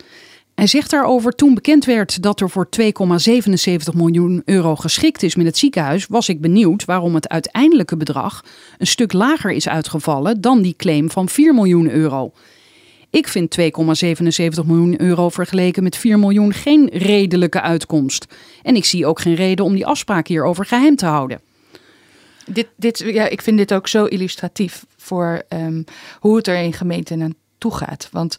Hij 0.54 0.66
zegt 0.66 0.90
daarover: 0.90 1.32
Toen 1.32 1.54
bekend 1.54 1.84
werd 1.84 2.22
dat 2.22 2.40
er 2.40 2.50
voor 2.50 2.68
2,77 2.80 3.94
miljoen 3.94 4.42
euro 4.44 4.76
geschikt 4.76 5.22
is 5.22 5.34
met 5.34 5.46
het 5.46 5.58
ziekenhuis, 5.58 6.06
was 6.06 6.28
ik 6.28 6.40
benieuwd 6.40 6.84
waarom 6.84 7.14
het 7.14 7.28
uiteindelijke 7.28 7.96
bedrag 7.96 8.44
een 8.78 8.86
stuk 8.86 9.12
lager 9.12 9.50
is 9.50 9.68
uitgevallen 9.68 10.40
dan 10.40 10.62
die 10.62 10.76
claim 10.76 11.10
van 11.10 11.28
4 11.28 11.54
miljoen 11.54 11.90
euro. 11.90 12.32
Ik 13.10 13.28
vind 13.28 13.58
2,77 13.60 14.66
miljoen 14.66 15.00
euro 15.00 15.28
vergeleken 15.28 15.82
met 15.82 15.96
4 15.96 16.18
miljoen 16.18 16.52
geen 16.52 16.88
redelijke 16.92 17.60
uitkomst. 17.60 18.26
En 18.62 18.76
ik 18.76 18.84
zie 18.84 19.06
ook 19.06 19.20
geen 19.20 19.34
reden 19.34 19.64
om 19.64 19.74
die 19.74 19.86
afspraak 19.86 20.26
hierover 20.26 20.66
geheim 20.66 20.96
te 20.96 21.06
houden. 21.06 21.40
Dit, 22.46 22.68
dit, 22.76 22.98
ja, 22.98 23.28
ik 23.28 23.42
vind 23.42 23.58
dit 23.58 23.74
ook 23.74 23.88
zo 23.88 24.04
illustratief 24.04 24.84
voor 24.96 25.42
um, 25.48 25.84
hoe 26.20 26.36
het 26.36 26.46
er 26.46 26.56
in 26.56 26.72
gemeenten 26.72 27.22
aan 27.22 27.34
toe 27.58 27.74
gaat. 27.74 28.08
Want 28.12 28.36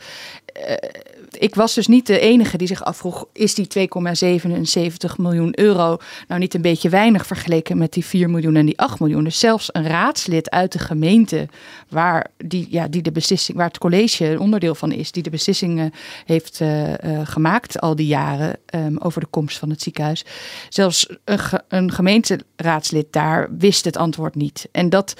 ik 1.37 1.55
was 1.55 1.73
dus 1.73 1.87
niet 1.87 2.07
de 2.07 2.19
enige 2.19 2.57
die 2.57 2.67
zich 2.67 2.83
afvroeg: 2.83 3.25
is 3.33 3.53
die 3.53 3.67
2,77 3.79 5.15
miljoen 5.17 5.59
euro 5.59 5.97
nou 6.27 6.39
niet 6.39 6.53
een 6.53 6.61
beetje 6.61 6.89
weinig 6.89 7.25
vergeleken 7.25 7.77
met 7.77 7.93
die 7.93 8.05
4 8.05 8.29
miljoen 8.29 8.55
en 8.55 8.65
die 8.65 8.79
8 8.79 8.99
miljoen? 8.99 9.23
Dus 9.23 9.39
zelfs 9.39 9.69
een 9.71 9.87
raadslid 9.87 10.49
uit 10.49 10.71
de 10.71 10.79
gemeente, 10.79 11.47
waar, 11.89 12.27
die, 12.37 12.67
ja, 12.69 12.87
die 12.87 13.01
de 13.01 13.11
beslissing, 13.11 13.57
waar 13.57 13.67
het 13.67 13.77
college 13.77 14.25
een 14.25 14.39
onderdeel 14.39 14.75
van 14.75 14.91
is, 14.91 15.11
die 15.11 15.23
de 15.23 15.29
beslissingen 15.29 15.93
heeft 16.25 16.59
uh, 16.59 16.89
uh, 16.89 16.95
gemaakt 17.23 17.79
al 17.79 17.95
die 17.95 18.07
jaren 18.07 18.57
um, 18.75 18.97
over 18.97 19.21
de 19.21 19.27
komst 19.27 19.57
van 19.57 19.69
het 19.69 19.81
ziekenhuis. 19.81 20.25
Zelfs 20.69 21.09
een, 21.23 21.39
een 21.67 21.91
gemeenteraadslid 21.91 23.05
daar 23.11 23.49
wist 23.57 23.85
het 23.85 23.97
antwoord 23.97 24.35
niet. 24.35 24.67
En 24.71 24.89
dat 24.89 25.15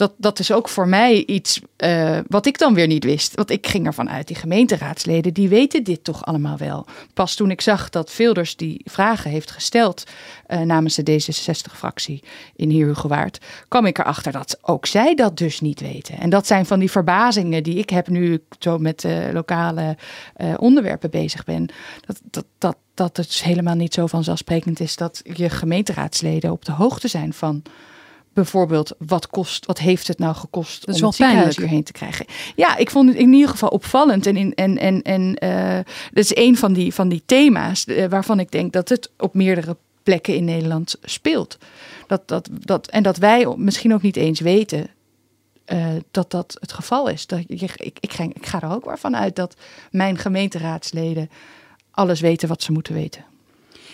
dat, 0.00 0.12
dat 0.16 0.38
is 0.38 0.52
ook 0.52 0.68
voor 0.68 0.88
mij 0.88 1.24
iets 1.26 1.60
wat 2.26 2.46
ik 2.46 2.58
dan 2.58 2.74
weer 2.74 2.86
niet 2.86 3.04
wist. 3.04 3.34
Want 3.34 3.50
ik 3.50 3.66
ging 3.66 3.86
ervan 3.86 4.10
uit, 4.10 4.26
die 4.26 4.36
gemeenteraadsleden, 4.70 5.34
die 5.34 5.48
weten 5.48 5.84
dit 5.84 6.04
toch 6.04 6.24
allemaal 6.24 6.56
wel. 6.56 6.86
Pas 7.14 7.34
toen 7.34 7.50
ik 7.50 7.60
zag 7.60 7.88
dat 7.88 8.10
Vilders 8.10 8.56
die 8.56 8.80
vragen 8.84 9.30
heeft 9.30 9.50
gesteld 9.50 10.04
uh, 10.48 10.60
namens 10.60 10.94
de 10.94 11.20
D66-fractie 11.20 12.22
in 12.56 12.70
Heerhugowaard, 12.70 13.38
kwam 13.68 13.86
ik 13.86 13.98
erachter 13.98 14.32
dat 14.32 14.58
ook 14.62 14.86
zij 14.86 15.14
dat 15.14 15.36
dus 15.36 15.60
niet 15.60 15.80
weten. 15.80 16.18
En 16.18 16.30
dat 16.30 16.46
zijn 16.46 16.66
van 16.66 16.78
die 16.78 16.90
verbazingen 16.90 17.62
die 17.62 17.76
ik 17.76 17.90
heb 17.90 18.08
nu 18.08 18.32
ik 18.32 18.42
zo 18.58 18.78
met 18.78 19.04
uh, 19.04 19.32
lokale 19.32 19.96
onderwerpen 20.56 21.10
bezig 21.10 21.44
ben. 21.44 21.68
Dat, 22.06 22.20
dat, 22.30 22.44
dat, 22.58 22.76
dat 22.94 23.16
het 23.16 23.42
helemaal 23.42 23.74
niet 23.74 23.94
zo 23.94 24.06
vanzelfsprekend 24.06 24.80
is 24.80 24.96
dat 24.96 25.20
je 25.22 25.50
gemeenteraadsleden 25.50 26.50
op 26.50 26.64
de 26.64 26.72
hoogte 26.72 27.08
zijn 27.08 27.32
van 27.32 27.62
bijvoorbeeld 28.32 28.92
wat 28.98 29.26
kost, 29.26 29.66
wat 29.66 29.78
heeft 29.78 30.08
het 30.08 30.18
nou 30.18 30.34
gekost 30.34 30.86
om 30.86 30.92
het 30.92 31.14
ziekenhuis 31.14 31.56
hierheen 31.56 31.84
te 31.84 31.92
krijgen? 31.92 32.26
Ja, 32.56 32.76
ik 32.76 32.90
vond 32.90 33.08
het 33.08 33.18
in 33.18 33.32
ieder 33.32 33.48
geval 33.48 33.68
opvallend 33.68 34.26
en 34.26 34.36
in, 34.36 34.54
en 34.54 34.78
en 34.78 35.02
en 35.02 35.44
uh, 35.44 35.74
dat 36.12 36.24
is 36.24 36.36
een 36.36 36.56
van 36.56 36.72
die 36.72 36.94
van 36.94 37.08
die 37.08 37.22
thema's 37.26 37.86
uh, 37.86 38.06
waarvan 38.06 38.40
ik 38.40 38.50
denk 38.50 38.72
dat 38.72 38.88
het 38.88 39.10
op 39.18 39.34
meerdere 39.34 39.76
plekken 40.02 40.34
in 40.34 40.44
Nederland 40.44 40.96
speelt. 41.02 41.58
Dat 42.06 42.28
dat 42.28 42.48
dat 42.52 42.86
en 42.86 43.02
dat 43.02 43.16
wij 43.16 43.54
misschien 43.56 43.94
ook 43.94 44.02
niet 44.02 44.16
eens 44.16 44.40
weten. 44.40 44.90
Uh, 45.72 45.86
dat 46.10 46.30
dat 46.30 46.56
het 46.60 46.72
geval 46.72 47.08
is. 47.08 47.26
Dat 47.26 47.44
je, 47.46 47.68
ik, 47.76 47.98
ik, 48.00 48.12
ga, 48.12 48.22
ik 48.22 48.46
ga 48.46 48.60
er 48.62 48.72
ook 48.72 48.84
maar 48.84 48.98
van 48.98 49.16
uit 49.16 49.36
dat 49.36 49.56
mijn 49.90 50.18
gemeenteraadsleden 50.18 51.30
alles 51.90 52.20
weten 52.20 52.48
wat 52.48 52.62
ze 52.62 52.72
moeten 52.72 52.94
weten. 52.94 53.24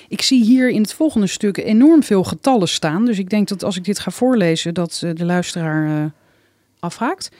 Ik 0.08 0.22
zie 0.22 0.44
hier 0.44 0.70
in 0.70 0.82
het 0.82 0.92
volgende 0.92 1.26
stuk 1.26 1.56
enorm 1.56 2.02
veel 2.02 2.24
getallen 2.24 2.68
staan. 2.68 3.04
Dus 3.04 3.18
ik 3.18 3.30
denk 3.30 3.48
dat 3.48 3.64
als 3.64 3.76
ik 3.76 3.84
dit 3.84 3.98
ga 3.98 4.10
voorlezen, 4.10 4.74
dat 4.74 4.98
de 5.14 5.24
luisteraar 5.24 5.86
uh, 5.86 6.04
afhaakt. 6.78 7.30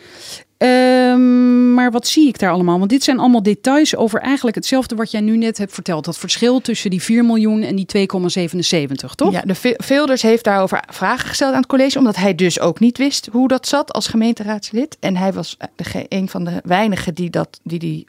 Um, 0.59 1.75
maar 1.75 1.91
wat 1.91 2.07
zie 2.07 2.29
ik 2.29 2.39
daar 2.39 2.51
allemaal? 2.51 2.79
Want 2.79 2.91
dit 2.91 3.05
zijn 3.05 3.19
allemaal 3.19 3.43
details 3.43 3.97
over 3.97 4.21
eigenlijk 4.21 4.57
hetzelfde 4.57 4.95
wat 4.95 5.11
jij 5.11 5.21
nu 5.21 5.37
net 5.37 5.59
hebt 5.59 5.73
verteld. 5.73 6.05
Dat 6.05 6.19
verschil 6.19 6.61
tussen 6.61 6.91
die 6.91 7.03
4 7.03 7.25
miljoen 7.25 7.63
en 7.63 7.77
die 7.77 7.87
2,77, 7.97 9.15
toch? 9.15 9.33
Ja, 9.33 9.41
de 9.41 9.75
Velders 9.77 10.23
heeft 10.23 10.45
daarover 10.45 10.83
vragen 10.93 11.29
gesteld 11.29 11.53
aan 11.53 11.61
het 11.61 11.69
college. 11.69 11.99
Omdat 11.99 12.17
hij 12.17 12.35
dus 12.35 12.61
ook 12.61 12.81
niet 12.81 12.99
wist 12.99 13.29
hoe 13.33 13.49
dat 13.49 13.69
zat 13.69 13.93
als 13.93 14.07
gemeenteraadslid. 14.07 14.97
En 15.01 15.17
hij 15.17 15.33
was 15.33 15.57
een 16.09 16.29
van 16.29 16.45
de 16.45 16.61
weinigen 16.65 17.15
die 17.15 17.31
dat, 17.31 17.61
die, 17.63 17.79
die 17.79 18.07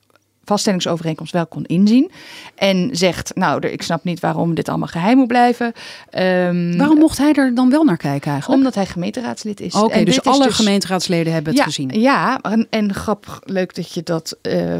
vaststellingsovereenkomst 0.47 1.33
wel 1.33 1.47
kon 1.47 1.65
inzien. 1.65 2.11
En 2.55 2.89
zegt, 2.91 3.35
nou, 3.35 3.67
ik 3.67 3.81
snap 3.81 4.03
niet 4.03 4.19
waarom 4.19 4.55
dit 4.55 4.69
allemaal 4.69 4.87
geheim 4.87 5.17
moet 5.17 5.27
blijven. 5.27 5.65
Um, 5.65 6.77
waarom 6.77 6.97
mocht 6.97 7.17
hij 7.17 7.33
er 7.33 7.55
dan 7.55 7.69
wel 7.69 7.83
naar 7.83 7.97
kijken 7.97 8.31
eigenlijk? 8.31 8.59
Omdat 8.59 8.75
hij 8.75 8.85
gemeenteraadslid 8.85 9.59
is. 9.59 9.73
Oké, 9.73 10.03
dus 10.03 10.23
alle 10.23 10.45
dus... 10.45 10.55
gemeenteraadsleden 10.55 11.33
hebben 11.33 11.51
het 11.51 11.61
ja, 11.61 11.67
gezien. 11.67 11.89
Ja, 11.89 12.39
en, 12.41 12.67
en 12.69 12.93
grappig, 12.93 13.39
leuk 13.43 13.75
dat 13.75 13.93
je 13.93 14.03
dat 14.03 14.37
uh, 14.41 14.77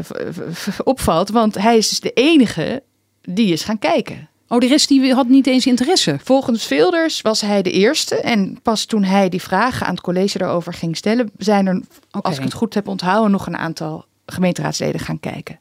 opvalt. 0.84 1.30
Want 1.30 1.54
hij 1.54 1.76
is 1.76 1.88
dus 1.88 2.00
de 2.00 2.12
enige 2.12 2.82
die 3.22 3.52
is 3.52 3.64
gaan 3.64 3.78
kijken. 3.78 4.28
Oh, 4.48 4.58
de 4.58 4.66
rest 4.66 4.88
die 4.88 5.14
had 5.14 5.28
niet 5.28 5.46
eens 5.46 5.66
interesse. 5.66 6.16
Volgens 6.24 6.66
Vilders 6.66 7.20
was 7.20 7.40
hij 7.40 7.62
de 7.62 7.70
eerste. 7.70 8.16
En 8.16 8.58
pas 8.62 8.84
toen 8.84 9.04
hij 9.04 9.28
die 9.28 9.42
vragen 9.42 9.86
aan 9.86 9.94
het 9.94 10.02
college 10.02 10.38
daarover 10.38 10.72
ging 10.72 10.96
stellen, 10.96 11.30
zijn 11.38 11.66
er, 11.66 11.82
als 12.10 12.36
ik 12.36 12.44
het 12.44 12.52
goed 12.52 12.74
heb 12.74 12.88
onthouden, 12.88 13.30
nog 13.30 13.46
een 13.46 13.56
aantal 13.56 14.06
gemeenteraadsleden 14.32 15.00
gaan 15.00 15.20
kijken. 15.20 15.58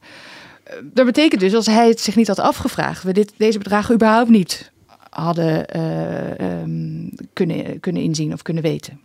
Eh, 0.64 0.76
dat 0.84 1.06
betekent 1.06 1.42
dus, 1.42 1.54
als 1.54 1.66
hij 1.66 1.88
het 1.88 2.00
zich 2.00 2.16
niet 2.16 2.28
had 2.28 2.40
afgevraagd, 2.40 3.04
we 3.04 3.14
dit, 3.14 3.34
deze 3.38 3.58
bedragen 3.58 3.96
überhaupt 3.96 4.30
niet 4.30 4.72
hadden 5.10 5.66
uh, 5.76 6.62
um, 6.62 7.10
kunnen, 7.34 7.80
kunnen 7.80 8.02
inzien 8.02 8.34
of 8.34 8.42
kunnen 8.42 8.64
weten. 8.64 9.00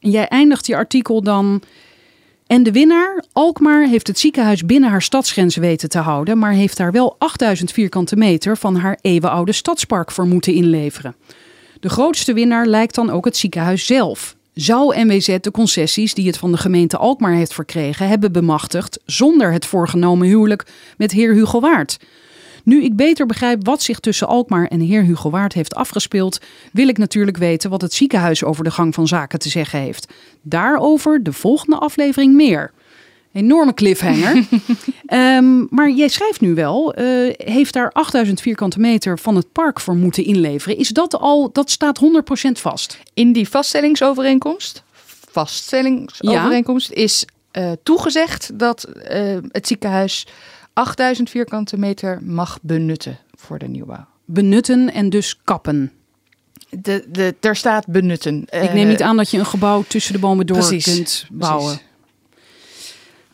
En 0.00 0.10
jij 0.10 0.28
eindigt 0.28 0.66
je 0.66 0.76
artikel 0.76 1.22
dan. 1.22 1.62
En 2.46 2.62
de 2.62 2.72
winnaar, 2.72 3.24
Alkmaar, 3.32 3.86
heeft 3.86 4.06
het 4.06 4.18
ziekenhuis 4.18 4.66
binnen 4.66 4.90
haar 4.90 5.02
stadsgrenzen 5.02 5.60
weten 5.60 5.88
te 5.88 5.98
houden, 5.98 6.38
maar 6.38 6.52
heeft 6.52 6.76
daar 6.76 6.92
wel 6.92 7.16
8000 7.18 7.72
vierkante 7.72 8.16
meter 8.16 8.56
van 8.56 8.76
haar 8.76 8.98
eeuwenoude 9.00 9.52
stadspark 9.52 10.10
voor 10.10 10.26
moeten 10.26 10.54
inleveren. 10.54 11.16
De 11.80 11.88
grootste 11.88 12.32
winnaar 12.32 12.66
lijkt 12.66 12.94
dan 12.94 13.10
ook 13.10 13.24
het 13.24 13.36
ziekenhuis 13.36 13.86
zelf. 13.86 14.35
Zou 14.56 15.04
NWZ 15.04 15.38
de 15.40 15.50
concessies 15.50 16.14
die 16.14 16.26
het 16.26 16.38
van 16.38 16.52
de 16.52 16.58
gemeente 16.58 16.96
Alkmaar 16.96 17.34
heeft 17.34 17.54
verkregen 17.54 18.08
hebben 18.08 18.32
bemachtigd 18.32 19.00
zonder 19.04 19.52
het 19.52 19.66
voorgenomen 19.66 20.26
huwelijk 20.26 20.66
met 20.96 21.12
heer 21.12 21.34
Hugo 21.34 21.60
Waard? 21.60 21.98
Nu 22.64 22.84
ik 22.84 22.96
beter 22.96 23.26
begrijp 23.26 23.66
wat 23.66 23.82
zich 23.82 24.00
tussen 24.00 24.26
Alkmaar 24.26 24.66
en 24.66 24.80
heer 24.80 25.02
Hugo 25.02 25.30
Waard 25.30 25.52
heeft 25.52 25.74
afgespeeld, 25.74 26.40
wil 26.72 26.88
ik 26.88 26.98
natuurlijk 26.98 27.36
weten 27.36 27.70
wat 27.70 27.80
het 27.80 27.92
ziekenhuis 27.92 28.44
over 28.44 28.64
de 28.64 28.70
gang 28.70 28.94
van 28.94 29.06
zaken 29.06 29.38
te 29.38 29.48
zeggen 29.48 29.80
heeft. 29.80 30.12
Daarover 30.42 31.22
de 31.22 31.32
volgende 31.32 31.76
aflevering 31.76 32.34
meer. 32.34 32.72
Enorme 33.36 33.74
cliffhanger. 33.74 34.44
um, 35.08 35.66
maar 35.76 35.90
jij 35.90 36.08
schrijft 36.08 36.40
nu 36.40 36.54
wel, 36.54 36.98
uh, 36.98 37.32
heeft 37.36 37.72
daar 37.72 37.92
8000 37.92 38.40
vierkante 38.40 38.80
meter 38.80 39.18
van 39.18 39.36
het 39.36 39.52
park 39.52 39.80
voor 39.80 39.96
moeten 39.96 40.24
inleveren. 40.24 40.78
Is 40.78 40.88
dat 40.88 41.18
al, 41.18 41.52
dat 41.52 41.70
staat 41.70 42.00
100% 42.48 42.50
vast? 42.52 42.98
In 43.14 43.32
die 43.32 43.48
vaststellingsovereenkomst, 43.48 44.82
vaststellingsovereenkomst, 45.30 46.88
ja. 46.88 46.94
is 46.94 47.24
uh, 47.52 47.72
toegezegd 47.82 48.58
dat 48.58 48.88
uh, 48.88 49.36
het 49.48 49.66
ziekenhuis 49.66 50.26
8000 50.72 51.30
vierkante 51.30 51.78
meter 51.78 52.18
mag 52.22 52.58
benutten 52.62 53.18
voor 53.34 53.58
de 53.58 53.68
nieuwbouw. 53.68 54.06
Benutten 54.24 54.92
en 54.92 55.10
dus 55.10 55.40
kappen. 55.44 55.92
De, 56.70 57.04
de, 57.08 57.34
er 57.40 57.56
staat 57.56 57.86
benutten. 57.86 58.44
Ik 58.50 58.72
neem 58.72 58.88
niet 58.88 59.02
aan 59.02 59.16
dat 59.16 59.30
je 59.30 59.38
een 59.38 59.46
gebouw 59.46 59.84
tussen 59.88 60.12
de 60.12 60.18
bomen 60.18 60.46
door 60.46 60.58
precies, 60.58 60.84
kunt 60.84 61.26
bouwen. 61.30 61.78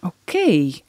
Oké. 0.02 0.14
Okay. 0.36 0.82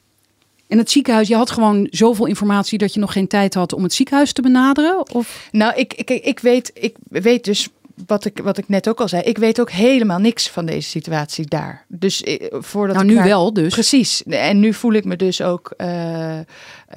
En 0.68 0.78
het 0.78 0.90
ziekenhuis, 0.90 1.28
je 1.28 1.36
had 1.36 1.50
gewoon 1.50 1.86
zoveel 1.90 2.26
informatie 2.26 2.78
dat 2.78 2.94
je 2.94 3.00
nog 3.00 3.12
geen 3.12 3.26
tijd 3.26 3.54
had 3.54 3.72
om 3.72 3.82
het 3.82 3.92
ziekenhuis 3.92 4.32
te 4.32 4.42
benaderen? 4.42 5.14
Of? 5.14 5.48
Nou, 5.52 5.74
ik, 5.74 5.94
ik, 5.94 6.10
ik, 6.10 6.38
weet, 6.38 6.70
ik 6.74 6.96
weet 7.08 7.44
dus 7.44 7.68
wat 8.06 8.24
ik, 8.24 8.38
wat 8.42 8.58
ik 8.58 8.68
net 8.68 8.88
ook 8.88 9.00
al 9.00 9.08
zei, 9.08 9.22
ik 9.22 9.38
weet 9.38 9.60
ook 9.60 9.70
helemaal 9.70 10.18
niks 10.18 10.48
van 10.50 10.66
deze 10.66 10.88
situatie 10.88 11.46
daar. 11.46 11.84
Dus 11.88 12.22
eh, 12.22 12.46
voordat 12.50 12.96
nou, 12.96 13.06
nu 13.06 13.14
wel 13.14 13.52
dus. 13.52 13.72
Precies. 13.72 14.22
En 14.22 14.60
nu 14.60 14.72
voel 14.72 14.92
ik 14.92 15.04
me 15.04 15.16
dus 15.16 15.40
ook 15.40 15.74
uh, 15.76 16.38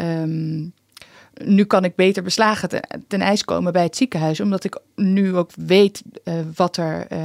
um, 0.02 0.74
nu 1.44 1.64
kan 1.64 1.84
ik 1.84 1.96
beter 1.96 2.24
beslagen 2.24 2.70
ten, 3.08 3.22
ijs 3.22 3.46
komen 3.46 3.74
bij 3.74 3.84
het 3.84 3.96
ziekenhuis. 3.96 4.40
Omdat 4.40 4.64
ik 4.64 4.80
nu 4.96 5.36
ook 5.36 5.52
weet 5.56 6.04
uh, 6.24 6.34
wat 6.56 6.78
er 6.78 7.08
uh, 7.12 7.20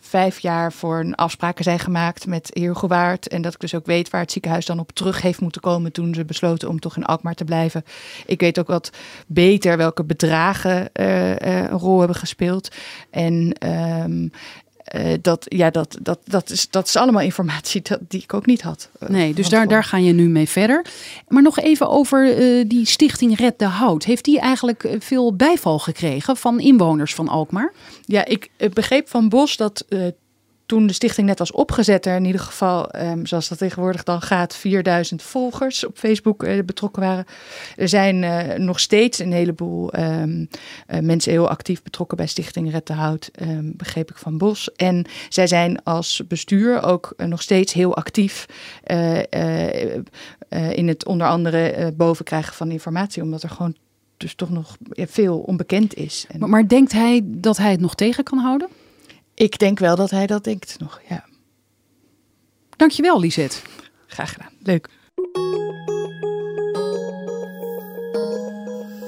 vijf 0.00 0.38
jaar 0.38 0.72
voor 0.72 0.98
een 0.98 1.14
afspraken 1.14 1.64
zijn 1.64 1.78
gemaakt 1.78 2.26
met 2.26 2.50
heer 2.52 2.76
Gewaard. 2.76 3.28
En 3.28 3.42
dat 3.42 3.54
ik 3.54 3.60
dus 3.60 3.74
ook 3.74 3.86
weet 3.86 4.10
waar 4.10 4.20
het 4.20 4.32
ziekenhuis 4.32 4.66
dan 4.66 4.78
op 4.78 4.92
terug 4.92 5.22
heeft 5.22 5.40
moeten 5.40 5.60
komen 5.60 5.92
toen 5.92 6.14
ze 6.14 6.24
besloten 6.24 6.68
om 6.68 6.80
toch 6.80 6.96
in 6.96 7.04
Alkmaar 7.04 7.34
te 7.34 7.44
blijven. 7.44 7.84
Ik 8.26 8.40
weet 8.40 8.58
ook 8.58 8.66
wat 8.66 8.90
beter 9.26 9.76
welke 9.76 10.04
bedragen 10.04 10.88
uh, 11.00 11.36
een 11.36 11.68
rol 11.68 11.98
hebben 11.98 12.16
gespeeld. 12.16 12.74
En 13.10 13.56
um, 14.04 14.30
uh, 14.94 15.12
dat, 15.22 15.44
ja, 15.48 15.70
dat, 15.70 15.98
dat, 16.02 16.18
dat, 16.24 16.50
is, 16.50 16.70
dat 16.70 16.86
is 16.86 16.96
allemaal 16.96 17.22
informatie 17.22 17.82
dat, 17.82 18.00
die 18.08 18.22
ik 18.22 18.34
ook 18.34 18.46
niet 18.46 18.62
had. 18.62 18.90
Uh, 19.02 19.08
nee, 19.08 19.34
dus 19.34 19.48
daar, 19.48 19.68
daar 19.68 19.84
ga 19.84 19.96
je 19.96 20.12
nu 20.12 20.28
mee 20.28 20.48
verder. 20.48 20.86
Maar 21.28 21.42
nog 21.42 21.58
even 21.58 21.88
over 21.88 22.38
uh, 22.38 22.64
die 22.68 22.86
stichting 22.86 23.38
Red 23.38 23.58
de 23.58 23.64
Hout. 23.64 24.04
Heeft 24.04 24.24
die 24.24 24.40
eigenlijk 24.40 24.96
veel 24.98 25.36
bijval 25.36 25.78
gekregen 25.78 26.36
van 26.36 26.60
inwoners 26.60 27.14
van 27.14 27.28
Alkmaar? 27.28 27.72
Ja, 28.04 28.24
ik 28.24 28.50
begreep 28.72 29.08
van 29.08 29.28
Bos 29.28 29.56
dat 29.56 29.84
toen 30.66 30.86
de 30.86 30.92
stichting 30.92 31.26
net 31.26 31.38
was 31.38 31.52
opgezet, 31.52 32.06
er 32.06 32.16
in 32.16 32.24
ieder 32.24 32.40
geval, 32.40 32.88
um, 32.96 33.26
zoals 33.26 33.48
dat 33.48 33.58
tegenwoordig 33.58 34.02
dan 34.02 34.22
gaat, 34.22 34.56
4000 34.56 35.22
volgers 35.22 35.86
op 35.86 35.98
Facebook 35.98 36.42
uh, 36.42 36.62
betrokken 36.64 37.02
waren. 37.02 37.24
Er 37.76 37.88
zijn 37.88 38.22
uh, 38.22 38.54
nog 38.54 38.80
steeds 38.80 39.18
een 39.18 39.32
heleboel 39.32 39.98
um, 39.98 40.48
uh, 40.88 41.00
mensen 41.00 41.32
heel 41.32 41.48
actief 41.48 41.82
betrokken 41.82 42.16
bij 42.16 42.26
Stichting 42.26 42.70
Red 42.70 42.86
de 42.86 42.92
Hout, 42.92 43.30
um, 43.40 43.72
begreep 43.76 44.10
ik 44.10 44.16
van 44.16 44.38
Bos. 44.38 44.74
En 44.74 45.04
zij 45.28 45.46
zijn 45.46 45.82
als 45.82 46.22
bestuur 46.28 46.82
ook 46.82 47.14
nog 47.16 47.42
steeds 47.42 47.72
heel 47.72 47.96
actief 47.96 48.46
in 50.70 50.88
het 50.88 51.06
onder 51.06 51.26
andere 51.26 51.92
bovenkrijgen 51.96 52.54
van 52.54 52.70
informatie, 52.70 53.22
omdat 53.22 53.42
er 53.42 53.50
gewoon 53.50 53.76
dus 54.16 54.34
toch 54.34 54.50
nog 54.50 54.76
veel 54.96 55.38
onbekend 55.38 55.94
is. 55.94 56.26
Maar, 56.38 56.48
maar 56.48 56.68
denkt 56.68 56.92
hij 56.92 57.20
dat 57.24 57.56
hij 57.56 57.70
het 57.70 57.80
nog 57.80 57.94
tegen 57.94 58.24
kan 58.24 58.38
houden? 58.38 58.68
Ik 59.36 59.58
denk 59.58 59.78
wel 59.78 59.96
dat 59.96 60.10
hij 60.10 60.26
dat 60.26 60.44
denkt 60.44 60.76
nog, 60.78 61.00
ja. 61.08 61.24
Dankjewel, 62.76 63.20
Lisette. 63.20 63.56
Graag 64.06 64.32
gedaan. 64.32 64.52
Leuk. 64.62 64.88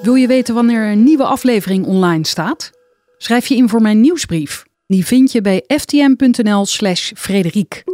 Wil 0.03 0.15
je 0.15 0.27
weten 0.27 0.55
wanneer 0.55 0.91
een 0.91 1.03
nieuwe 1.03 1.25
aflevering 1.25 1.87
online 1.87 2.27
staat? 2.27 2.71
Schrijf 3.19 3.47
je 3.47 3.57
in 3.57 3.69
voor 3.69 3.83
mijn 3.83 4.01
nieuwsbrief. 4.01 4.65
Die 4.87 5.07
vind 5.07 5.33
je 5.33 5.41
bij 5.41 5.65
ftm.nl/slash 5.67 7.13
Frederiek. 7.15 7.85